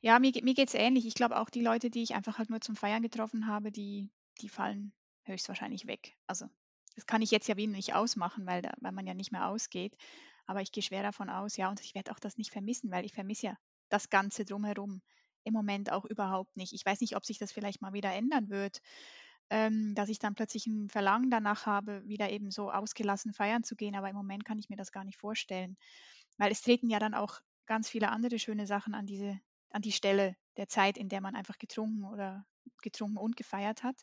Ja, 0.00 0.18
mir, 0.18 0.32
mir 0.42 0.54
geht 0.54 0.68
es 0.68 0.74
ähnlich. 0.74 1.06
Ich 1.06 1.14
glaube 1.14 1.38
auch 1.38 1.50
die 1.50 1.62
Leute, 1.62 1.90
die 1.90 2.02
ich 2.02 2.14
einfach 2.14 2.38
halt 2.38 2.50
nur 2.50 2.60
zum 2.60 2.76
Feiern 2.76 3.02
getroffen 3.02 3.46
habe, 3.46 3.72
die, 3.72 4.10
die 4.40 4.48
fallen 4.48 4.92
höchstwahrscheinlich 5.24 5.86
weg. 5.86 6.16
Also 6.26 6.46
das 6.94 7.06
kann 7.06 7.22
ich 7.22 7.30
jetzt 7.30 7.48
ja 7.48 7.56
wieder 7.56 7.72
nicht 7.72 7.94
ausmachen, 7.94 8.46
weil, 8.46 8.62
da, 8.62 8.72
weil 8.80 8.92
man 8.92 9.06
ja 9.06 9.14
nicht 9.14 9.32
mehr 9.32 9.48
ausgeht. 9.48 9.96
Aber 10.46 10.62
ich 10.62 10.72
gehe 10.72 10.82
schwer 10.82 11.02
davon 11.02 11.28
aus, 11.28 11.56
ja, 11.56 11.68
und 11.68 11.80
ich 11.80 11.94
werde 11.94 12.12
auch 12.12 12.20
das 12.20 12.38
nicht 12.38 12.52
vermissen, 12.52 12.90
weil 12.90 13.04
ich 13.04 13.12
vermisse 13.12 13.46
ja 13.46 13.58
das 13.88 14.08
Ganze 14.10 14.44
drumherum 14.44 15.02
im 15.44 15.52
Moment 15.52 15.92
auch 15.92 16.04
überhaupt 16.04 16.56
nicht. 16.56 16.72
Ich 16.72 16.84
weiß 16.84 17.00
nicht, 17.00 17.16
ob 17.16 17.24
sich 17.24 17.38
das 17.38 17.52
vielleicht 17.52 17.82
mal 17.82 17.92
wieder 17.92 18.12
ändern 18.12 18.48
wird, 18.48 18.80
ähm, 19.50 19.94
dass 19.94 20.08
ich 20.08 20.18
dann 20.18 20.34
plötzlich 20.34 20.66
ein 20.66 20.88
Verlangen 20.88 21.30
danach 21.30 21.66
habe, 21.66 22.06
wieder 22.06 22.30
eben 22.30 22.50
so 22.50 22.70
ausgelassen 22.70 23.32
feiern 23.32 23.62
zu 23.62 23.76
gehen. 23.76 23.94
Aber 23.94 24.08
im 24.08 24.16
Moment 24.16 24.44
kann 24.44 24.58
ich 24.58 24.68
mir 24.68 24.76
das 24.76 24.92
gar 24.92 25.04
nicht 25.04 25.18
vorstellen, 25.18 25.76
weil 26.36 26.50
es 26.50 26.62
treten 26.62 26.90
ja 26.90 26.98
dann 26.98 27.14
auch 27.14 27.40
ganz 27.66 27.88
viele 27.88 28.10
andere 28.10 28.38
schöne 28.38 28.66
Sachen 28.66 28.94
an 28.94 29.06
diese, 29.06 29.38
an 29.70 29.82
die 29.82 29.92
Stelle 29.92 30.36
der 30.56 30.68
Zeit, 30.68 30.98
in 30.98 31.08
der 31.08 31.20
man 31.20 31.36
einfach 31.36 31.58
getrunken 31.58 32.04
oder 32.04 32.44
getrunken 32.82 33.18
und 33.18 33.36
gefeiert 33.36 33.82
hat. 33.82 33.96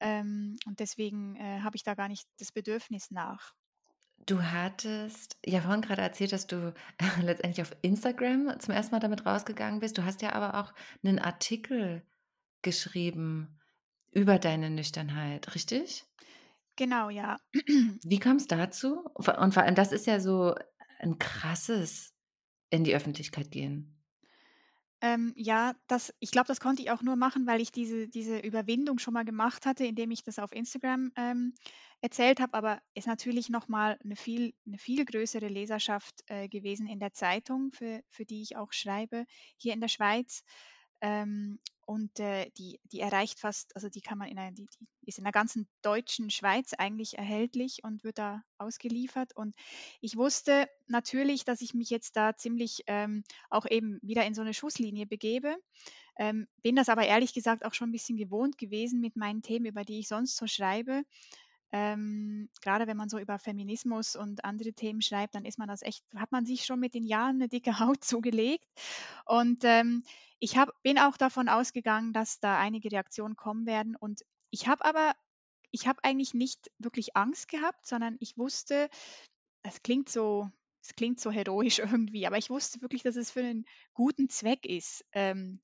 Ähm, 0.00 0.56
und 0.66 0.80
deswegen 0.80 1.36
äh, 1.36 1.60
habe 1.60 1.76
ich 1.76 1.82
da 1.82 1.94
gar 1.94 2.08
nicht 2.08 2.26
das 2.38 2.52
Bedürfnis 2.52 3.10
nach. 3.10 3.54
Du 4.26 4.42
hattest 4.42 5.36
ja 5.44 5.62
vorhin 5.62 5.80
gerade 5.80 6.02
erzählt, 6.02 6.32
dass 6.32 6.46
du 6.46 6.74
letztendlich 7.22 7.62
auf 7.62 7.76
Instagram 7.82 8.58
zum 8.60 8.74
ersten 8.74 8.94
Mal 8.94 9.00
damit 9.00 9.24
rausgegangen 9.24 9.80
bist. 9.80 9.96
Du 9.96 10.04
hast 10.04 10.22
ja 10.22 10.32
aber 10.32 10.60
auch 10.60 10.74
einen 11.02 11.18
Artikel 11.18 12.06
geschrieben 12.62 13.58
über 14.12 14.38
deine 14.38 14.70
Nüchternheit, 14.70 15.54
richtig? 15.54 16.04
Genau, 16.78 17.10
ja. 17.10 17.38
Wie 18.04 18.18
kam 18.18 18.36
es 18.36 18.46
dazu? 18.48 19.04
Und 19.14 19.54
vor 19.54 19.62
allem, 19.62 19.74
das 19.74 19.92
ist 19.92 20.06
ja 20.06 20.20
so 20.20 20.54
ein 20.98 21.18
krasses 21.18 22.14
in 22.70 22.84
die 22.84 22.94
Öffentlichkeit 22.94 23.50
gehen. 23.50 24.02
Ähm, 25.04 25.32
ja, 25.36 25.74
das 25.88 26.14
ich 26.20 26.30
glaube, 26.30 26.46
das 26.46 26.60
konnte 26.60 26.80
ich 26.82 26.90
auch 26.92 27.02
nur 27.02 27.16
machen, 27.16 27.44
weil 27.48 27.60
ich 27.60 27.72
diese 27.72 28.08
diese 28.08 28.38
Überwindung 28.38 29.00
schon 29.00 29.14
mal 29.14 29.24
gemacht 29.24 29.66
hatte, 29.66 29.84
indem 29.84 30.12
ich 30.12 30.22
das 30.22 30.38
auf 30.38 30.52
Instagram, 30.52 31.10
ähm, 31.16 31.54
erzählt 32.00 32.38
habe, 32.40 32.54
aber 32.54 32.80
ist 32.94 33.08
natürlich 33.08 33.48
noch 33.48 33.66
mal 33.66 33.98
'ne 34.04 34.14
viel 34.14 34.54
'ne 34.64 34.78
viel 34.78 35.04
größere 35.04 35.48
Leserschaft, 35.48 36.20
äh, 36.28 36.48
gewesen 36.48 36.86
in 36.86 37.00
der 37.00 37.12
Zeitung, 37.12 37.72
für 37.72 38.02
für 38.10 38.24
die 38.24 38.42
ich 38.42 38.56
auch 38.56 38.72
schreibe, 38.72 39.24
hier 39.56 39.74
in 39.74 39.80
der 39.80 39.88
Schweiz. 39.88 40.44
Ähm, 41.00 41.58
und 41.92 42.18
äh, 42.20 42.48
die, 42.56 42.80
die 42.84 43.00
erreicht 43.00 43.38
fast, 43.38 43.76
also 43.76 43.90
die 43.90 44.00
kann 44.00 44.16
man 44.16 44.28
in 44.28 44.38
einer, 44.38 44.52
die, 44.52 44.66
die 44.78 45.08
ist 45.08 45.18
in 45.18 45.24
der 45.24 45.32
ganzen 45.32 45.68
deutschen 45.82 46.30
Schweiz 46.30 46.72
eigentlich 46.72 47.18
erhältlich 47.18 47.84
und 47.84 48.02
wird 48.02 48.16
da 48.16 48.42
ausgeliefert. 48.56 49.36
Und 49.36 49.54
ich 50.00 50.16
wusste 50.16 50.70
natürlich, 50.88 51.44
dass 51.44 51.60
ich 51.60 51.74
mich 51.74 51.90
jetzt 51.90 52.16
da 52.16 52.34
ziemlich 52.34 52.84
ähm, 52.86 53.24
auch 53.50 53.66
eben 53.66 53.98
wieder 54.00 54.24
in 54.24 54.32
so 54.32 54.40
eine 54.40 54.54
Schusslinie 54.54 55.04
begebe. 55.04 55.54
Ähm, 56.18 56.46
bin 56.62 56.76
das 56.76 56.88
aber 56.88 57.04
ehrlich 57.04 57.34
gesagt 57.34 57.62
auch 57.62 57.74
schon 57.74 57.90
ein 57.90 57.92
bisschen 57.92 58.16
gewohnt 58.16 58.56
gewesen 58.56 59.00
mit 59.00 59.16
meinen 59.16 59.42
Themen, 59.42 59.66
über 59.66 59.84
die 59.84 59.98
ich 59.98 60.08
sonst 60.08 60.36
so 60.38 60.46
schreibe. 60.46 61.02
Ähm, 61.72 62.50
gerade 62.60 62.86
wenn 62.86 62.98
man 62.98 63.08
so 63.08 63.18
über 63.18 63.38
Feminismus 63.38 64.14
und 64.14 64.44
andere 64.44 64.74
Themen 64.74 65.00
schreibt, 65.00 65.34
dann 65.34 65.46
ist 65.46 65.58
man 65.58 65.68
das 65.68 65.80
echt, 65.82 66.04
hat 66.14 66.30
man 66.30 66.44
sich 66.44 66.66
schon 66.66 66.78
mit 66.78 66.92
den 66.92 67.04
Jahren 67.04 67.36
eine 67.36 67.48
dicke 67.48 67.72
Haut 67.80 68.04
zugelegt. 68.04 68.68
Und 69.24 69.64
ähm, 69.64 70.04
ich 70.38 70.58
hab, 70.58 70.70
bin 70.82 70.98
auch 70.98 71.16
davon 71.16 71.48
ausgegangen, 71.48 72.12
dass 72.12 72.40
da 72.40 72.58
einige 72.58 72.92
Reaktionen 72.92 73.36
kommen 73.36 73.64
werden. 73.64 73.96
Und 73.96 74.20
ich 74.50 74.68
habe 74.68 74.84
aber, 74.84 75.14
ich 75.70 75.86
habe 75.86 76.04
eigentlich 76.04 76.34
nicht 76.34 76.70
wirklich 76.78 77.16
Angst 77.16 77.48
gehabt, 77.48 77.86
sondern 77.86 78.16
ich 78.20 78.36
wusste, 78.36 78.90
es 79.62 79.82
klingt 79.82 80.10
so, 80.10 80.50
es 80.82 80.94
klingt 80.94 81.20
so 81.20 81.30
heroisch 81.30 81.78
irgendwie, 81.78 82.26
aber 82.26 82.36
ich 82.36 82.50
wusste 82.50 82.82
wirklich, 82.82 83.02
dass 83.02 83.16
es 83.16 83.30
für 83.30 83.40
einen 83.40 83.64
guten 83.94 84.28
Zweck 84.28 84.66
ist. 84.66 85.06
Ähm, 85.12 85.60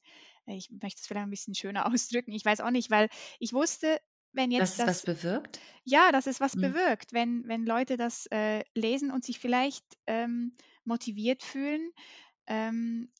ich 0.46 0.70
möchte 0.70 1.00
es 1.00 1.06
vielleicht 1.06 1.26
ein 1.26 1.30
bisschen 1.30 1.54
schöner 1.54 1.84
ausdrücken. 1.92 2.32
Ich 2.32 2.46
weiß 2.46 2.62
auch 2.62 2.70
nicht, 2.70 2.90
weil 2.90 3.10
ich 3.38 3.52
wusste, 3.52 4.00
wenn 4.32 4.50
Dass 4.56 4.72
jetzt 4.72 4.76
es 4.76 4.86
was 4.86 5.00
das, 5.00 5.02
bewirkt? 5.02 5.62
ja, 5.84 6.12
dass 6.12 6.26
es 6.26 6.40
was 6.40 6.56
Mhm. 6.56 6.74
bewirkt, 6.76 7.12
wenn, 7.12 7.48
wenn 7.48 7.66
Leute 7.66 7.96
das 7.96 8.26
äh, 8.26 8.64
lesen 8.74 9.10
und 9.10 9.24
sich 9.24 9.38
vielleicht 9.38 9.84
ähm, 10.06 10.56
motiviert 10.84 11.42
fühlen, 11.42 11.92
ähm, 12.46 13.12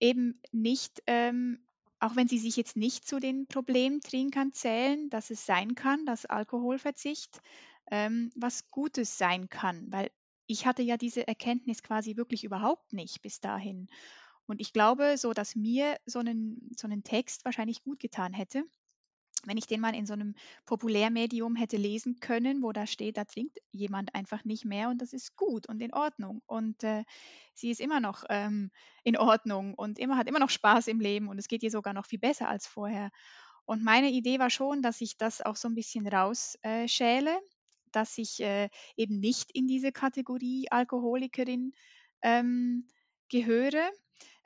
eben 0.00 0.40
nicht, 0.52 1.02
ähm, 1.06 1.66
auch 2.00 2.16
wenn 2.16 2.28
sie 2.28 2.38
sich 2.38 2.56
jetzt 2.56 2.76
nicht 2.76 3.06
zu 3.06 3.20
den 3.20 3.46
Problemtrinkern 3.46 4.52
zählen, 4.52 5.08
dass 5.10 5.30
es 5.30 5.46
sein 5.46 5.74
kann, 5.74 6.04
dass 6.06 6.26
Alkoholverzicht 6.26 7.40
ähm, 7.90 8.30
was 8.36 8.70
Gutes 8.70 9.18
sein 9.18 9.48
kann, 9.48 9.90
weil 9.90 10.10
ich 10.46 10.66
hatte 10.66 10.82
ja 10.82 10.96
diese 10.96 11.26
Erkenntnis 11.26 11.82
quasi 11.82 12.16
wirklich 12.16 12.44
überhaupt 12.44 12.92
nicht 12.92 13.22
bis 13.22 13.40
dahin. 13.40 13.88
Und 14.46 14.60
ich 14.60 14.72
glaube, 14.72 15.16
so 15.18 15.32
dass 15.32 15.56
mir 15.56 15.98
so 16.06 16.18
einen, 16.18 16.70
so 16.76 16.86
einen 16.86 17.02
Text 17.04 17.44
wahrscheinlich 17.44 17.82
gut 17.82 18.00
getan 18.00 18.32
hätte, 18.34 18.64
wenn 19.46 19.56
ich 19.56 19.66
den 19.66 19.80
mal 19.80 19.94
in 19.94 20.06
so 20.06 20.12
einem 20.12 20.34
Populärmedium 20.66 21.56
hätte 21.56 21.76
lesen 21.76 22.20
können, 22.20 22.62
wo 22.62 22.72
da 22.72 22.86
steht, 22.86 23.16
da 23.16 23.24
trinkt 23.24 23.58
jemand 23.72 24.14
einfach 24.14 24.44
nicht 24.44 24.64
mehr 24.64 24.88
und 24.88 25.00
das 25.02 25.12
ist 25.12 25.36
gut 25.36 25.68
und 25.68 25.80
in 25.80 25.92
Ordnung. 25.92 26.42
Und 26.46 26.82
äh, 26.84 27.04
sie 27.54 27.70
ist 27.70 27.80
immer 27.80 28.00
noch 28.00 28.24
ähm, 28.28 28.70
in 29.02 29.16
Ordnung 29.16 29.74
und 29.74 29.98
immer 29.98 30.16
hat 30.16 30.28
immer 30.28 30.38
noch 30.38 30.50
Spaß 30.50 30.88
im 30.88 31.00
Leben 31.00 31.28
und 31.28 31.38
es 31.38 31.48
geht 31.48 31.62
ihr 31.62 31.70
sogar 31.70 31.94
noch 31.94 32.06
viel 32.06 32.18
besser 32.18 32.48
als 32.48 32.66
vorher. 32.66 33.10
Und 33.66 33.82
meine 33.82 34.10
Idee 34.10 34.38
war 34.38 34.50
schon, 34.50 34.82
dass 34.82 35.00
ich 35.00 35.16
das 35.16 35.40
auch 35.40 35.56
so 35.56 35.68
ein 35.68 35.74
bisschen 35.74 36.06
rausschäle, 36.06 37.30
äh, 37.30 37.40
dass 37.92 38.18
ich 38.18 38.40
äh, 38.40 38.68
eben 38.96 39.20
nicht 39.20 39.50
in 39.52 39.66
diese 39.66 39.92
Kategorie 39.92 40.66
Alkoholikerin 40.70 41.72
ähm, 42.22 42.86
gehöre. 43.28 43.90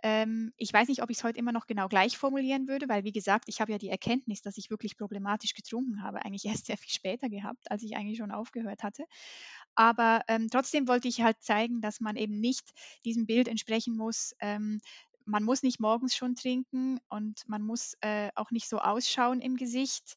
Ähm, 0.02 0.52
ich 0.56 0.72
weiß 0.72 0.88
nicht, 0.88 1.02
ob 1.02 1.10
ich 1.10 1.18
es 1.18 1.24
heute 1.24 1.38
immer 1.38 1.52
noch 1.52 1.66
genau 1.66 1.88
gleich 1.88 2.18
formulieren 2.18 2.68
würde, 2.68 2.88
weil 2.88 3.04
wie 3.04 3.12
gesagt, 3.12 3.44
ich 3.48 3.60
habe 3.60 3.72
ja 3.72 3.78
die 3.78 3.88
Erkenntnis, 3.88 4.42
dass 4.42 4.56
ich 4.58 4.70
wirklich 4.70 4.96
problematisch 4.96 5.54
getrunken 5.54 6.02
habe, 6.02 6.24
eigentlich 6.24 6.44
erst 6.62 6.66
sehr 6.66 6.76
viel 6.78 6.90
später 6.90 7.28
gehabt, 7.28 7.70
als 7.70 7.82
ich 7.82 7.96
eigentlich 7.96 8.18
schon 8.18 8.30
aufgehört 8.32 8.82
hatte. 8.82 9.04
Aber 9.74 10.22
ähm, 10.28 10.48
trotzdem 10.50 10.88
wollte 10.88 11.08
ich 11.08 11.22
halt 11.22 11.42
zeigen, 11.42 11.80
dass 11.80 12.00
man 12.00 12.16
eben 12.16 12.40
nicht 12.40 12.70
diesem 13.04 13.26
Bild 13.26 13.48
entsprechen 13.48 13.96
muss. 13.96 14.34
Ähm, 14.40 14.80
man 15.24 15.44
muss 15.44 15.62
nicht 15.62 15.80
morgens 15.80 16.16
schon 16.16 16.34
trinken 16.36 17.00
und 17.08 17.46
man 17.48 17.62
muss 17.62 17.94
äh, 18.00 18.30
auch 18.34 18.50
nicht 18.50 18.68
so 18.68 18.78
ausschauen 18.78 19.40
im 19.40 19.56
Gesicht, 19.56 20.16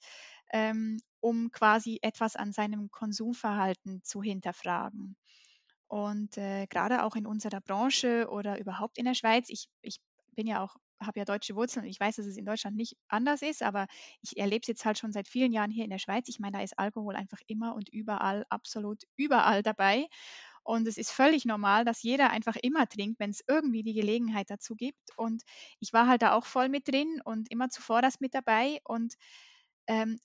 ähm, 0.53 0.99
um 1.19 1.51
quasi 1.51 1.99
etwas 2.01 2.35
an 2.35 2.53
seinem 2.53 2.89
Konsumverhalten 2.91 4.03
zu 4.03 4.21
hinterfragen. 4.23 5.15
Und 5.91 6.37
äh, 6.37 6.67
gerade 6.67 7.03
auch 7.03 7.17
in 7.17 7.25
unserer 7.27 7.59
Branche 7.59 8.29
oder 8.29 8.57
überhaupt 8.57 8.97
in 8.97 9.03
der 9.03 9.13
Schweiz, 9.13 9.49
ich, 9.49 9.67
ich 9.81 9.97
bin 10.31 10.47
ja 10.47 10.63
auch, 10.63 10.77
habe 11.01 11.19
ja 11.19 11.25
deutsche 11.25 11.53
Wurzeln 11.53 11.83
und 11.83 11.91
ich 11.91 11.99
weiß, 11.99 12.15
dass 12.15 12.25
es 12.25 12.37
in 12.37 12.45
Deutschland 12.45 12.77
nicht 12.77 12.95
anders 13.09 13.41
ist, 13.41 13.61
aber 13.61 13.87
ich 14.21 14.37
erlebe 14.37 14.61
es 14.61 14.67
jetzt 14.69 14.85
halt 14.85 14.97
schon 14.97 15.11
seit 15.11 15.27
vielen 15.27 15.51
Jahren 15.51 15.69
hier 15.69 15.83
in 15.83 15.89
der 15.89 15.97
Schweiz. 15.99 16.29
Ich 16.29 16.39
meine, 16.39 16.57
da 16.59 16.63
ist 16.63 16.79
Alkohol 16.79 17.17
einfach 17.17 17.39
immer 17.45 17.75
und 17.75 17.89
überall, 17.89 18.45
absolut 18.47 19.03
überall 19.17 19.63
dabei. 19.63 20.07
Und 20.63 20.87
es 20.87 20.97
ist 20.97 21.11
völlig 21.11 21.43
normal, 21.43 21.83
dass 21.83 22.03
jeder 22.03 22.29
einfach 22.29 22.55
immer 22.55 22.87
trinkt, 22.87 23.19
wenn 23.19 23.31
es 23.31 23.43
irgendwie 23.45 23.83
die 23.83 23.93
Gelegenheit 23.93 24.49
dazu 24.49 24.75
gibt. 24.75 25.09
Und 25.17 25.43
ich 25.81 25.91
war 25.91 26.07
halt 26.07 26.21
da 26.21 26.35
auch 26.35 26.45
voll 26.45 26.69
mit 26.69 26.87
drin 26.87 27.19
und 27.25 27.51
immer 27.51 27.67
zuvorderst 27.69 28.21
mit 28.21 28.33
dabei. 28.33 28.79
Und 28.85 29.15
ähm, 29.87 30.19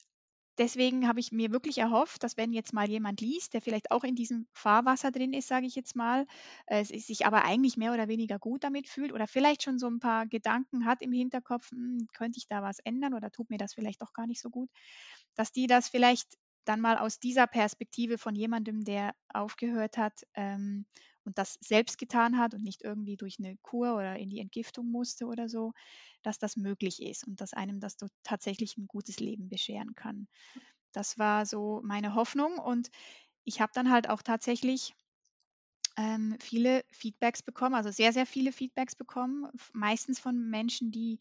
deswegen 0.59 1.09
habe 1.09 1.21
ich 1.21 1.33
mir 1.33 1.53
wirklich 1.53 1.79
erhofft, 1.79 2.23
dass 2.23 2.37
wenn 2.37 2.53
jetzt 2.53 2.73
mal 2.73 2.89
jemand 2.89 3.21
liest, 3.21 3.55
der 3.55 3.63
vielleicht 3.63 3.91
auch 3.91 4.05
in 4.05 4.15
diesem 4.15 4.47
Fahrwasser 4.53 5.11
drin 5.13 5.33
ist, 5.33 5.49
sage 5.49 5.67
ich 5.67 5.75
jetzt 5.75 5.97
mal, 5.97 6.27
äh, 6.67 6.85
sich 6.85 7.27
aber 7.27 7.45
eigentlich 7.45 7.77
mehr 7.77 7.93
oder 7.93 8.09
weniger 8.09 8.39
gut 8.39 8.65
damit 8.65 8.89
fühlt 8.89 9.13
oder 9.13 9.27
vielleicht 9.27 9.63
schon 9.63 9.79
so 9.79 9.89
ein 9.89 10.01
paar 10.01 10.27
Gedanken 10.27 10.87
hat 10.87 11.03
im 11.03 11.13
Hinterkopf, 11.13 11.71
hm, 11.71 12.07
könnte 12.13 12.39
ich 12.39 12.49
da 12.49 12.63
was 12.63 12.79
ändern 12.81 13.15
oder 13.15 13.31
tut 13.31 13.51
mir 13.51 13.59
das 13.59 13.75
vielleicht 13.75 14.03
doch 14.03 14.13
gar 14.13 14.27
nicht 14.27 14.41
so 14.41 14.51
gut, 14.51 14.71
dass 15.35 15.53
die 15.53 15.67
das 15.67 15.89
vielleicht 15.89 16.35
dann 16.65 16.81
mal 16.81 16.99
aus 16.99 17.21
dieser 17.21 17.47
Perspektive 17.47 18.19
von 18.19 18.35
jemandem, 18.35 18.85
der 18.85 19.15
aufgehört 19.33 19.99
hat 19.99 20.23
ähm, 20.35 20.87
und 21.27 21.39
das 21.39 21.59
selbst 21.61 21.99
getan 21.99 22.39
hat 22.39 22.55
und 22.55 22.63
nicht 22.63 22.83
irgendwie 22.83 23.17
durch 23.17 23.39
eine 23.39 23.57
Kur 23.59 23.97
oder 23.97 24.17
in 24.17 24.31
die 24.31 24.41
Entgiftung 24.41 24.91
musste 24.91 25.27
oder 25.27 25.49
so, 25.49 25.73
dass 26.23 26.39
das 26.39 26.57
möglich 26.57 27.03
ist 27.03 27.27
und 27.27 27.41
dass 27.41 27.53
einem 27.55 27.81
das 27.81 27.97
tatsächlich 28.23 28.77
ein 28.77 28.87
gutes 28.87 29.21
Leben 29.21 29.49
bescheren 29.49 29.95
kann. 29.95 30.29
Das 30.93 31.19
war 31.19 31.47
so 31.47 31.83
meine 31.85 32.15
Hoffnung 32.15 32.59
und 32.59 32.91
ich 33.45 33.61
habe 33.61 33.73
dann 33.75 33.91
halt 33.91 34.09
auch 34.11 34.23
tatsächlich 34.23 34.95
ähm, 35.97 36.37
viele 36.41 36.85
Feedbacks 36.91 37.43
bekommen, 37.43 37.75
also 37.75 37.91
sehr, 37.91 38.13
sehr 38.13 38.27
viele 38.27 38.53
Feedbacks 38.53 38.95
bekommen, 38.95 39.49
meistens 39.73 40.21
von 40.21 40.49
Menschen, 40.51 40.91
die 40.91 41.19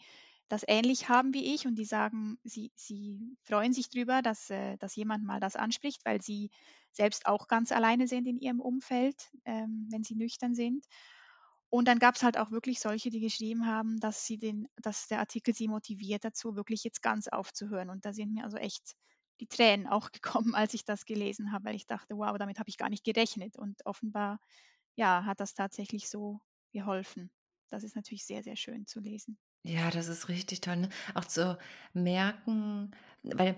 das 0.48 0.64
ähnlich 0.68 1.10
haben 1.10 1.34
wie 1.34 1.54
ich 1.56 1.66
und 1.68 1.76
die 1.76 1.86
sagen, 1.86 2.38
sie, 2.44 2.72
sie 2.76 3.38
freuen 3.44 3.74
sich 3.74 3.90
drüber, 3.90 4.22
dass, 4.22 4.50
äh, 4.50 4.78
dass 4.78 4.96
jemand 4.96 5.24
mal 5.26 5.40
das 5.40 5.56
anspricht, 5.56 6.06
weil 6.06 6.22
sie 6.22 6.52
selbst 6.92 7.26
auch 7.26 7.48
ganz 7.48 7.72
alleine 7.72 8.08
sind 8.08 8.28
in 8.28 8.38
ihrem 8.38 8.62
Umfeld, 8.62 9.32
ähm, 9.46 9.88
wenn 9.92 10.04
sie 10.04 10.16
nüchtern 10.16 10.54
sind. 10.56 10.86
Und 11.70 11.88
dann 11.88 12.00
gab 12.00 12.16
es 12.16 12.24
halt 12.24 12.38
auch 12.38 12.52
wirklich 12.52 12.80
solche, 12.80 13.10
die 13.10 13.20
geschrieben 13.20 13.66
haben, 13.66 14.00
dass 14.00 14.26
sie 14.26 14.38
den, 14.38 14.68
dass 14.78 15.08
der 15.08 15.20
Artikel 15.20 15.54
sie 15.54 15.68
motiviert 15.68 16.24
dazu, 16.24 16.56
wirklich 16.56 16.84
jetzt 16.84 17.02
ganz 17.02 17.28
aufzuhören. 17.28 17.90
Und 17.90 18.06
da 18.06 18.14
sind 18.14 18.34
mir 18.34 18.44
also 18.46 18.58
echt 18.58 18.94
die 19.40 19.48
Tränen 19.48 19.88
auch 19.88 20.12
gekommen, 20.12 20.56
als 20.56 20.74
ich 20.74 20.86
das 20.86 21.06
gelesen 21.06 21.52
habe, 21.52 21.66
weil 21.66 21.76
ich 21.76 21.88
dachte, 21.88 22.18
wow, 22.18 22.38
damit 22.38 22.60
habe 22.60 22.70
ich 22.70 22.78
gar 22.78 22.90
nicht 22.90 23.04
gerechnet. 23.04 23.58
Und 23.58 23.86
offenbar, 23.86 24.40
ja, 24.96 25.26
hat 25.26 25.40
das 25.40 25.54
tatsächlich 25.56 26.10
so 26.10 26.40
geholfen. 26.72 27.32
Das 27.70 27.84
ist 27.84 27.96
natürlich 27.96 28.26
sehr, 28.26 28.44
sehr 28.44 28.56
schön 28.56 28.86
zu 28.88 29.00
lesen. 29.02 29.38
Ja, 29.68 29.90
das 29.90 30.08
ist 30.10 30.30
richtig 30.30 30.62
toll, 30.62 30.76
ne? 30.78 30.90
Auch 31.16 31.26
zu 31.26 31.58
merken 31.94 32.92
weil 33.24 33.58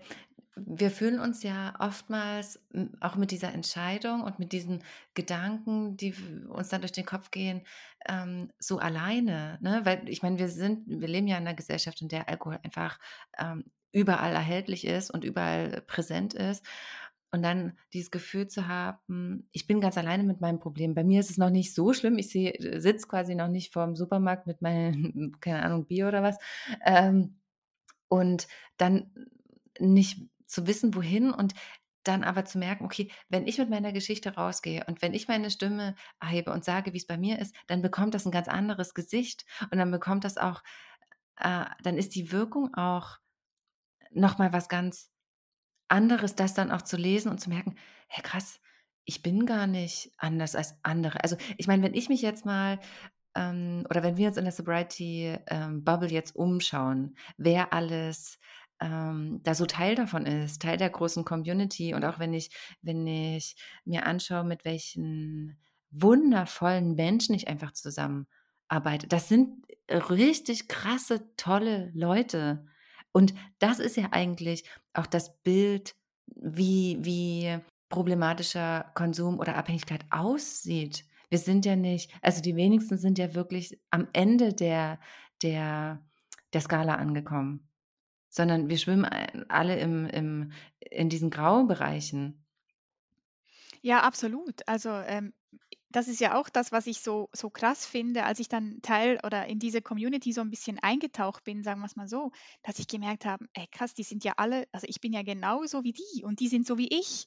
wir 0.55 0.89
fühlen 0.91 1.19
uns 1.19 1.43
ja 1.43 1.75
oftmals, 1.79 2.59
auch 3.01 3.15
mit 3.15 3.31
dieser 3.31 3.53
Entscheidung 3.53 4.23
und 4.23 4.39
mit 4.39 4.53
diesen 4.53 4.83
Gedanken, 5.13 5.97
die 5.97 6.15
uns 6.47 6.69
dann 6.69 6.79
durch 6.81 6.93
den 6.93 7.05
Kopf 7.05 7.29
gehen, 7.31 7.61
ähm, 8.07 8.51
so 8.57 8.79
alleine, 8.79 9.59
ne? 9.61 9.81
Weil 9.83 10.07
ich 10.09 10.23
meine, 10.23 10.39
wir 10.39 10.47
sind 10.49 10.83
wir 10.87 11.07
leben 11.09 11.27
ja 11.27 11.37
in 11.37 11.43
'ner 11.43 11.53
Gesellschaft, 11.53 12.01
in 12.01 12.07
der 12.07 12.29
Alkohol 12.29 12.57
einfach, 12.63 12.97
ähm, 13.37 13.65
überall 13.91 14.33
erhältlich 14.33 14.85
ist 14.85 15.11
und 15.11 15.23
überall 15.25 15.81
präsent 15.87 16.33
ist. 16.33 16.65
Und 17.31 17.43
dann 17.43 17.77
dieses 17.93 18.11
Gefühl 18.11 18.47
zu 18.47 18.67
haben, 18.67 19.49
ich 19.51 19.67
bin 19.67 19.81
ganz 19.81 19.97
alleine 19.97 20.23
mit 20.23 20.39
meinem 20.39 20.59
Problem. 20.59 20.95
Bei 20.95 21.03
mir 21.03 21.19
ist 21.19 21.29
es 21.29 21.37
noch 21.37 21.49
nicht 21.49 21.73
so 21.73 21.93
schlimm. 21.93 22.17
Ich 22.17 22.29
sehe 22.29 22.53
sitze 22.81 23.07
quasi 23.07 23.35
noch 23.35 23.49
nicht 23.49 23.73
vorm 23.73 23.95
Supermarkt 23.95 24.47
mit 24.47 24.61
meinem, 24.61 25.35
keine 25.41 25.63
Ahnung, 25.63 25.85
Bier 25.87 26.07
oder 26.07 26.23
was. 26.23 26.37
Ähm, 26.85 27.39
und 28.07 28.47
dann 28.77 29.11
nicht 29.79 30.29
zu 30.45 30.67
wissen, 30.67 30.95
wohin 30.95 31.31
und 31.31 31.53
dann 32.03 32.23
aber 32.23 32.45
zu 32.45 32.57
merken, 32.57 32.85
okay, 32.85 33.11
wenn 33.27 33.47
ich 33.47 33.57
mit 33.57 33.69
meiner 33.69 33.91
Geschichte 33.91 34.35
rausgehe 34.35 34.85
und 34.87 35.01
wenn 35.01 35.13
ich 35.13 35.27
meine 35.27 35.51
Stimme 35.51 35.95
erhebe 36.21 36.53
und 36.53 36.63
sage, 36.63 36.93
wie 36.93 36.97
es 36.97 37.05
bei 37.05 37.17
mir 37.17 37.39
ist, 37.39 37.53
dann 37.67 37.81
bekommt 37.81 38.13
das 38.13 38.25
ein 38.25 38.31
ganz 38.31 38.47
anderes 38.47 38.93
Gesicht 38.93 39.45
und 39.71 39.77
dann 39.77 39.91
bekommt 39.91 40.23
das 40.23 40.37
auch 40.37 40.63
äh, 41.37 41.65
dann 41.83 41.97
ist 41.97 42.15
die 42.15 42.31
Wirkung 42.31 42.73
auch 42.73 43.17
noch 44.11 44.37
mal 44.37 44.53
was 44.53 44.69
ganz 44.69 45.11
anderes, 45.89 46.35
das 46.35 46.53
dann 46.53 46.71
auch 46.71 46.81
zu 46.83 46.97
lesen 46.97 47.29
und 47.31 47.39
zu 47.39 47.49
merken: 47.49 47.75
„Hey, 48.07 48.23
krass, 48.23 48.59
ich 49.05 49.21
bin 49.23 49.45
gar 49.45 49.67
nicht 49.67 50.11
anders 50.17 50.55
als 50.55 50.75
andere.“ 50.83 51.23
Also, 51.23 51.37
ich 51.57 51.67
meine, 51.67 51.83
wenn 51.83 51.93
ich 51.93 52.09
mich 52.09 52.21
jetzt 52.21 52.45
mal 52.45 52.79
ähm, 53.35 53.85
oder 53.89 54.03
wenn 54.03 54.17
wir 54.17 54.27
uns 54.27 54.37
in 54.37 54.45
der 54.45 54.53
Sobriety, 54.53 55.37
ähm, 55.47 55.83
Bubble 55.83 56.09
jetzt 56.09 56.35
umschauen, 56.35 57.15
wer 57.37 57.73
alles, 57.73 58.39
ähm, 58.79 59.41
da 59.43 59.53
so 59.55 59.65
Teil 59.65 59.95
davon 59.95 60.25
ist, 60.25 60.61
Teil 60.61 60.77
der 60.77 60.89
großen 60.89 61.25
Community 61.25 61.93
und 61.93 62.05
auch 62.05 62.19
wenn 62.19 62.33
ich 62.33 62.51
wenn 62.81 63.05
ich 63.07 63.55
mir 63.85 64.05
anschaue, 64.05 64.43
mit 64.43 64.65
welchen 64.65 65.59
wundervollen 65.91 66.95
Menschen 66.95 67.33
ich 67.35 67.47
einfach 67.47 67.71
zusammenarbeite. 67.73 69.07
Das 69.07 69.29
sind 69.29 69.65
richtig 69.89 70.67
krasse, 70.67 71.35
tolle 71.37 71.91
Leute. 71.95 72.65
Und 73.11 73.33
das 73.59 73.79
ist 73.79 73.97
ja 73.97 74.09
eigentlich 74.11 74.63
auch 74.93 75.07
das 75.07 75.41
Bild, 75.41 75.95
wie 76.27 76.97
wie 77.01 77.57
problematischer 77.89 78.91
Konsum 78.95 79.39
oder 79.39 79.55
Abhängigkeit 79.55 80.05
aussieht. 80.09 81.05
Wir 81.29 81.39
sind 81.39 81.65
ja 81.65 81.75
nicht 81.75 82.11
also, 82.21 82.41
die 82.41 82.55
wenigsten 82.55 82.97
sind 82.97 83.17
ja 83.17 83.33
wirklich 83.33 83.79
am 83.91 84.07
Ende 84.13 84.53
der 84.53 84.99
der 85.41 86.01
der 86.53 86.61
Skala 86.61 86.95
angekommen, 86.95 87.67
sondern 88.29 88.69
wir 88.69 88.77
schwimmen 88.77 89.05
alle 89.49 89.79
im 89.79 90.05
im 90.07 90.51
in 90.79 91.09
diesen 91.09 91.29
Graubereichen. 91.29 92.43
Ja, 93.81 94.01
absolut. 94.01 94.67
Also, 94.67 94.89
ähm, 94.89 95.33
das 95.89 96.07
ist 96.07 96.19
ja 96.19 96.35
auch 96.39 96.49
das, 96.49 96.71
was 96.71 96.87
ich 96.87 97.01
so 97.01 97.29
so 97.33 97.49
krass 97.49 97.85
finde, 97.85 98.23
als 98.25 98.39
ich 98.39 98.49
dann 98.49 98.81
Teil 98.81 99.19
oder 99.25 99.47
in 99.47 99.59
diese 99.59 99.81
Community 99.81 100.33
so 100.33 100.41
ein 100.41 100.49
bisschen 100.49 100.79
eingetaucht 100.79 101.43
bin, 101.43 101.63
sagen 101.63 101.79
wir 101.81 101.85
es 101.87 101.95
mal 101.95 102.07
so, 102.07 102.31
dass 102.63 102.79
ich 102.79 102.87
gemerkt 102.87 103.25
habe: 103.25 103.45
„Ey 103.53 103.67
krass, 103.71 103.93
die 103.93 104.03
sind 104.03 104.23
ja 104.23 104.33
alle 104.37 104.67
also, 104.71 104.87
ich 104.89 105.01
bin 105.01 105.13
ja 105.13 105.23
genauso 105.23 105.83
wie 105.83 105.93
die 105.93 106.23
und 106.23 106.39
die 106.39 106.47
sind 106.49 106.67
so 106.67 106.77
wie 106.77 106.87
ich.“ 106.89 107.25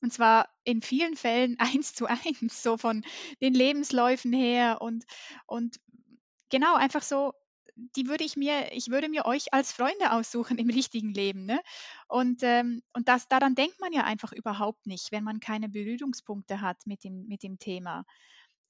Und 0.00 0.12
zwar 0.12 0.48
in 0.64 0.80
vielen 0.82 1.16
Fällen 1.16 1.56
eins 1.78 1.94
zu 1.94 2.06
eins, 2.06 2.62
so 2.62 2.76
von 2.78 3.04
den 3.40 3.54
Lebensläufen 3.54 4.32
her 4.32 4.80
und 4.80 5.04
und 5.46 5.78
genau, 6.50 6.74
einfach 6.76 7.02
so 7.02 7.34
die 7.96 8.06
würde 8.08 8.24
ich 8.24 8.36
mir 8.36 8.72
ich 8.72 8.88
würde 8.90 9.08
mir 9.08 9.24
euch 9.26 9.52
als 9.54 9.72
Freunde 9.72 10.12
aussuchen 10.12 10.58
im 10.58 10.70
richtigen 10.70 11.12
Leben, 11.14 11.46
ne? 11.46 11.60
Und, 12.08 12.42
ähm 12.42 12.82
und 12.94 13.08
das 13.08 13.28
daran 13.28 13.54
denkt 13.54 13.80
man 13.80 13.92
ja 13.92 14.04
einfach 14.04 14.32
überhaupt 14.32 14.86
nicht, 14.86 15.12
wenn 15.12 15.24
man 15.24 15.40
keine 15.40 15.68
Berührungspunkte 15.68 16.60
hat 16.60 16.78
mit 16.86 17.04
dem 17.04 17.26
mit 17.28 17.42
dem 17.42 17.58
Thema. 17.58 18.04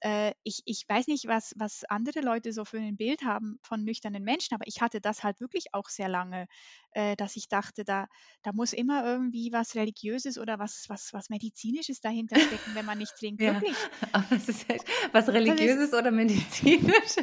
Äh, 0.01 0.33
ich 0.43 0.61
ich 0.65 0.85
weiß 0.87 1.07
nicht, 1.07 1.27
was 1.27 1.53
was 1.57 1.83
andere 1.85 2.21
Leute 2.21 2.53
so 2.53 2.65
für 2.65 2.79
ein 2.79 2.97
Bild 2.97 3.23
haben 3.23 3.59
von 3.63 3.83
nüchternen 3.83 4.23
Menschen, 4.23 4.55
aber 4.55 4.65
ich 4.67 4.81
hatte 4.81 5.01
das 5.01 5.23
halt 5.23 5.41
wirklich 5.41 5.73
auch 5.73 5.89
sehr 5.89 6.07
lange, 6.07 6.47
äh, 6.91 7.15
dass 7.15 7.35
ich 7.35 7.49
dachte, 7.49 7.83
da 7.83 8.07
da 8.41 8.53
muss 8.53 8.73
immer 8.73 9.03
irgendwie 9.03 9.51
was 9.51 9.75
Religiöses 9.75 10.37
oder 10.37 10.59
was 10.59 10.85
was 10.87 11.11
was 11.13 11.29
Medizinisches 11.29 11.99
dahinter 11.99 12.39
stecken, 12.39 12.75
wenn 12.75 12.85
man 12.85 12.97
nicht 12.97 13.15
trinkt. 13.19 13.41
Ja, 13.41 13.53
Wirklich. 13.53 13.75
aber 14.13 14.31
es 14.31 14.47
ist 14.47 14.69
echt 14.69 14.85
was 15.11 15.27
ist 15.27 15.33
Religiöses 15.33 15.93
oder 15.93 16.11
medizinisch. 16.11 17.15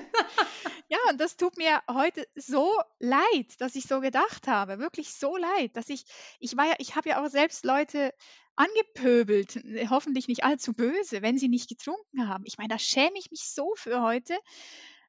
Ja, 0.88 0.98
und 1.10 1.20
das 1.20 1.36
tut 1.36 1.56
mir 1.56 1.82
heute 1.90 2.28
so 2.36 2.80
leid, 3.00 3.60
dass 3.60 3.74
ich 3.74 3.84
so 3.84 4.00
gedacht 4.00 4.46
habe, 4.46 4.78
wirklich 4.78 5.12
so 5.12 5.36
leid, 5.36 5.76
dass 5.76 5.88
ich 5.88 6.04
ich 6.38 6.56
war 6.56 6.66
ja 6.66 6.74
ich 6.78 6.94
habe 6.94 7.08
ja 7.08 7.24
auch 7.24 7.28
selbst 7.28 7.64
Leute 7.64 8.12
angepöbelt, 8.56 9.56
äh, 9.56 9.88
hoffentlich 9.88 10.28
nicht 10.28 10.44
allzu 10.44 10.72
böse, 10.74 11.22
wenn 11.22 11.38
sie 11.38 11.48
nicht 11.48 11.68
getrunken 11.68 12.28
haben. 12.28 12.44
Ich 12.46 12.58
meine, 12.58 12.68
da 12.70 12.78
schäme 12.78 13.18
ich 13.18 13.30
mich 13.30 13.42
so 13.50 13.74
für 13.76 14.02
heute. 14.02 14.36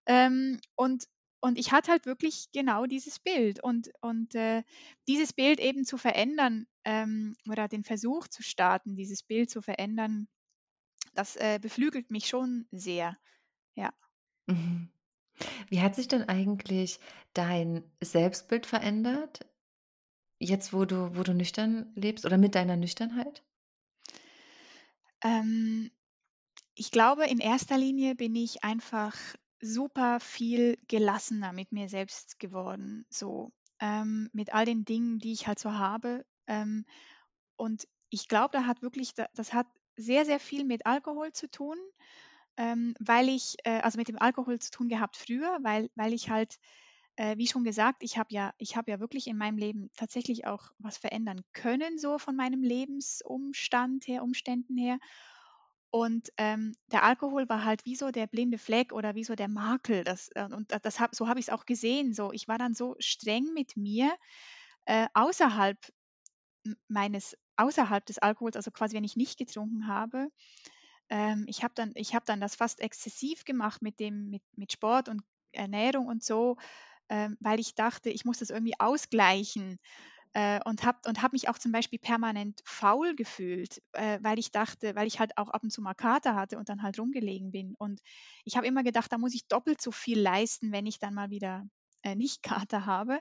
Ähm, 0.05 0.59
und 0.75 1.05
und 1.39 1.59
ich 1.59 1.71
hatte 1.71 1.91
halt 1.91 2.05
wirklich 2.07 2.47
genau 2.51 2.85
dieses 2.87 3.19
Bild 3.19 3.63
und 3.63 3.91
und, 4.01 4.33
äh, 4.35 4.63
dieses 5.07 5.33
Bild 5.33 5.59
eben 5.59 5.85
zu 5.85 5.97
verändern, 5.97 6.67
ähm, 6.85 7.35
oder 7.49 7.67
den 7.67 7.83
Versuch 7.83 8.27
zu 8.27 8.43
starten, 8.43 8.95
dieses 8.95 9.23
Bild 9.23 9.49
zu 9.51 9.61
verändern, 9.61 10.27
das, 11.15 11.35
äh, 11.37 11.59
beflügelt 11.61 12.11
mich 12.11 12.27
schon 12.27 12.67
sehr. 12.71 13.17
Ja. 13.75 13.93
Mhm. 14.47 14.89
Wie 15.69 15.81
hat 15.81 15.95
sich 15.95 16.07
denn 16.07 16.23
eigentlich 16.29 16.99
dein 17.33 17.83
Selbstbild 18.01 18.65
verändert, 18.67 19.47
jetzt 20.39 20.73
wo 20.73 20.85
du 20.85 21.15
wo 21.15 21.23
du 21.23 21.33
nüchtern 21.33 21.91
lebst 21.95 22.25
oder 22.25 22.37
mit 22.37 22.55
deiner 22.55 22.75
Nüchternheit? 22.77 23.43
Ähm, 25.23 25.91
ich 26.75 26.91
glaube, 26.91 27.25
in 27.27 27.39
erster 27.39 27.77
Linie 27.77 28.15
bin 28.15 28.35
ich 28.35 28.63
einfach 28.63 29.15
super 29.61 30.19
viel 30.19 30.77
gelassener 30.87 31.53
mit 31.53 31.71
mir 31.71 31.89
selbst 31.89 32.39
geworden, 32.39 33.05
so, 33.09 33.51
ähm, 33.79 34.29
mit 34.33 34.53
all 34.53 34.65
den 34.65 34.85
Dingen, 34.85 35.19
die 35.19 35.33
ich 35.33 35.47
halt 35.47 35.59
so 35.59 35.73
habe. 35.73 36.25
Ähm, 36.47 36.85
und 37.57 37.87
ich 38.09 38.27
glaube, 38.27 38.51
da 38.53 38.65
hat 38.65 38.81
wirklich 38.83 39.13
da 39.15 39.27
das 39.35 39.53
hat 39.53 39.67
sehr, 39.97 40.25
sehr 40.25 40.39
viel 40.39 40.65
mit 40.65 40.85
Alkohol 40.85 41.33
zu 41.33 41.49
tun, 41.51 41.77
ähm, 42.57 42.95
weil 42.99 43.29
ich 43.29 43.55
äh, 43.65 43.79
also 43.81 43.97
mit 43.97 44.07
dem 44.09 44.19
Alkohol 44.19 44.59
zu 44.59 44.71
tun 44.71 44.89
gehabt 44.89 45.17
früher, 45.17 45.59
weil 45.63 45.89
weil 45.95 46.13
ich 46.13 46.29
halt, 46.29 46.57
äh, 47.17 47.37
wie 47.37 47.47
schon 47.47 47.65
gesagt, 47.65 48.03
ich 48.03 48.17
habe 48.17 48.29
ja 48.33 48.53
ich 48.59 48.77
habe 48.77 48.91
ja 48.91 48.99
wirklich 49.01 49.27
in 49.27 49.37
meinem 49.37 49.57
Leben 49.59 49.89
tatsächlich 49.97 50.47
auch 50.47 50.71
was 50.79 50.97
verändern 50.97 51.41
können, 51.53 51.99
so 51.99 52.19
von 52.19 52.35
meinem 52.37 52.63
Lebensumstand 52.63 54.07
her 54.07 54.23
Umständen 54.23 54.77
her. 54.77 54.99
Und, 55.91 56.29
ähm, 56.37 56.73
der 56.91 57.03
Alkohol 57.03 57.47
war 57.49 57.63
halt 57.65 57.85
wie 57.85 57.95
so 57.95 58.11
der 58.11 58.27
blinde 58.27 58.57
Fleck 58.57 58.93
oder 58.93 59.15
wie 59.15 59.23
so 59.23 59.35
der 59.35 59.47
Makel. 59.49 60.03
Das, 60.03 60.29
äh 60.35 60.43
und 60.45 60.71
da 60.71 60.79
das 60.79 60.99
habe 60.99 61.15
so 61.15 61.27
habe 61.29 61.39
ich's 61.39 61.49
auch 61.49 61.65
gesehen 61.65 62.13
so. 62.13 62.31
Ich 62.33 62.47
war 62.47 62.57
dann 62.57 62.73
so 62.75 62.95
streng 62.99 63.53
mit 63.53 63.77
mir, 63.77 64.11
äh, 64.85 65.07
außerhalb 65.13 65.77
meines 66.87 67.37
außerhalb 67.57 68.05
des 68.05 68.19
Alkohols, 68.19 68.55
also 68.55 68.71
quasi, 68.71 68.95
wenn 68.95 69.03
ich 69.03 69.15
nicht 69.15 69.37
getrunken 69.39 69.87
habe. 69.87 70.29
Ähm, 71.09 71.45
ich 71.47 71.63
habe 71.63 71.73
dann 71.75 71.91
ich 71.95 72.15
habe 72.15 72.25
dann 72.25 72.41
das 72.41 72.55
fast 72.55 72.81
exzessiv 72.81 73.45
gemacht 73.45 73.81
mit 73.81 73.99
dem 73.99 74.29
mit 74.29 74.43
mit 74.57 74.71
Sport 74.73 75.09
und 75.09 75.23
Ernährung 75.53 76.07
und 76.07 76.23
so, 76.23 76.57
ähm, 77.09 77.37
weil 77.39 77.59
ich 77.59 77.75
dachte, 77.75 78.09
ich 78.09 78.25
muss 78.25 78.39
das 78.39 78.49
irgendwie 78.49 78.79
ausgleichen, 78.79 79.77
äh, 80.33 80.59
und 80.65 80.83
habe 80.85 80.99
und 81.07 81.21
habe 81.21 81.35
mich 81.35 81.49
auch 81.49 81.57
zum 81.57 81.71
Beispiel 81.71 81.99
permanent 81.99 82.61
faul 82.65 83.15
gefühlt, 83.15 83.81
äh, 83.93 84.19
weil 84.21 84.39
ich 84.39 84.51
dachte 84.51 84.95
weil 84.95 85.07
ich 85.07 85.19
halt 85.19 85.37
auch 85.37 85.49
ab 85.49 85.63
und 85.63 85.71
zu 85.71 85.81
mal 85.81 85.93
Kater 85.95 86.35
hatte 86.35 86.57
und 86.57 86.69
dann 86.69 86.83
halt 86.83 86.99
rumgelegen 86.99 87.51
bin. 87.51 87.75
Und 87.77 88.01
ich 88.45 88.57
habe 88.57 88.67
immer 88.67 88.83
gedacht, 88.83 89.11
da 89.11 89.17
muss 89.17 89.33
ich 89.33 89.47
doppelt 89.47 89.81
so 89.81 89.91
viel 89.91 90.19
leisten, 90.19 90.71
wenn 90.71 90.85
ich 90.85 90.99
dann 90.99 91.13
mal 91.13 91.29
wieder, 91.31 91.65
äh, 92.03 92.15
nicht 92.15 92.43
Kater 92.67 92.85
habe. 92.85 93.19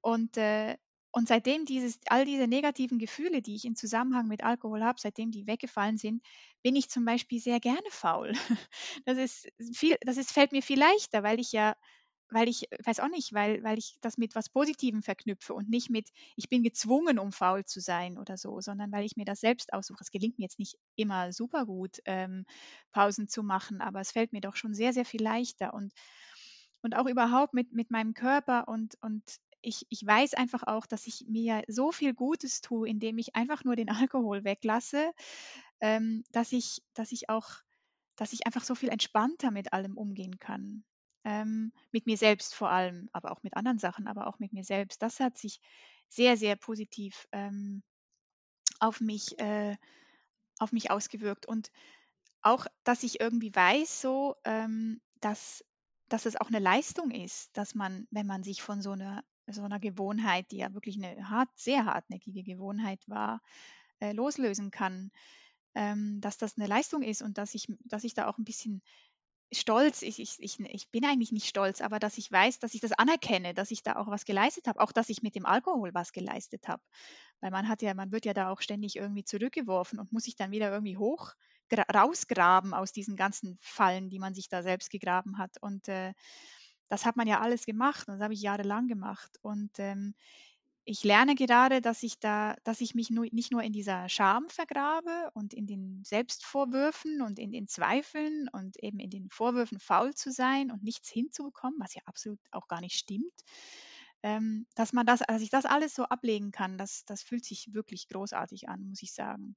Und, 0.00 0.36
äh 0.36 0.76
und 1.16 1.28
seitdem 1.28 1.64
dieses 1.64 2.00
all 2.08 2.24
diese 2.24 2.48
negativen 2.48 2.98
Gefühle, 2.98 3.40
die 3.40 3.54
ich 3.54 3.64
in 3.64 3.76
Zusammenhang 3.76 4.26
mit 4.26 4.42
Alkohol 4.42 4.82
habe, 4.82 4.98
seitdem 5.00 5.30
die 5.30 5.46
weggefallen 5.46 5.96
sind, 5.96 6.24
bin 6.64 6.74
ich 6.74 6.88
zum 6.90 7.04
Beispiel 7.04 7.38
sehr 7.40 7.60
gerne 7.60 7.86
faul. 7.90 8.32
Das 9.06 9.16
ist 9.18 9.48
viel 9.76 9.96
das 10.00 10.16
ist 10.16 10.32
fällt 10.32 10.50
mir 10.52 10.62
viel 10.62 10.78
leichter, 10.80 11.22
weil 11.22 11.38
ich 11.40 11.52
ja 11.52 11.76
weil 12.30 12.48
ich 12.48 12.70
äh, 12.72 12.78
weiß 12.84 13.00
auch 13.00 13.08
nicht, 13.08 13.32
weil 13.34 13.62
weil 13.64 13.78
ich 13.78 13.96
das 14.00 14.18
mit 14.18 14.34
was 14.34 14.48
Positivem 14.50 15.02
verknüpfe 15.02 15.54
und 15.54 15.68
nicht 15.70 15.90
mit: 15.90 16.10
„Ich 16.36 16.48
bin 16.48 16.62
gezwungen, 16.62 17.18
um 17.18 17.32
faul 17.32 17.64
zu 17.64 17.80
sein“ 17.80 18.18
oder 18.18 18.36
so, 18.36 18.60
sondern 18.60 18.92
weil 18.92 19.04
ich 19.04 19.16
mir 19.16 19.24
das 19.24 19.40
selbst 19.40 19.72
aussuche. 19.72 20.02
Es 20.02 20.10
gelingt 20.10 20.38
mir 20.38 20.44
jetzt 20.44 20.58
nicht 20.58 20.76
immer 20.96 21.32
supergut, 21.32 21.98
ähm, 22.06 22.44
Pausen 22.92 23.28
zu 23.28 23.42
machen, 23.42 23.80
aber 23.80 24.00
es 24.00 24.12
fällt 24.12 24.32
mir 24.32 24.40
doch 24.40 24.56
schon 24.56 24.74
sehr, 24.74 24.92
sehr 24.92 25.04
viel 25.04 25.22
leichter 25.22 25.74
und 25.74 25.92
und 26.82 26.94
auch 26.96 27.06
überhaupt 27.06 27.54
mit 27.54 27.72
mit 27.72 27.90
meinem 27.90 28.14
Körper 28.14 28.68
und 28.68 28.96
und 29.00 29.22
ich 29.62 29.86
ich 29.88 30.04
weiß 30.06 30.34
einfach 30.34 30.62
auch, 30.64 30.86
dass 30.86 31.06
ich 31.06 31.24
mir 31.28 31.62
so 31.68 31.90
viel 31.92 32.14
Gutes 32.14 32.60
tue, 32.60 32.88
indem 32.88 33.18
ich 33.18 33.34
einfach 33.34 33.64
nur 33.64 33.76
den 33.76 33.88
Alkohol 33.90 34.44
weglasse, 34.44 35.12
ähm, 35.80 36.24
dass 36.32 36.52
ich 36.52 36.82
dass 36.94 37.12
ich 37.12 37.28
auch 37.30 37.48
dass 38.16 38.32
ich 38.32 38.46
einfach 38.46 38.64
so 38.64 38.74
viel 38.74 38.90
entspannter 38.90 39.50
mit 39.50 39.72
allem 39.72 39.96
umgehen 39.98 40.38
kann. 40.38 40.84
Ähm, 41.24 41.72
mit 41.92 42.06
mir 42.06 42.18
selbst 42.18 42.54
vor 42.54 42.70
allem, 42.70 43.08
aber 43.12 43.32
auch 43.32 43.42
mit 43.42 43.56
anderen 43.56 43.78
Sachen, 43.78 44.06
aber 44.08 44.26
auch 44.28 44.38
mit 44.40 44.52
mir 44.52 44.64
selbst. 44.64 45.02
Das 45.02 45.20
hat 45.20 45.38
sich 45.38 45.60
sehr, 46.08 46.36
sehr 46.36 46.56
positiv, 46.56 47.26
ähm, 47.32 47.82
auf 48.80 49.00
mich 49.00 49.38
äh, 49.40 49.76
auf 50.60 50.72
mich 50.72 50.90
ausgewirkt. 50.92 51.46
Und 51.46 51.70
auch, 52.42 52.66
dass 52.84 53.02
ich 53.04 53.20
irgendwie 53.20 53.54
weiß 53.54 54.00
so, 54.02 54.36
ähm, 54.44 55.00
dass 55.20 55.64
dass 56.10 56.26
es 56.26 56.36
auch 56.40 56.50
'ne 56.50 56.60
Leistung 56.60 57.10
ist, 57.12 57.56
dass 57.58 57.74
man, 57.76 58.06
wenn 58.12 58.26
man 58.28 58.42
sich 58.44 58.62
von 58.62 58.82
so 58.82 58.94
'ner 58.96 59.24
so 59.48 59.66
'ner 59.68 59.80
Gewohnheit, 59.80 60.50
die 60.52 60.58
ja 60.58 60.74
wirklich 60.74 60.98
'ne 60.98 61.30
hart 61.30 61.50
sehr 61.56 61.86
hartnäckige 61.86 62.44
Gewohnheit 62.44 63.02
war, 63.08 63.42
äh, 64.00 64.12
loslösen 64.14 64.70
kann, 64.72 65.10
ähm, 65.76 66.20
dass 66.22 66.38
das 66.38 66.56
'ne 66.58 66.66
Leistung 66.68 67.02
ist 67.02 67.22
und 67.22 67.38
dass 67.38 67.54
ich 67.54 67.68
dass 67.86 68.04
ich 68.04 68.14
da 68.14 68.28
auch 68.28 68.38
'n 68.38 68.44
bisschen 68.46 68.82
stolz 69.54 70.02
ich 70.02 70.18
ich 70.20 70.36
ich 70.40 70.60
ich 70.60 70.90
bin 70.90 71.04
eigentlich 71.04 71.32
nicht 71.32 71.48
stolz, 71.48 71.80
aber 71.80 71.98
dass 71.98 72.18
ich 72.18 72.30
weiß, 72.30 72.58
dass 72.60 72.74
ich 72.74 72.80
das 72.80 72.92
anerkenne, 72.92 73.54
dass 73.54 73.70
ich 73.70 73.82
da 73.82 73.96
auch 73.96 74.08
was 74.08 74.24
geleistet 74.24 74.66
habe, 74.68 74.80
auch 74.80 74.92
dass 74.92 75.08
ich 75.08 75.22
mit 75.22 75.34
dem 75.34 75.46
Alkohol 75.46 75.92
was 75.94 76.12
geleistet 76.12 76.68
habe. 76.68 76.82
Weil 77.40 77.50
man 77.50 77.68
hat 77.68 77.82
ja 77.82 77.94
man 77.94 78.12
wird 78.12 78.24
ja 78.26 78.34
da 78.34 78.50
auch 78.50 78.60
ständig 78.60 78.96
irgendwie 78.96 79.24
zurückgeworfen 79.24 79.98
und 79.98 80.12
muss 80.12 80.24
sich 80.24 80.36
dann 80.36 80.50
wieder 80.50 80.70
irgendwie 80.72 80.96
hoch 80.98 81.32
gra 81.68 81.82
rausgraben 81.92 82.74
aus 82.74 82.92
diesen 82.92 83.16
ganzen 83.16 83.58
Fallen, 83.60 84.10
die 84.10 84.18
man 84.18 84.34
sich 84.34 84.48
da 84.48 84.62
selbst 84.62 84.90
gegraben 84.90 85.38
hat. 85.38 85.56
Und, 85.60 85.88
äh, 85.88 86.12
das 86.88 87.06
hat 87.06 87.16
man 87.16 87.26
ja 87.26 87.40
alles 87.40 87.64
gemacht 87.66 88.08
und 88.08 88.14
das 88.14 88.22
habe 88.22 88.34
ich 88.34 88.42
jahrelang 88.42 88.86
gemacht. 88.88 89.38
Und, 89.42 89.78
ähm, 89.78 90.14
ich 90.86 91.04
lerne 91.04 91.34
gerade, 91.34 91.80
dass 91.80 92.02
ich 92.02 92.18
da 92.20 92.56
dass 92.64 92.80
ich 92.80 92.94
mich 92.94 93.10
nur 93.10 93.26
nicht 93.32 93.50
nur 93.52 93.62
in 93.62 93.72
dieser 93.72 94.08
Scham 94.08 94.48
vergrabe 94.50 95.30
und 95.34 95.54
in 95.54 95.66
den 95.66 96.02
Selbstvorwürfen 96.04 97.22
und 97.22 97.38
in 97.38 97.52
den 97.52 97.68
Zweifeln 97.68 98.48
und 98.52 98.76
eben 98.82 98.98
in 99.00 99.10
den 99.10 99.30
Vorwürfen, 99.30 99.80
faul 99.80 100.14
zu 100.14 100.30
sein 100.32 100.70
und 100.70 100.82
nichts 100.82 101.10
hinzubekommen, 101.10 101.78
was 101.80 101.94
ja 101.94 102.02
absolut 102.06 102.40
auch 102.52 102.68
gar 102.68 102.80
nicht 102.80 102.96
stimmt. 102.98 103.32
Ähm, 104.22 104.66
dass 104.74 104.92
man 104.92 105.06
das 105.06 105.20
dass 105.20 105.42
ich 105.42 105.50
das 105.50 105.66
alles 105.66 105.94
so 105.94 106.04
ablegen 106.04 106.50
kann, 106.52 106.78
das 106.78 107.04
das 107.06 107.22
fühlt 107.22 107.44
sich 107.44 107.72
wirklich 107.74 108.08
großartig 108.08 108.68
an, 108.68 108.86
muss 108.88 109.02
ich 109.02 109.12
sagen. 109.14 109.56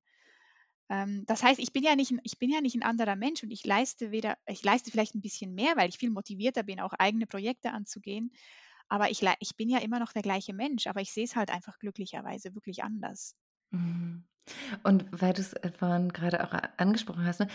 Ähm, 0.90 1.26
das 1.28 1.44
heißt, 1.44 1.60
ich 1.60 1.74
bin 1.74 1.84
ja 1.84 1.96
nicht 1.96 2.14
ich 2.24 2.40
bin 2.40 2.50
ja 2.52 2.62
nicht 2.62 2.76
'n 2.76 2.84
anderer 2.84 3.16
Mensch 3.18 3.44
und 3.44 3.52
ich 3.52 3.66
leiste 3.66 4.12
weder 4.12 4.38
ich 4.48 4.64
leiste 4.64 4.92
vielleicht 4.92 5.16
'n 5.16 5.22
bisschen 5.22 5.54
mehr, 5.56 5.76
weil 5.78 5.90
ich 5.90 5.98
viel 5.98 6.12
motivierter 6.12 6.64
bin, 6.64 6.80
auch 6.82 6.94
eigene 6.94 7.28
Projekte 7.28 7.72
anzugehen. 7.74 8.32
Aber 8.90 9.10
ich 9.12 9.22
ich 9.40 9.56
bin 9.58 9.70
ja 9.70 9.80
immer 9.80 10.00
noch 10.00 10.14
der 10.14 10.22
gleiche 10.22 10.54
Mensch, 10.54 10.88
aber 10.88 11.02
ich 11.02 11.12
sehe 11.12 11.26
es 11.26 11.36
halt 11.36 11.50
einfach 11.52 11.80
glücklicherweise 11.80 12.56
wirklich 12.56 12.84
anders. 12.84 13.36
Mhm. 13.72 14.24
Und 14.84 15.06
weil 15.12 15.34
du's, 15.34 15.54
äh, 15.54 15.72
vorhin 15.78 16.10
grade 16.14 16.44
auch 16.46 16.54
a 16.54 16.70
angesprochen 16.78 17.26
hast, 17.26 17.40
ne? 17.42 17.48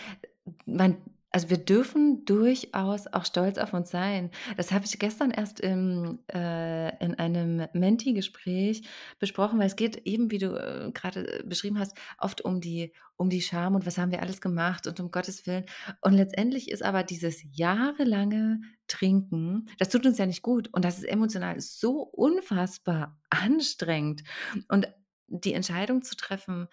Man 0.66 0.98
Also, 1.32 1.48
wir 1.50 1.58
dürfen 1.58 2.24
durchaus 2.26 3.06
auch 3.06 3.24
stolz 3.24 3.58
auf 3.58 3.72
uns 3.72 3.90
sein. 3.90 4.30
Das 4.56 4.70
habe 4.70 4.84
ich 4.84 4.98
gestern 4.98 5.30
erst 5.30 5.60
im 5.60 6.20
äh, 6.32 6.94
in 7.02 7.14
einem 7.14 7.66
Menti-Gespräch 7.72 8.82
besprochen, 9.18 9.58
weil 9.58 9.66
es 9.66 9.76
geht 9.76 9.96
eben, 10.06 10.30
wie 10.30 10.38
du, 10.38 10.54
äh, 10.54 10.90
grade 10.92 11.42
beschrieben 11.46 11.78
hast, 11.78 11.96
oft 12.18 12.42
um 12.42 12.60
die 12.60 12.92
um 13.16 13.30
die 13.30 13.40
Scham 13.42 13.74
und 13.74 13.86
was 13.86 13.98
haben 13.98 14.10
wir 14.10 14.20
alles 14.20 14.40
gemacht 14.40 14.86
und 14.86 14.98
um 15.00 15.10
Gottes 15.10 15.46
Willen. 15.46 15.64
Und 16.00 16.14
letztendlich 16.14 16.70
ist 16.70 16.82
aber 16.82 17.02
dieses 17.04 17.42
jahrelange 17.52 18.60
Trinken 18.88 19.68
das 19.78 19.88
tut 19.88 20.04
uns 20.06 20.18
ja 20.18 20.26
nicht 20.26 20.42
gut 20.42 20.68
und 20.72 20.84
das 20.84 20.98
ist 20.98 21.04
emotional 21.04 21.60
so 21.60 22.02
unfassbar 22.02 23.18
anstrengend. 23.30 24.22
Und 24.68 24.88
die 25.28 25.54
Entscheidung 25.54 26.02
zu 26.02 26.16
treffen, 26.16 26.68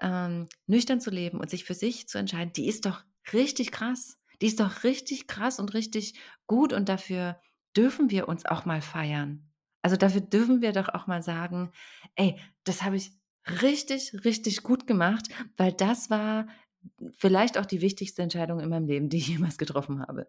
ähm, 0.00 0.48
nüchtern 0.66 1.00
zu 1.00 1.10
leben 1.10 1.40
und 1.40 1.50
sich 1.50 1.64
für 1.64 1.74
sich 1.74 2.08
zu 2.08 2.18
entscheiden, 2.18 2.52
die 2.54 2.68
ist 2.68 2.86
doch 2.86 3.02
richtig 3.32 3.72
krass. 3.72 4.18
Die 4.42 4.46
ist 4.46 4.60
doch 4.60 4.84
richtig 4.84 5.26
krass 5.26 5.58
und 5.58 5.74
richtig 5.74 6.20
gut 6.46 6.72
und 6.72 6.88
dafür 6.88 7.40
dürfen 7.76 8.10
wir 8.10 8.28
uns 8.28 8.46
auch 8.46 8.64
mal 8.64 8.80
feiern. 8.82 9.50
Also, 9.82 9.96
dafür 9.96 10.20
dürfen 10.20 10.60
wir 10.62 10.72
doch 10.72 10.88
auch 10.88 11.06
mal 11.06 11.22
sagen: 11.22 11.72
„Ey, 12.16 12.38
das 12.64 12.82
habe 12.82 12.96
ich 12.96 13.12
richtig, 13.62 14.12
richtig 14.24 14.62
gut 14.62 14.86
gemacht, 14.86 15.28
weil 15.56 15.72
das 15.72 16.10
war 16.10 16.48
vielleicht 17.18 17.58
auch 17.58 17.66
die 17.66 17.80
wichtigste 17.80 18.22
Entscheidung 18.22 18.60
in 18.60 18.68
meinem 18.68 18.86
Leben, 18.86 19.08
die 19.08 19.18
ich 19.18 19.28
jemals 19.28 19.58
getroffen 19.58 20.00
habe.“ 20.06 20.28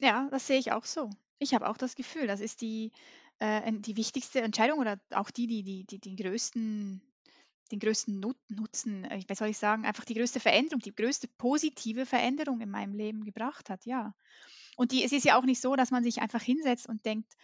Ja, 0.00 0.28
das 0.30 0.46
sehe 0.46 0.58
ich 0.58 0.72
auch 0.72 0.84
so. 0.84 1.10
Ich 1.38 1.54
habe 1.54 1.68
auch 1.68 1.76
das 1.76 1.94
Gefühl, 1.94 2.26
das 2.26 2.40
ist 2.40 2.60
die, 2.60 2.92
äh, 3.38 3.72
die 3.72 3.96
wichtigste 3.96 4.40
Entscheidung 4.42 4.78
oder 4.78 5.00
auch 5.10 5.30
die, 5.30 5.46
die 5.46 5.62
die 5.62 5.84
die 5.84 5.98
den 6.00 6.16
größten 6.16 7.02
den 7.72 7.80
größten 7.80 8.20
Nut 8.20 8.36
Nutzen, 8.48 9.04
äh, 9.06 9.22
wie 9.28 9.34
soll 9.34 9.48
ich 9.48 9.58
sagen, 9.58 9.86
einfach 9.86 10.04
die 10.04 10.14
größte 10.14 10.40
Veränderung, 10.40 10.80
die 10.80 10.94
größte 10.94 11.28
positive 11.38 12.06
Veränderung 12.06 12.60
in 12.60 12.70
meinem 12.70 12.94
Leben 12.94 13.24
gebracht 13.24 13.70
hat, 13.70 13.86
ja. 13.86 14.14
Und 14.76 14.92
die 14.92 15.04
es 15.04 15.12
ist 15.12 15.24
ja 15.24 15.38
auch 15.38 15.44
nicht 15.44 15.60
so, 15.60 15.76
dass 15.76 15.90
man 15.90 16.04
sich 16.04 16.20
einfach 16.20 16.42
hinsetzt 16.42 16.88
und 16.88 17.04
denkt: 17.06 17.34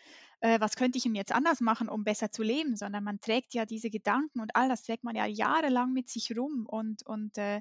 „Äh, 0.41 0.61
was 0.61 0.76
könnte 0.76 0.99
ich 0.99 1.05
denn 1.05 1.14
jetzt 1.14 1.33
anders 1.33 1.61
machen, 1.61 1.89
um 1.89 2.05
besser 2.05 2.31
zu 2.31 2.43
leben?“ 2.43 2.76
Sondern 2.76 3.05
man 3.05 3.20
trägt 3.20 3.55
ja 3.55 3.66
diese 3.66 3.91
Gedanken 3.91 4.41
und 4.41 4.57
all 4.57 4.68
das 4.68 4.83
trägt 4.83 5.05
man 5.05 5.16
ja 5.16 5.26
jahrelang 5.26 5.93
mit 5.93 6.09
sich 6.11 6.37
rum 6.37 6.66
und 6.66 7.05
und, 7.07 7.37
äh, 7.39 7.61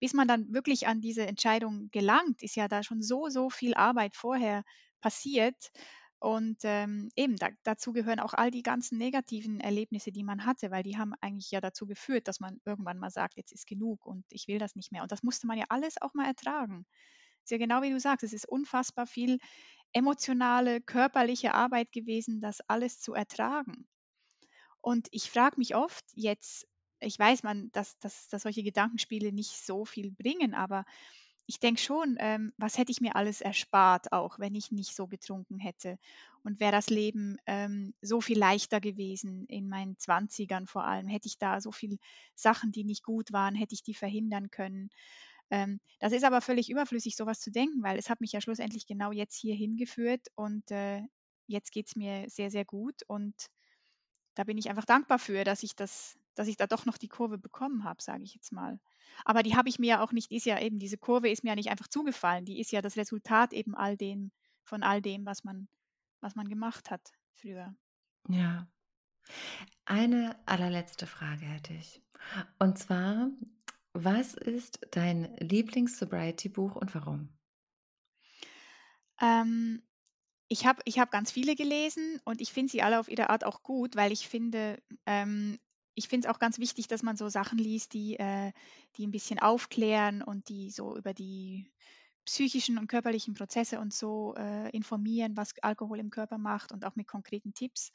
bis 0.00 0.12
man 0.14 0.28
dann 0.28 0.52
wirklich 0.52 0.86
an 0.88 1.00
diese 1.00 1.26
Entscheidung 1.26 1.90
gelangt, 1.90 2.42
ist 2.42 2.56
ja 2.56 2.68
da 2.68 2.82
schon 2.82 3.02
so, 3.02 3.28
so 3.28 3.50
viel 3.50 3.74
Arbeit 3.74 4.16
vorher 4.16 4.64
passiert. 5.00 5.70
Und, 6.24 6.58
ähm, 6.64 7.10
eben 7.16 7.36
da 7.36 7.50
dazu 7.64 7.92
gehören 7.92 8.18
auch 8.20 8.32
all 8.34 8.50
die 8.50 8.62
ganzen 8.62 8.96
negativen 8.98 9.60
Erlebnisse, 9.60 10.10
die 10.10 10.24
man 10.24 10.46
hatte, 10.46 10.70
weil 10.70 10.82
die 10.82 10.96
haben 10.96 11.12
eigentlich 11.20 11.50
ja 11.50 11.60
dazu 11.60 11.86
geführt, 11.86 12.28
dass 12.28 12.40
man 12.40 12.60
irgendwann 12.64 12.98
mal 12.98 13.10
sagt: 13.10 13.36
„Jetzt 13.36 13.52
ist 13.52 13.66
genug 13.66 14.06
und 14.06 14.24
ich 14.30 14.48
will 14.48 14.58
das 14.58 14.74
nicht 14.74 14.90
mehr.“ 14.92 15.02
Und 15.02 15.12
das 15.12 15.22
musste 15.22 15.46
man 15.46 15.58
ja 15.58 15.66
alles 15.68 16.00
auch 16.00 16.14
mal 16.14 16.26
ertragen. 16.26 16.86
Ist 17.44 17.50
ja 17.52 17.58
genau 17.58 17.82
wie 17.82 17.90
du 17.90 18.00
sagst, 18.00 18.24
es 18.24 18.32
ist 18.32 18.48
unfassbar 18.48 19.06
viel 19.06 19.38
emotionale, 19.92 20.80
körperliche 20.82 21.54
Arbeit 21.54 21.92
gewesen, 21.92 22.40
das 22.40 22.60
alles 22.68 23.00
zu 23.00 23.14
ertragen. 23.14 23.86
Und 24.80 25.08
ich 25.12 25.30
frage 25.30 25.56
mich 25.58 25.74
oft 25.74 26.04
jetzt 26.14 26.66
ich 27.00 27.18
weiß 27.18 27.42
man, 27.42 27.70
dass 27.72 27.98
dass 27.98 28.28
dass 28.28 28.42
solche 28.42 28.62
Gedankenspiele 28.62 29.32
nicht 29.32 29.50
so 29.66 29.84
viel 29.84 30.10
bringen, 30.12 30.54
aber 30.54 30.84
ich 31.46 31.60
denke 31.60 31.80
schon, 31.80 32.16
ähm, 32.20 32.52
was 32.56 32.78
hätte 32.78 32.92
ich 32.92 33.00
mir 33.00 33.16
alles 33.16 33.40
erspart 33.40 34.12
auch, 34.12 34.38
wenn 34.38 34.54
ich 34.54 34.72
nicht 34.72 34.94
so 34.94 35.06
getrunken 35.06 35.58
hätte? 35.58 35.98
Und 36.42 36.60
wäre 36.60 36.72
das 36.72 36.90
Leben, 36.90 37.36
ähm, 37.46 37.94
so 38.02 38.20
viel 38.20 38.38
leichter 38.38 38.80
gewesen 38.80 39.46
in 39.46 39.68
meinen 39.68 39.98
Zwanzigern 39.98 40.66
vor 40.66 40.84
allem? 40.84 41.06
Hätte 41.08 41.28
ich 41.28 41.38
da 41.38 41.60
so 41.60 41.72
viel 41.72 41.98
Sachen, 42.34 42.72
die 42.72 42.84
nicht 42.84 43.02
gut 43.04 43.32
waren, 43.32 43.54
hätte 43.54 43.74
ich 43.74 43.82
die 43.82 43.94
verhindern 43.94 44.50
können? 44.50 44.90
Ähm, 45.50 45.80
das 46.00 46.12
ist 46.12 46.24
aber 46.24 46.40
völlig 46.40 46.70
überflüssig, 46.70 47.16
so 47.16 47.26
was 47.26 47.40
zu 47.40 47.50
denken, 47.50 47.82
weil 47.82 47.98
es 47.98 48.10
hat 48.10 48.20
mich 48.20 48.32
ja 48.32 48.40
schlussendlich 48.40 48.86
genau 48.86 49.12
jetzt 49.12 49.36
hier 49.36 49.54
hingeführt 49.54 50.28
und, 50.36 50.70
äh, 50.70 51.02
jetzt 51.46 51.72
geht's 51.72 51.96
mir 51.96 52.24
sehr, 52.30 52.50
sehr 52.50 52.64
gut 52.64 53.02
und 53.06 53.34
da 54.34 54.44
bin 54.44 54.58
ich 54.58 54.68
einfach 54.70 54.84
dankbar 54.84 55.18
für, 55.18 55.44
dass 55.44 55.62
ich 55.62 55.76
das 55.76 56.16
dass 56.34 56.48
ich 56.48 56.56
da 56.56 56.66
doch 56.66 56.86
noch 56.86 56.98
die 56.98 57.08
Kurve 57.08 57.38
bekommen 57.38 57.84
habe, 57.84 58.02
sage 58.02 58.22
ich 58.22 58.34
jetzt 58.34 58.52
mal. 58.52 58.80
Aber 59.24 59.42
die 59.42 59.56
habe 59.56 59.68
ich 59.68 59.78
mir 59.78 59.86
ja 59.86 60.00
auch 60.02 60.12
nicht 60.12 60.30
ist 60.32 60.46
ja 60.46 60.60
eben 60.60 60.78
diese 60.78 60.98
Kurve 60.98 61.28
ist 61.28 61.44
mir 61.44 61.50
ja 61.50 61.56
nicht 61.56 61.70
einfach 61.70 61.88
zugefallen. 61.88 62.44
Die 62.44 62.60
ist 62.60 62.72
ja 62.72 62.82
das 62.82 62.96
Resultat 62.96 63.52
eben 63.52 63.74
all 63.74 63.96
dem 63.96 64.32
von 64.64 64.82
all 64.82 65.00
dem, 65.00 65.26
was 65.26 65.44
man 65.44 65.68
was 66.20 66.34
man 66.34 66.48
gemacht 66.48 66.90
hat 66.90 67.12
früher. 67.32 67.74
Ja. 68.28 68.66
Eine 69.84 70.36
allerletzte 70.46 71.06
Frage 71.06 71.44
hätte 71.44 71.74
ich. 71.74 72.02
Und 72.58 72.78
zwar, 72.78 73.30
was 73.92 74.34
ist 74.34 74.80
dein 74.90 75.36
Lieblings-Sobriety-Buch 75.36 76.76
und 76.76 76.94
warum? 76.94 77.28
Ähm, 79.20 79.82
ich 80.48 80.66
habe 80.66 80.82
ich 80.84 80.98
habe 80.98 81.10
ganz 81.10 81.30
viele 81.30 81.54
gelesen 81.54 82.20
und 82.24 82.40
ich 82.40 82.52
finde 82.52 82.72
sie 82.72 82.82
alle 82.82 83.00
auf 83.00 83.08
ihre 83.08 83.30
Art 83.30 83.44
auch 83.44 83.62
gut, 83.62 83.96
weil 83.96 84.12
ich 84.12 84.28
finde 84.28 84.82
ähm, 85.06 85.58
ich 85.94 86.08
finde 86.08 86.28
es 86.28 86.34
auch 86.34 86.38
ganz 86.38 86.58
wichtig, 86.58 86.88
dass 86.88 87.02
man 87.02 87.16
so 87.16 87.28
Sachen 87.28 87.58
liest, 87.58 87.92
die 87.94 88.16
äh, 88.18 88.52
die 88.96 89.04
'n 89.06 89.10
bisschen 89.10 89.38
aufklären 89.38 90.22
und 90.22 90.48
die 90.48 90.70
so 90.70 90.96
über 90.96 91.14
die 91.14 91.70
psychischen 92.26 92.78
und 92.78 92.88
körperlichen 92.88 93.34
Prozesse 93.34 93.80
und 93.80 93.92
so, 93.94 94.34
äh, 94.36 94.70
informieren, 94.70 95.36
was 95.36 95.54
Alkohol 95.62 95.98
im 96.00 96.10
Körper 96.10 96.38
macht 96.38 96.72
und 96.72 96.84
auch 96.86 96.96
mit 96.96 97.06
konkreten 97.08 97.54
Tipps. 97.54 97.90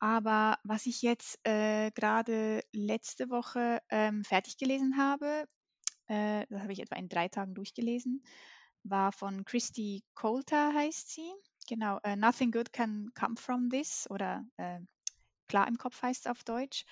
Aber 0.00 0.58
was 0.64 0.86
ich 0.86 1.02
jetzt, 1.02 1.38
äh, 1.46 1.90
grade 1.92 2.62
letzte 2.72 3.30
Woche, 3.30 3.80
ähm, 3.90 4.24
fertig 4.24 4.58
gelesen 4.58 4.96
habe, 4.98 5.46
äh, 6.08 6.46
das 6.50 6.62
habe 6.62 6.72
ich 6.72 6.80
etwa 6.80 6.96
in 6.96 7.08
3 7.08 7.28
Tagen 7.28 7.54
durchgelesen, 7.54 8.22
war 8.84 9.12
von 9.12 9.44
Christy 9.44 10.04
Coulter 10.14 10.74
heißt 10.74 11.10
sie. 11.10 11.30
Genau, 11.68 11.98
äh, 12.04 12.16
„Nothing 12.16 12.52
Good 12.52 12.72
Can 12.72 13.10
Come 13.14 13.36
From 13.36 13.70
This“ 13.70 14.08
oder, 14.10 14.44
äh, 14.58 14.80
„Klar 15.48 15.68
im 15.68 15.78
Kopf“ 15.78 16.02
heißt's 16.02 16.26
auf 16.26 16.44
Deutsch. 16.44 16.84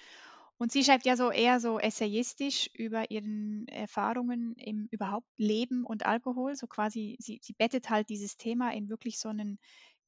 Und 0.62 0.70
sie 0.70 0.84
schreibt 0.84 1.04
ja 1.06 1.16
so 1.16 1.32
eher 1.32 1.58
so 1.58 1.80
essayistisch 1.80 2.70
über 2.74 3.10
ihren 3.10 3.66
Erfahrungen 3.66 4.54
im 4.54 4.86
überhaupt 4.92 5.26
Leben 5.36 5.84
und 5.84 6.06
Alkohol, 6.06 6.54
so 6.54 6.68
quasi 6.68 7.16
sie 7.18 7.40
sie 7.42 7.52
bettet 7.54 7.90
halt 7.90 8.08
dieses 8.10 8.36
Thema 8.36 8.72
in 8.72 8.88
wirklich 8.88 9.18
so 9.18 9.32
'nen 9.32 9.58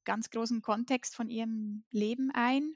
ganz 0.05 0.29
großen 0.29 0.61
Kontext 0.61 1.13
von 1.15 1.29
ihrem 1.29 1.83
Leben 1.91 2.31
ein. 2.33 2.75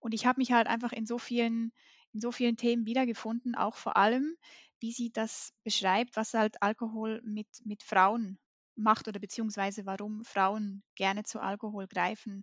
Und 0.00 0.14
ich 0.14 0.26
habe 0.26 0.40
mich 0.40 0.52
halt 0.52 0.66
einfach 0.66 0.92
in 0.92 1.06
so 1.06 1.18
vielen 1.18 1.72
in 2.12 2.20
so 2.20 2.32
vielen 2.32 2.56
Themen 2.56 2.86
wiedergefunden, 2.86 3.54
auch 3.54 3.76
vor 3.76 3.96
allem, 3.96 4.36
wie 4.80 4.92
sie 4.92 5.12
das 5.12 5.52
beschreibt, 5.64 6.16
was 6.16 6.34
halt 6.34 6.60
Alkohol 6.62 7.22
mit 7.24 7.46
mit 7.64 7.84
Frauen 7.84 8.38
macht 8.74 9.06
oder 9.08 9.20
beziehungsweise 9.20 9.86
warum 9.86 10.24
Frauen 10.24 10.82
gerne 10.96 11.22
zu 11.24 11.40
Alkohol 11.40 11.86
greifen. 11.86 12.42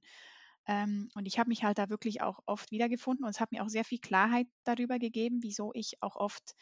Ähm, 0.70 1.10
und 1.16 1.26
ich 1.28 1.40
habe 1.40 1.50
mich 1.50 1.66
halt 1.66 1.80
da 1.80 1.90
wirklich 1.90 2.22
auch 2.22 2.40
oft 2.46 2.72
wiedergefunden 2.72 3.26
und 3.26 3.32
es 3.32 3.42
hat 3.42 3.52
mir 3.52 3.64
auch 3.66 3.70
sehr 3.70 3.86
viel 3.86 4.00
Klarheit 4.00 4.48
darüber 4.66 5.00
gegeben, 5.00 5.40
wieso 5.42 5.72
ich 5.74 6.02
auch 6.04 6.16
oft 6.16 6.54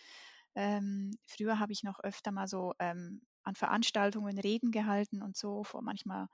ähm, 0.56 1.12
früher 1.26 1.60
habe 1.60 1.74
ich 1.74 1.84
noch 1.84 2.00
öfter 2.00 2.32
mal 2.32 2.48
so, 2.48 2.74
ähm, 2.80 3.22
an 3.44 3.56
Veranstaltungen 3.56 4.40
Reden 4.40 4.72
gehalten 4.72 5.22
und 5.22 5.38
so 5.38 5.64
vor 5.66 5.82
manchmal 5.84 6.28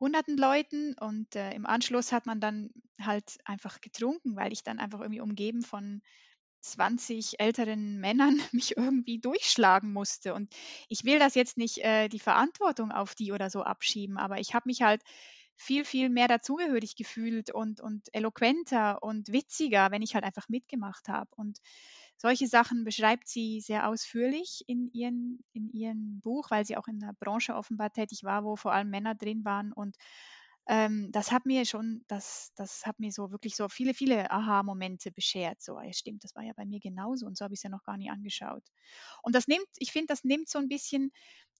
hunderten 0.00 0.36
Leuten 0.36 0.94
und, 0.98 1.36
äh, 1.36 1.52
im 1.52 1.66
Anschluss 1.66 2.12
hat 2.12 2.26
man 2.26 2.40
dann 2.40 2.70
halt 3.00 3.38
einfach 3.44 3.80
getrunken, 3.80 4.36
weil 4.36 4.52
ich 4.52 4.64
dann 4.64 4.78
einfach 4.80 5.00
irgendwie 5.00 5.20
umgeben 5.20 5.62
von 5.62 6.02
20 6.60 7.40
älteren 7.40 7.98
Männern 8.00 8.36
mich 8.52 8.76
irgendwie 8.76 9.20
durchschlagen 9.20 9.92
musste. 9.92 10.34
Und 10.34 10.52
ich 10.88 11.04
will 11.04 11.18
das 11.18 11.34
jetzt 11.36 11.56
nicht, 11.58 11.78
äh, 11.78 12.08
die 12.08 12.18
Verantwortung 12.20 12.92
auf 12.92 13.14
die 13.14 13.32
oder 13.32 13.50
so 13.50 13.62
abschieben, 13.62 14.18
aber 14.18 14.38
ich 14.40 14.54
habe 14.54 14.64
mich 14.68 14.82
halt 14.82 15.02
viel, 15.62 15.84
viel 15.86 16.10
mehr 16.10 16.28
dazugehörig 16.28 16.96
gefühlt 16.96 17.50
und 17.54 17.80
und 17.80 18.08
eloquenter 18.14 19.02
und 19.02 19.32
witziger, 19.32 19.90
wenn 19.92 20.02
ich 20.02 20.14
halt 20.14 20.24
einfach 20.24 20.48
mitgemacht 20.50 21.08
habe. 21.08 21.30
Und 21.36 21.58
solche 22.18 22.46
Sachen 22.48 22.84
beschreibt 22.84 23.28
sie 23.28 23.60
sehr 23.60 23.88
ausführlich 23.88 24.62
in 24.68 24.90
ihren 24.92 25.44
in 25.54 25.70
ihrem 25.72 26.20
Buch, 26.20 26.50
weil 26.50 26.64
sie 26.66 26.76
auch 26.76 26.88
in 26.88 26.98
'ner 26.98 27.14
Branche 27.20 27.54
offenbar 27.56 27.92
tätig 27.92 28.24
war, 28.24 28.44
wo 28.44 28.56
vor 28.56 28.72
allem 28.72 28.90
Männer 28.90 29.14
drin 29.16 29.44
waren. 29.44 29.72
Und, 29.72 29.96
ähm, 30.68 31.10
das 31.12 31.32
hat 31.32 31.46
mir 31.46 31.64
schon 31.66 32.04
das 32.08 32.52
das 32.56 32.86
hat 32.86 32.98
mir 33.00 33.12
so 33.12 33.30
wirklich 33.32 33.56
so 33.56 33.68
viele, 33.68 33.94
viele 33.94 34.30
Aha-Momente 34.30 35.10
beschert. 35.12 35.62
So: 35.62 35.76
„Ah 35.76 35.84
ja, 35.84 35.92
stimmt, 35.92 36.24
das 36.24 36.34
war 36.36 36.42
ja 36.44 36.52
bei 36.56 36.66
mir 36.66 36.80
genauso 36.80 37.26
und 37.26 37.36
so 37.36 37.44
habe 37.44 37.54
ich's 37.54 37.62
ja 37.64 37.70
noch 37.70 37.84
gar 37.84 37.96
nie 37.98 38.10
angeschaut.“ 38.10 38.64
Und 39.22 39.34
das 39.34 39.48
nimmt 39.48 39.66
ich 39.78 39.92
finde, 39.92 40.08
das 40.08 40.24
nimmt 40.24 40.48
so 40.48 40.58
'n 40.58 40.68
bisschen 40.68 41.12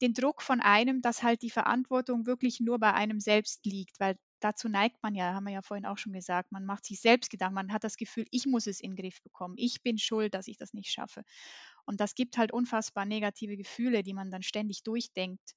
den 0.02 0.14
Druck 0.14 0.42
von 0.42 0.60
einem, 0.60 1.00
dass 1.02 1.22
halt 1.22 1.42
die 1.42 1.50
Verantwortung 1.50 2.26
wirklich 2.26 2.60
nur 2.60 2.78
bei 2.78 2.92
einem 2.94 3.20
selbst 3.20 3.64
liegt, 3.66 4.00
weil 4.00 4.16
dazu 4.40 4.68
neigt 4.68 5.02
man 5.02 5.14
ja, 5.14 5.34
haben 5.34 5.44
wir 5.44 5.52
ja 5.52 5.62
vorhin 5.62 5.86
auch 5.86 5.98
schon 5.98 6.12
gesagt. 6.12 6.50
Man 6.52 6.64
macht 6.66 6.84
sich 6.86 7.00
selbst 7.00 7.30
Gedanken. 7.30 7.54
Man 7.54 7.72
hat 7.72 7.84
das 7.84 7.96
Gefühl: 7.96 8.26
„Ich 8.32 8.46
muss 8.46 8.66
es 8.66 8.80
in 8.80 8.92
'n 8.92 8.96
Griff 8.96 9.22
bekommen. 9.22 9.54
Ich 9.58 9.82
bin 9.82 9.98
schuld, 9.98 10.34
dass 10.34 10.48
ich 10.48 10.56
das 10.58 10.72
nicht 10.74 10.90
schaffe.“ 10.90 11.22
Und 11.86 12.00
das 12.00 12.14
gibt 12.14 12.38
halt 12.38 12.52
unfassbar 12.52 13.04
negative 13.06 13.56
Gefühle, 13.56 14.02
die 14.02 14.14
man 14.14 14.30
dann 14.30 14.42
ständig 14.42 14.82
durchdenkt. 14.84 15.54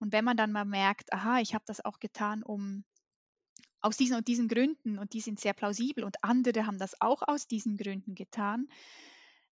Und 0.00 0.12
wenn 0.12 0.24
man 0.24 0.36
dann 0.36 0.52
mal 0.52 0.64
merkt: 0.66 1.12
„Aha, 1.12 1.40
ich 1.40 1.54
habe 1.54 1.64
das 1.66 1.84
auch 1.84 2.00
getan, 2.00 2.42
um 2.42 2.84
aus 3.80 3.96
diesen 3.96 4.16
und 4.16 4.28
diesen 4.28 4.48
Gründen 4.48 4.98
und 4.98 5.12
die 5.14 5.20
sind 5.20 5.40
sehr 5.40 5.54
plausibel 5.54 6.04
und 6.04 6.22
andere 6.22 6.66
haben 6.66 6.78
das 6.78 7.00
auch 7.00 7.22
aus 7.26 7.46
diesen 7.48 7.76
Gründen 7.76 8.14
getan“, 8.14 8.68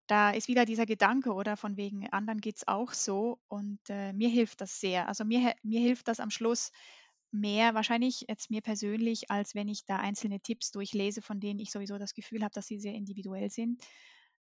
da 0.07 0.31
ist 0.31 0.49
wieder 0.49 0.65
dieser 0.65 0.87
Gedanke 0.87 1.35
oder 1.35 1.57
von 1.57 1.77
wegen 1.77 2.09
anderen 2.11 2.41
geht 2.41 2.57
es 2.57 2.69
auch 2.69 2.93
so 2.95 3.41
und 3.49 3.81
äh, 3.91 4.13
mir 4.15 4.31
hilft 4.31 4.61
das 4.63 4.81
sehr. 4.81 5.09
Also 5.09 5.25
mir, 5.25 5.55
mir 5.63 5.81
hilft 5.81 6.09
das 6.09 6.21
am 6.21 6.31
Schluss 6.31 6.73
mehr, 7.31 7.75
wahrscheinlich 7.75 8.25
jetzt 8.29 8.51
mir 8.51 8.63
persönlich, 8.63 9.31
als 9.31 9.55
wenn 9.55 9.69
ich 9.69 9.85
da 9.85 9.97
einzelne 9.97 10.41
Tipps 10.41 10.71
durchlese, 10.73 11.23
von 11.23 11.41
denen 11.41 11.61
ich 11.61 11.71
sowieso 11.73 11.99
das 11.99 12.15
Gefühl 12.15 12.43
habe, 12.43 12.55
dass 12.55 12.67
sie 12.67 12.81
sehr 12.81 12.95
individuell 12.95 13.51
sind. 13.51 13.83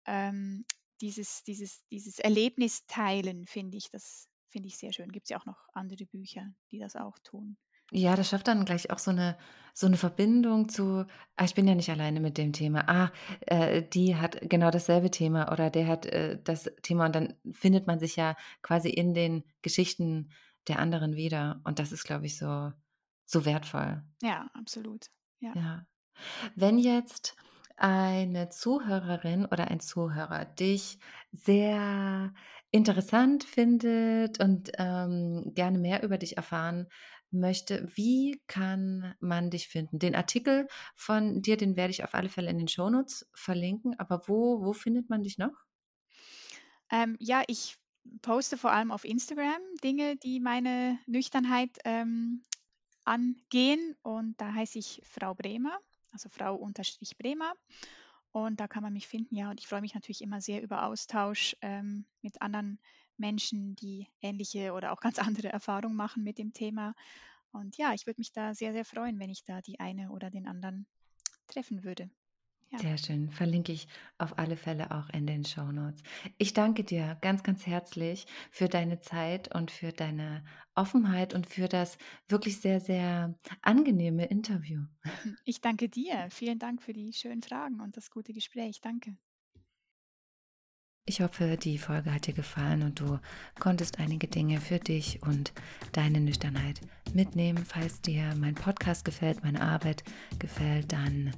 Ähm, 0.05 0.65
dieses, 1.01 1.43
dieses, 1.43 1.83
dieses 1.91 2.19
Erlebnis 2.19 2.85
teilen, 2.87 3.45
finde 3.47 3.77
ich, 3.77 3.89
das 3.91 4.27
finde 4.51 4.67
ich 4.69 4.77
sehr 4.77 4.93
schön. 4.93 5.11
Gibt 5.11 5.25
es 5.27 5.29
ja 5.31 5.39
auch 5.39 5.45
noch 5.45 5.67
andere 5.73 6.05
Bücher, 6.05 6.53
die 6.71 6.79
das 6.79 6.95
auch 6.95 7.17
tun. 7.19 7.57
Ja, 7.93 8.15
das 8.15 8.29
schafft 8.29 8.47
dann 8.47 8.63
gleich 8.63 8.89
auch 8.89 8.99
so 8.99 9.11
eine 9.11 9.37
so 9.73 9.87
'ne 9.87 9.97
Verbindung 9.97 10.69
zu: 10.69 11.05
„Ah, 11.35 11.43
ich 11.45 11.55
bin 11.55 11.67
ja 11.67 11.75
nicht 11.75 11.89
alleine 11.89 12.19
mit 12.21 12.37
dem 12.37 12.53
Thema. 12.53 12.87
Ah, 12.87 13.11
äh, 13.41 13.81
die 13.83 14.15
hat 14.15 14.37
genau 14.49 14.71
dasselbe 14.71 15.11
Thema 15.11 15.51
oder 15.51 15.69
der 15.69 15.87
hat, 15.87 16.05
äh, 16.05 16.39
das 16.41 16.69
Thema.“ 16.83 17.05
Und 17.07 17.15
dann 17.15 17.33
findet 17.51 17.87
man 17.87 17.99
sich 17.99 18.15
ja 18.15 18.35
quasi 18.61 18.89
in 18.89 19.13
den 19.13 19.43
Geschichten 19.61 20.29
der 20.69 20.79
anderen 20.79 21.15
wieder. 21.15 21.59
Und 21.65 21.79
das 21.79 21.91
ist, 21.91 22.03
glaube 22.05 22.25
ich, 22.27 22.37
so 22.37 22.71
so 23.25 23.45
wertvoll. 23.45 24.03
Ja, 24.21 24.49
absolut. 24.53 25.07
Ja. 25.39 25.55
Ja. 25.55 25.85
Wenn 26.55 26.79
jetzt 26.79 27.35
eine 27.77 28.49
Zuhörerin 28.49 29.45
oder 29.45 29.69
ein 29.69 29.79
Zuhörer 29.81 30.45
dich 30.45 30.99
sehr 31.31 32.33
interessant 32.71 33.43
findet 33.43 34.39
und, 34.39 34.71
ähm, 34.77 35.51
gerne 35.53 35.77
mehr 35.77 36.03
über 36.03 36.17
dich 36.17 36.37
erfahren 36.37 36.87
möchte, 37.31 37.87
wie 37.95 38.41
kann 38.47 39.15
man 39.19 39.49
dich 39.49 39.67
finden? 39.67 39.99
Den 39.99 40.15
Artikel 40.15 40.67
von 40.95 41.41
dir, 41.41 41.57
den 41.57 41.75
werde 41.75 41.91
ich 41.91 42.03
auf 42.03 42.13
alle 42.13 42.29
Fälle 42.29 42.49
in 42.49 42.57
den 42.57 42.67
Shownotes 42.67 43.29
verlinken, 43.33 43.97
aber 43.99 44.23
wo 44.27 44.63
wo 44.63 44.73
findet 44.73 45.09
man 45.09 45.23
dich 45.23 45.37
noch? 45.37 45.53
Ähm, 46.91 47.15
ja, 47.19 47.43
ich 47.47 47.77
poste 48.21 48.57
vor 48.57 48.71
allem 48.71 48.91
auf 48.91 49.05
Instagram 49.05 49.61
Dinge, 49.83 50.17
die 50.17 50.39
meine 50.39 50.99
Nüchternheit, 51.07 51.77
ähm, 51.85 52.43
angehen 53.03 53.95
und 54.03 54.39
da 54.39 54.53
heiße 54.53 54.77
ich 54.77 55.01
Frau 55.03 55.33
Bremer, 55.33 55.79
also 56.11 56.29
Frau 56.29 56.55
unterstrich 56.55 57.17
Bremer 57.17 57.53
und 58.31 58.59
da 58.59 58.67
kann 58.67 58.83
man 58.83 58.93
mich 58.93 59.07
finden, 59.07 59.35
ja, 59.35 59.49
und 59.49 59.59
ich 59.59 59.67
freue 59.67 59.81
mich 59.81 59.93
natürlich 59.93 60.21
immer 60.21 60.41
sehr 60.41 60.61
über 60.61 60.85
Austausch, 60.85 61.55
ähm, 61.61 62.05
mit 62.21 62.41
anderen 62.41 62.79
Menschen, 63.17 63.75
die 63.75 64.07
ähnliche 64.21 64.73
oder 64.73 64.91
auch 64.91 65.01
ganz 65.01 65.19
andere 65.19 65.49
Erfahrungen 65.49 65.95
machen 65.95 66.23
mit 66.23 66.37
dem 66.37 66.53
Thema. 66.53 66.95
Und 67.51 67.77
ja, 67.77 67.93
ich 67.93 68.07
würde 68.07 68.21
mich 68.21 68.31
da 68.31 68.53
sehr, 68.53 68.71
sehr 68.73 68.85
freuen, 68.85 69.19
wenn 69.19 69.29
ich 69.29 69.43
da 69.43 69.61
die 69.61 69.79
eine 69.79 70.11
oder 70.11 70.29
den 70.29 70.47
anderen 70.47 70.85
treffen 71.47 71.83
würde. 71.83 72.09
Ja. 72.71 72.79
Sehr 72.79 72.97
schön. 72.97 73.29
Verlinke 73.31 73.71
ich 73.73 73.87
auf 74.17 74.37
alle 74.39 74.55
Fälle 74.57 74.91
auch 74.91 75.09
in 75.09 75.27
den 75.27 75.43
Shownotes. 75.45 76.01
Ich 76.37 76.53
danke 76.53 76.83
dir 76.83 77.17
ganz, 77.21 77.43
ganz 77.43 77.67
herzlich 77.67 78.25
für 78.49 78.69
deine 78.69 78.99
Zeit 79.01 79.53
und 79.53 79.71
für 79.71 79.91
deine 79.91 80.43
Offenheit 80.73 81.33
und 81.33 81.47
für 81.47 81.67
das 81.67 81.97
wirklich 82.29 82.59
sehr, 82.61 82.79
sehr 82.79 83.37
angenehme 83.61 84.25
Interview. 84.25 84.85
Ich 85.43 85.61
danke 85.61 85.87
dir. 85.89 86.29
Vielen 86.31 86.57
Dank 86.59 86.81
für 86.81 86.93
die 86.93 87.13
schönen 87.13 87.43
Fragen 87.43 87.79
und 87.81 87.95
das 87.97 88.09
gute 88.09 88.33
Gespräch. 88.33 88.81
Danke. 88.81 89.17
Ich 91.07 91.19
hoffe, 91.19 91.57
die 91.57 91.79
Folge 91.79 92.13
hat 92.13 92.27
dir 92.27 92.33
gefallen 92.33 92.83
und 92.83 92.99
du 92.99 93.17
konntest 93.59 93.97
einige 93.97 94.27
Dinge 94.27 94.61
für 94.61 94.77
dich 94.77 95.19
und 95.23 95.51
deine 95.93 96.19
Nüchternheit 96.19 96.79
mitnehmen. 97.15 97.65
Falls 97.65 98.01
dir 98.01 98.35
mein 98.37 98.53
Podcast 98.53 99.03
gefällt, 99.03 99.43
meine 99.43 99.61
Arbeit 99.61 100.03
gefällt, 100.37 100.93
dann 100.93 101.31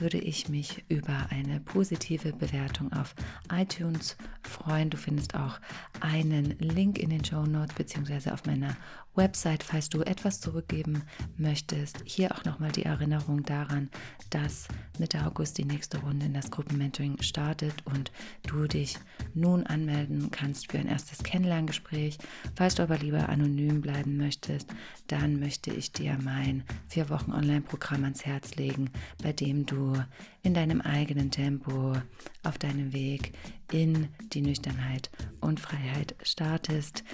würde 0.00 0.18
ich 0.18 0.48
mich 0.48 0.84
über 0.88 1.26
eine 1.30 1.60
positive 1.60 2.32
Bewertung 2.32 2.92
auf 2.92 3.14
iTunes 3.52 4.16
freuen. 4.42 4.90
Du 4.90 4.96
findest 4.96 5.36
auch 5.36 5.60
einen 6.00 6.58
Link 6.58 6.98
in 6.98 7.10
den 7.10 7.24
Show 7.24 7.46
Notes 7.46 7.76
beziehungsweise 7.76 8.34
auf 8.34 8.44
meiner 8.46 8.76
Website, 9.16 9.62
falls 9.62 9.88
du 9.88 10.02
etwas 10.02 10.40
zurückgeben 10.40 11.02
möchtest. 11.36 12.02
Hier 12.04 12.34
auch 12.34 12.44
nochmal 12.44 12.72
die 12.72 12.84
Erinnerung 12.84 13.42
daran, 13.42 13.90
dass 14.30 14.68
Mitte 14.98 15.24
August 15.24 15.58
die 15.58 15.64
nächste 15.64 15.98
Runde 15.98 16.26
in 16.26 16.34
das 16.34 16.50
Gruppenmentoring 16.50 17.22
startet 17.22 17.74
und 17.84 18.10
du 18.46 18.66
dich 18.66 18.98
nun 19.34 19.64
anmelden 19.66 20.30
kannst 20.30 20.70
für 20.70 20.78
ein 20.78 20.88
erstes 20.88 21.22
Kennenlerngespräch. 21.22 22.18
Falls 22.56 22.74
du 22.74 22.82
aber 22.82 22.98
lieber 22.98 23.28
anonym 23.28 23.80
bleiben 23.80 24.16
möchtest, 24.16 24.68
dann 25.06 25.38
möchte 25.38 25.72
ich 25.72 25.92
dir 25.92 26.18
mein 26.22 26.64
vier 26.88 27.08
Wochen 27.10 27.32
Online-Programm 27.32 28.04
ans 28.04 28.24
Herz 28.24 28.56
legen, 28.56 28.90
bei 29.22 29.32
dem 29.32 29.66
du 29.66 29.94
in 30.42 30.54
deinem 30.54 30.80
eigenen 30.80 31.30
Tempo 31.30 31.94
auf 32.42 32.58
deinem 32.58 32.92
Weg 32.92 33.32
in 33.72 34.08
die 34.32 34.42
Nüchternheit 34.42 35.10
und 35.40 35.60
Freiheit 35.60 36.14
startest. 36.22 37.04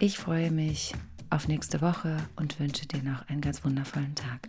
Ich 0.00 0.18
freue 0.18 0.50
mich 0.50 0.94
auf 1.30 1.48
nächste 1.48 1.80
Woche 1.80 2.16
und 2.36 2.58
wünsche 2.60 2.86
dir 2.86 3.02
noch 3.02 3.28
einen 3.28 3.40
ganz 3.40 3.64
wundervollen 3.64 4.14
Tag. 4.14 4.48